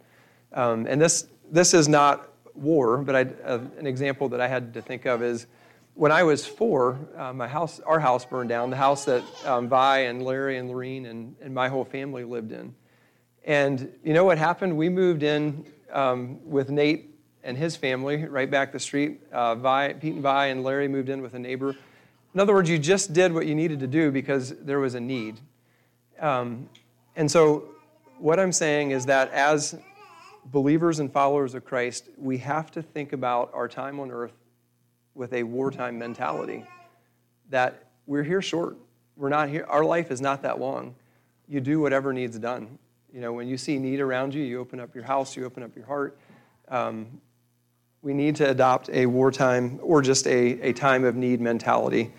Um, 0.53 0.87
and 0.87 1.01
this, 1.01 1.27
this 1.51 1.75
is 1.75 1.89
not 1.89 2.29
war, 2.55 2.99
but 2.99 3.15
I, 3.15 3.23
uh, 3.45 3.61
an 3.79 3.87
example 3.87 4.29
that 4.31 4.41
I 4.41 4.49
had 4.49 4.75
to 4.75 4.83
think 4.83 5.07
of 5.07 5.23
is 5.23 5.47
when 5.95 6.13
I 6.13 6.23
was 6.23 6.47
four, 6.47 6.99
uh, 7.17 7.33
my 7.33 7.49
house, 7.49 7.81
our 7.81 7.99
house 7.99 8.25
burned 8.25 8.49
down, 8.49 8.71
the 8.71 8.77
house 8.77 9.05
that 9.07 9.25
um, 9.45 9.69
Vi 9.69 9.99
and 9.99 10.23
Larry 10.23 10.59
and 10.59 10.69
Lorene 10.69 11.07
and, 11.07 11.35
and 11.41 11.55
my 11.55 11.69
whole 11.69 11.85
family 11.85 12.25
lived 12.25 12.53
in. 12.53 12.75
And 13.45 13.93
you 14.05 14.13
know 14.15 14.25
what 14.25 14.39
happened? 14.39 14.77
We 14.77 14.89
moved 14.89 15.23
in 15.23 15.65
um, 15.93 16.39
with 16.49 16.71
Nate 16.71 17.15
and 17.43 17.57
his 17.57 17.77
family 17.77 18.25
right 18.25 18.51
back 18.51 18.73
the 18.73 18.79
street. 18.79 19.21
Uh, 19.33 19.55
Vi, 19.57 19.95
Pete 19.95 20.15
and 20.15 20.23
Vi 20.23 20.47
and 20.47 20.63
Larry 20.63 20.87
moved 20.87 21.09
in 21.09 21.23
with 21.23 21.35
a 21.35 21.39
neighbor. 21.39 21.75
In 22.35 22.41
other 22.41 22.53
words, 22.53 22.69
you 22.69 22.79
just 22.79 23.13
did 23.13 23.33
what 23.33 23.47
you 23.47 23.55
needed 23.55 23.81
to 23.81 23.87
do 23.87 24.11
because 24.11 24.51
there 24.61 24.79
was 24.79 24.95
a 24.95 25.01
need. 25.01 25.41
Um, 26.21 26.69
and 27.17 27.31
so, 27.31 27.71
what 28.19 28.39
I'm 28.39 28.53
saying 28.53 28.91
is 28.91 29.07
that 29.07 29.31
as 29.33 29.77
believers 30.51 30.99
and 30.99 31.13
followers 31.13 31.55
of 31.55 31.65
Christ, 31.65 32.09
we 32.17 32.39
have 32.39 32.71
to 32.73 32.83
think 32.83 33.13
about 33.13 33.51
our 33.53 33.69
time 33.69 34.01
on 34.01 34.11
earth 34.11 34.33
with 35.15 35.33
a 35.33 35.43
wartime 35.43 35.99
mentality 35.99 36.65
that 37.51 37.85
we're 38.07 38.23
here 38.23 38.43
short. 38.43 38.77
We're 39.17 39.29
not 39.29 39.49
here. 39.49 39.67
Our 39.69 39.85
life 39.85 40.11
is 40.11 40.21
not 40.21 40.43
that 40.43 40.61
long. 40.61 40.95
You 41.49 41.61
do 41.61 41.81
whatever 41.81 42.13
needs 42.13 42.39
done. 42.39 42.79
You 43.13 43.21
know, 43.21 43.33
when 43.33 43.49
you 43.49 43.57
see 43.57 43.79
need 43.79 44.01
around 44.01 44.35
you, 44.35 44.43
you 44.43 44.61
open 44.61 44.81
up 44.81 44.95
your 44.95 45.05
house, 45.05 45.37
you 45.37 45.45
open 45.45 45.63
up 45.63 45.75
your 45.75 45.87
heart. 45.87 46.19
Um, 46.69 47.21
we 48.03 48.15
need 48.15 48.37
to 48.37 48.49
adopt 48.49 48.91
a 48.91 49.07
wartime 49.07 49.81
or 49.83 50.03
just 50.03 50.27
a, 50.27 50.61
a 50.61 50.73
time 50.73 51.05
of 51.05 51.17
need 51.17 51.41
mentality. 51.41 52.13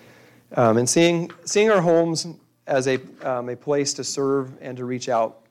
Um, 0.55 0.77
and 0.77 0.89
seeing, 0.89 1.31
seeing 1.45 1.69
our 1.69 1.81
homes 1.81 2.27
as 2.67 2.87
a, 2.87 2.99
um, 3.23 3.49
a 3.49 3.55
place 3.55 3.93
to 3.93 4.03
serve 4.03 4.51
and 4.61 4.75
to 4.77 4.85
reach 4.85 5.09
out. 5.09 5.43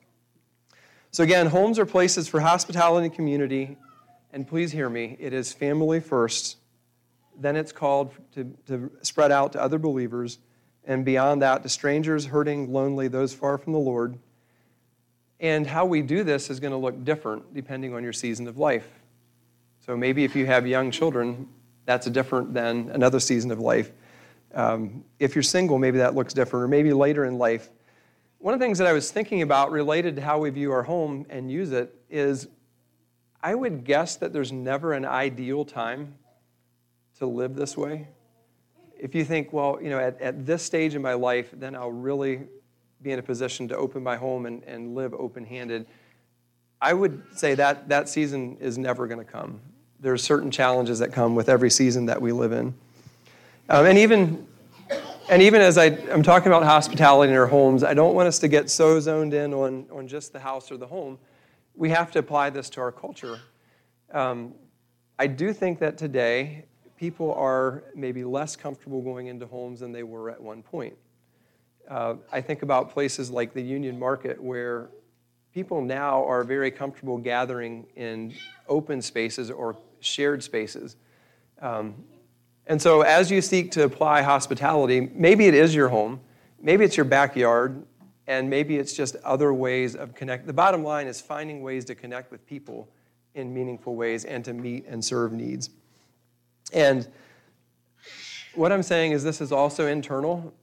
So, 1.11 1.23
again, 1.23 1.47
homes 1.47 1.79
are 1.79 1.85
places 1.85 2.27
for 2.27 2.39
hospitality 2.39 3.07
and 3.07 3.15
community. 3.15 3.77
And 4.31 4.47
please 4.47 4.71
hear 4.71 4.89
me, 4.89 5.17
it 5.19 5.33
is 5.33 5.51
family 5.51 5.99
first 5.99 6.57
then 7.39 7.55
it's 7.55 7.71
called 7.71 8.13
to, 8.33 8.43
to 8.67 8.91
spread 9.01 9.31
out 9.31 9.53
to 9.53 9.61
other 9.61 9.79
believers, 9.79 10.39
and 10.83 11.05
beyond 11.05 11.41
that, 11.41 11.63
to 11.63 11.69
strangers, 11.69 12.25
hurting, 12.25 12.71
lonely, 12.71 13.07
those 13.07 13.33
far 13.33 13.57
from 13.57 13.73
the 13.73 13.79
Lord. 13.79 14.17
And 15.39 15.65
how 15.65 15.85
we 15.85 16.01
do 16.01 16.23
this 16.23 16.49
is 16.49 16.59
going 16.59 16.71
to 16.71 16.77
look 16.77 17.03
different 17.05 17.53
depending 17.53 17.95
on 17.95 18.03
your 18.03 18.13
season 18.13 18.47
of 18.47 18.57
life. 18.57 18.87
So 19.85 19.95
maybe 19.95 20.25
if 20.25 20.35
you 20.35 20.45
have 20.45 20.67
young 20.67 20.91
children, 20.91 21.47
that's 21.85 22.07
different 22.07 22.53
than 22.53 22.89
another 22.91 23.19
season 23.19 23.51
of 23.51 23.59
life. 23.59 23.91
Um, 24.53 25.05
if 25.19 25.35
you're 25.35 25.43
single, 25.43 25.79
maybe 25.79 25.99
that 25.99 26.15
looks 26.15 26.33
different, 26.33 26.65
or 26.65 26.67
maybe 26.67 26.91
later 26.91 27.23
in 27.23 27.37
life. 27.37 27.69
One 28.39 28.53
of 28.53 28.59
the 28.59 28.65
things 28.65 28.77
that 28.77 28.87
I 28.87 28.93
was 28.93 29.11
thinking 29.11 29.41
about 29.41 29.71
related 29.71 30.15
to 30.15 30.21
how 30.21 30.39
we 30.39 30.49
view 30.49 30.71
our 30.71 30.83
home 30.83 31.25
and 31.29 31.51
use 31.51 31.71
it 31.73 31.93
is 32.09 32.47
I 33.41 33.53
would 33.53 33.83
guess 33.83 34.15
that 34.17 34.33
there's 34.33 34.51
never 34.51 34.93
an 34.93 35.05
ideal 35.05 35.65
time 35.65 36.15
to 37.19 37.25
live 37.25 37.55
this 37.55 37.77
way. 37.77 38.07
If 38.97 39.13
you 39.13 39.23
think, 39.23 39.53
well, 39.53 39.79
you 39.81 39.89
know, 39.89 39.99
at, 39.99 40.19
at 40.21 40.45
this 40.45 40.63
stage 40.63 40.95
in 40.95 41.01
my 41.01 41.13
life, 41.13 41.49
then 41.53 41.75
I'll 41.75 41.91
really 41.91 42.41
be 43.01 43.11
in 43.11 43.19
a 43.19 43.23
position 43.23 43.67
to 43.69 43.77
open 43.77 44.03
my 44.03 44.17
home 44.17 44.45
and, 44.45 44.63
and 44.63 44.95
live 44.95 45.13
open 45.13 45.45
handed, 45.45 45.85
I 46.81 46.93
would 46.93 47.21
say 47.35 47.55
that 47.55 47.89
that 47.89 48.09
season 48.09 48.57
is 48.59 48.77
never 48.77 49.07
going 49.07 49.19
to 49.19 49.29
come. 49.29 49.59
There 49.99 50.13
are 50.13 50.17
certain 50.17 50.51
challenges 50.51 50.99
that 50.99 51.11
come 51.11 51.35
with 51.35 51.49
every 51.49 51.69
season 51.69 52.05
that 52.07 52.21
we 52.21 52.31
live 52.31 52.51
in. 52.51 52.73
Um, 53.69 53.85
and 53.85 53.97
even, 53.97 54.47
and 55.29 55.43
even 55.43 55.61
as 55.61 55.77
I, 55.77 55.85
am 55.85 56.23
talking 56.23 56.47
about 56.47 56.63
hospitality 56.63 57.31
in 57.31 57.37
our 57.37 57.45
homes, 57.45 57.83
I 57.83 57.93
don't 57.93 58.15
want 58.15 58.27
us 58.27 58.39
to 58.39 58.47
get 58.47 58.69
so 58.69 58.99
zoned 58.99 59.33
in 59.33 59.53
on, 59.53 59.85
on 59.91 60.07
just 60.07 60.33
the 60.33 60.39
house 60.39 60.71
or 60.71 60.77
the 60.77 60.87
home. 60.87 61.19
We 61.75 61.89
have 61.91 62.11
to 62.11 62.19
apply 62.19 62.49
this 62.49 62.69
to 62.71 62.81
our 62.81 62.91
culture. 62.91 63.39
Um, 64.11 64.55
I 65.19 65.27
do 65.27 65.53
think 65.53 65.79
that 65.79 65.97
today 65.99 66.65
people 66.97 67.31
are 67.35 67.83
maybe 67.95 68.23
less 68.23 68.55
comfortable 68.55 69.01
going 69.01 69.27
into 69.27 69.45
homes 69.45 69.81
than 69.81 69.91
they 69.91 70.03
were 70.03 70.31
at 70.31 70.41
one 70.41 70.63
point. 70.63 70.95
Uh, 71.87 72.15
I 72.31 72.41
think 72.41 72.63
about 72.63 72.91
places 72.91 73.29
like 73.29 73.53
the 73.53 73.61
Union 73.61 73.99
Market 73.99 74.41
where 74.41 74.89
people 75.53 75.81
now 75.81 76.25
are 76.25 76.43
very 76.43 76.71
comfortable 76.71 77.17
gathering 77.17 77.85
in 77.95 78.33
open 78.67 79.01
spaces 79.01 79.51
or 79.51 79.77
shared 79.99 80.43
spaces. 80.43 80.95
Um, 81.61 81.95
and 82.69 82.79
so, 82.79 83.01
as 83.01 83.31
you 83.31 83.41
seek 83.41 83.71
to 83.71 83.83
apply 83.83 84.21
hospitality, 84.21 85.09
maybe 85.15 85.47
it 85.47 85.55
is 85.55 85.73
your 85.73 85.89
home, 85.89 86.19
maybe 86.61 86.85
it's 86.85 86.95
your 86.95 87.03
backyard, 87.03 87.83
and 88.27 88.47
maybe 88.47 88.77
it's 88.77 88.93
just 88.93 89.15
other 89.23 89.51
ways 89.51 89.95
of 89.95 90.13
connect. 90.13 90.45
The 90.45 90.53
bottom 90.53 90.83
line 90.83 91.07
is 91.07 91.19
finding 91.19 91.63
ways 91.63 91.83
to 91.85 91.95
connect 91.95 92.31
with 92.31 92.45
people 92.45 92.87
in 93.33 93.51
meaningful 93.51 93.95
ways 93.95 94.23
and 94.23 94.45
to 94.45 94.53
meet 94.53 94.85
and 94.85 95.03
serve 95.03 95.33
needs. 95.33 95.71
And 96.71 97.07
what 98.53 98.71
I'm 98.71 98.83
saying 98.83 99.13
is, 99.13 99.23
this 99.23 99.41
is 99.41 99.51
also 99.51 99.87
internal. 99.87 100.53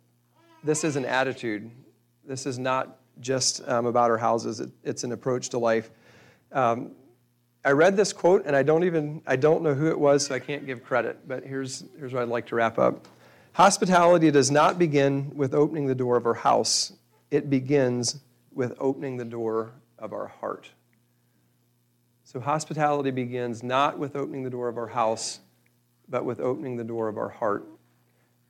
This 0.62 0.84
is 0.84 0.94
an 0.94 1.04
attitude. 1.04 1.68
This 2.24 2.46
is 2.46 2.56
not 2.56 3.00
just 3.18 3.66
um, 3.68 3.86
about 3.86 4.12
our 4.12 4.18
houses. 4.18 4.60
It, 4.60 4.70
it's 4.84 5.02
an 5.02 5.10
approach 5.10 5.48
to 5.48 5.58
life. 5.58 5.90
Um, 6.52 6.92
I 7.66 7.72
read 7.72 7.96
this 7.96 8.12
quote, 8.12 8.44
and 8.46 8.54
I 8.54 8.62
don't 8.62 8.84
even 8.84 9.22
I 9.26 9.34
don't 9.34 9.62
know 9.62 9.74
who 9.74 9.88
it 9.88 9.98
was, 9.98 10.24
so 10.24 10.36
I 10.36 10.38
can't 10.38 10.64
give 10.66 10.84
credit. 10.84 11.26
But 11.26 11.42
here's 11.42 11.82
here's 11.98 12.12
what 12.12 12.22
I'd 12.22 12.28
like 12.28 12.46
to 12.46 12.54
wrap 12.54 12.78
up. 12.78 13.08
Hospitality 13.54 14.30
does 14.30 14.52
not 14.52 14.78
begin 14.78 15.32
with 15.34 15.52
opening 15.52 15.88
the 15.88 15.94
door 15.94 16.16
of 16.16 16.26
our 16.26 16.34
house. 16.34 16.92
It 17.32 17.50
begins 17.50 18.20
with 18.52 18.72
opening 18.78 19.16
the 19.16 19.24
door 19.24 19.72
of 19.98 20.12
our 20.12 20.28
heart. 20.28 20.70
So 22.22 22.38
hospitality 22.38 23.10
begins 23.10 23.64
not 23.64 23.98
with 23.98 24.14
opening 24.14 24.44
the 24.44 24.50
door 24.50 24.68
of 24.68 24.78
our 24.78 24.86
house, 24.86 25.40
but 26.08 26.24
with 26.24 26.38
opening 26.38 26.76
the 26.76 26.84
door 26.84 27.08
of 27.08 27.18
our 27.18 27.30
heart. 27.30 27.66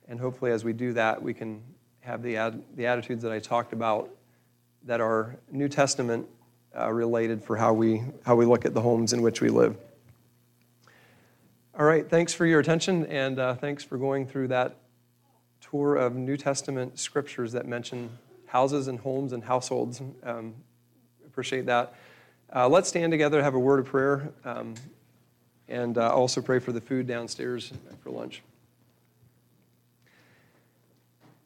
And 0.07 0.19
hopefully, 0.19 0.51
as 0.51 0.63
we 0.63 0.73
do 0.73 0.93
that, 0.93 1.23
we 1.23 1.33
can 1.33 1.63
have 2.01 2.21
the, 2.21 2.37
ad, 2.37 2.61
the 2.75 2.85
attitudes 2.85 3.23
that 3.23 3.31
I 3.31 3.39
talked 3.39 3.73
about 3.73 4.11
that 4.83 5.01
are 5.01 5.37
New 5.51 5.69
Testament 5.69 6.27
uh, 6.77 6.91
related 6.91 7.43
for 7.43 7.55
how 7.55 7.73
we, 7.73 8.03
how 8.25 8.35
we 8.35 8.45
look 8.45 8.65
at 8.65 8.73
the 8.73 8.81
homes 8.81 9.13
in 9.13 9.21
which 9.21 9.41
we 9.41 9.49
live. 9.49 9.75
All 11.77 11.85
right, 11.85 12.09
thanks 12.09 12.33
for 12.33 12.45
your 12.45 12.59
attention, 12.59 13.05
and 13.05 13.39
uh, 13.39 13.55
thanks 13.55 13.83
for 13.83 13.97
going 13.97 14.25
through 14.25 14.47
that 14.49 14.77
tour 15.61 15.95
of 15.95 16.15
New 16.15 16.37
Testament 16.37 16.97
scriptures 16.97 17.51
that 17.51 17.67
mention 17.67 18.09
houses 18.47 18.87
and 18.87 18.99
homes 18.99 19.33
and 19.33 19.43
households. 19.43 20.01
Um, 20.23 20.55
appreciate 21.25 21.65
that. 21.67 21.93
Uh, 22.53 22.67
let's 22.67 22.89
stand 22.89 23.11
together, 23.11 23.43
have 23.43 23.53
a 23.53 23.59
word 23.59 23.79
of 23.79 23.85
prayer, 23.85 24.31
um, 24.45 24.73
and 25.67 25.97
uh, 25.97 26.11
also 26.11 26.41
pray 26.41 26.59
for 26.59 26.71
the 26.71 26.81
food 26.81 27.05
downstairs 27.05 27.71
for 28.01 28.09
lunch. 28.09 28.41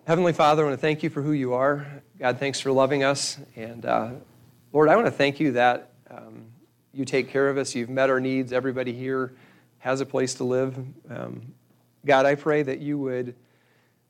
Heavenly 0.05 0.33
Father, 0.33 0.63
I 0.63 0.65
want 0.67 0.77
to 0.77 0.81
thank 0.81 1.03
you 1.03 1.09
for 1.09 1.21
who 1.21 1.31
you 1.31 1.53
are. 1.53 1.85
God, 2.19 2.39
thanks 2.39 2.59
for 2.59 2.71
loving 2.71 3.03
us. 3.03 3.37
And 3.55 3.85
uh, 3.85 4.11
Lord, 4.73 4.87
I 4.87 4.95
want 4.95 5.07
to 5.07 5.11
thank 5.11 5.41
you 5.41 5.51
that 5.51 5.91
um, 6.09 6.45
you 6.93 7.03
take 7.03 7.27
care 7.27 7.49
of 7.49 7.57
us. 7.57 7.75
You've 7.75 7.89
met 7.89 8.09
our 8.09 8.21
needs. 8.21 8.53
Everybody 8.53 8.93
here 8.93 9.33
has 9.79 9.99
a 9.99 10.05
place 10.05 10.33
to 10.35 10.45
live. 10.45 10.77
Um, 11.09 11.53
God, 12.05 12.25
I 12.25 12.35
pray 12.35 12.63
that 12.63 12.79
you 12.79 12.97
would 12.97 13.35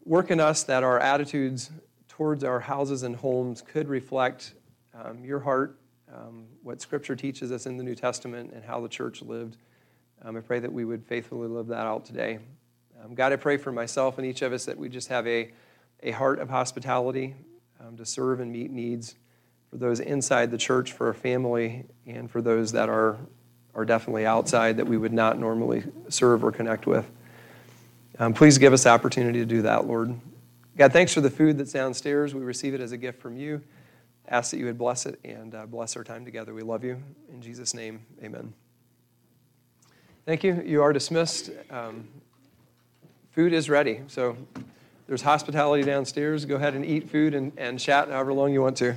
work 0.05 0.29
in 0.29 0.39
us 0.39 0.61
that 0.65 0.83
our 0.83 0.99
attitudes 0.99 1.71
towards 2.07 2.43
our 2.43 2.59
houses 2.59 3.01
and 3.01 3.15
homes 3.15 3.63
could 3.63 3.89
reflect 3.89 4.53
um, 4.93 5.25
your 5.25 5.39
heart, 5.39 5.79
um, 6.13 6.45
what 6.61 6.79
Scripture 6.79 7.15
teaches 7.15 7.51
us 7.51 7.65
in 7.65 7.75
the 7.75 7.83
New 7.83 7.95
Testament, 7.95 8.51
and 8.53 8.63
how 8.63 8.79
the 8.81 8.89
church 8.89 9.23
lived. 9.23 9.57
Um, 10.23 10.37
I 10.37 10.41
pray 10.41 10.59
that 10.59 10.71
we 10.71 10.85
would 10.85 11.03
faithfully 11.03 11.47
live 11.47 11.65
that 11.67 11.87
out 11.87 12.05
today. 12.05 12.37
Um, 13.03 13.15
God, 13.15 13.33
I 13.33 13.37
pray 13.37 13.57
for 13.57 13.71
myself 13.71 14.19
and 14.19 14.27
each 14.27 14.43
of 14.43 14.53
us 14.53 14.65
that 14.65 14.77
we 14.77 14.89
just 14.89 15.07
have 15.07 15.25
a 15.25 15.51
a 16.03 16.11
heart 16.11 16.37
of 16.39 16.49
hospitality 16.49 17.35
to 17.97 18.05
serve 18.05 18.39
and 18.39 18.51
meet 18.51 18.71
needs 18.71 19.15
for 19.71 19.77
those 19.77 20.01
inside 20.01 20.51
the 20.51 20.57
church, 20.57 20.91
for 20.91 21.07
our 21.07 21.13
family, 21.13 21.85
and 22.05 22.29
for 22.29 22.41
those 22.41 22.73
that 22.73 22.89
are, 22.89 23.17
are 23.73 23.85
definitely 23.85 24.25
outside 24.25 24.77
that 24.77 24.85
we 24.85 24.97
would 24.97 25.13
not 25.13 25.39
normally 25.39 25.83
serve 26.09 26.43
or 26.43 26.51
connect 26.51 26.85
with. 26.85 27.09
Um, 28.19 28.33
please 28.33 28.57
give 28.57 28.73
us 28.73 28.83
the 28.83 28.89
opportunity 28.89 29.39
to 29.39 29.45
do 29.45 29.61
that, 29.61 29.87
Lord. 29.87 30.13
God, 30.77 30.91
thanks 30.91 31.13
for 31.13 31.21
the 31.21 31.29
food 31.29 31.57
that's 31.57 31.71
downstairs. 31.71 32.35
We 32.35 32.41
receive 32.41 32.73
it 32.73 32.81
as 32.81 32.91
a 32.91 32.97
gift 32.97 33.21
from 33.21 33.37
you. 33.37 33.61
Ask 34.27 34.51
that 34.51 34.57
you 34.57 34.65
would 34.65 34.77
bless 34.77 35.05
it 35.05 35.19
and 35.23 35.55
uh, 35.55 35.65
bless 35.65 35.95
our 35.95 36.03
time 36.03 36.25
together. 36.25 36.53
We 36.53 36.61
love 36.61 36.83
you. 36.83 37.01
In 37.31 37.41
Jesus' 37.41 37.73
name, 37.73 38.05
amen. 38.21 38.53
Thank 40.25 40.43
you. 40.43 40.61
You 40.65 40.83
are 40.83 40.93
dismissed. 40.93 41.49
Um, 41.69 42.07
food 43.31 43.53
is 43.53 43.69
ready. 43.69 44.01
So, 44.07 44.37
there's 45.07 45.23
hospitality 45.23 45.83
downstairs. 45.83 46.45
Go 46.45 46.55
ahead 46.55 46.73
and 46.73 46.85
eat 46.85 47.09
food 47.09 47.33
and, 47.33 47.51
and 47.57 47.77
chat 47.77 48.09
however 48.09 48.31
long 48.31 48.53
you 48.53 48.61
want 48.61 48.77
to. 48.77 48.95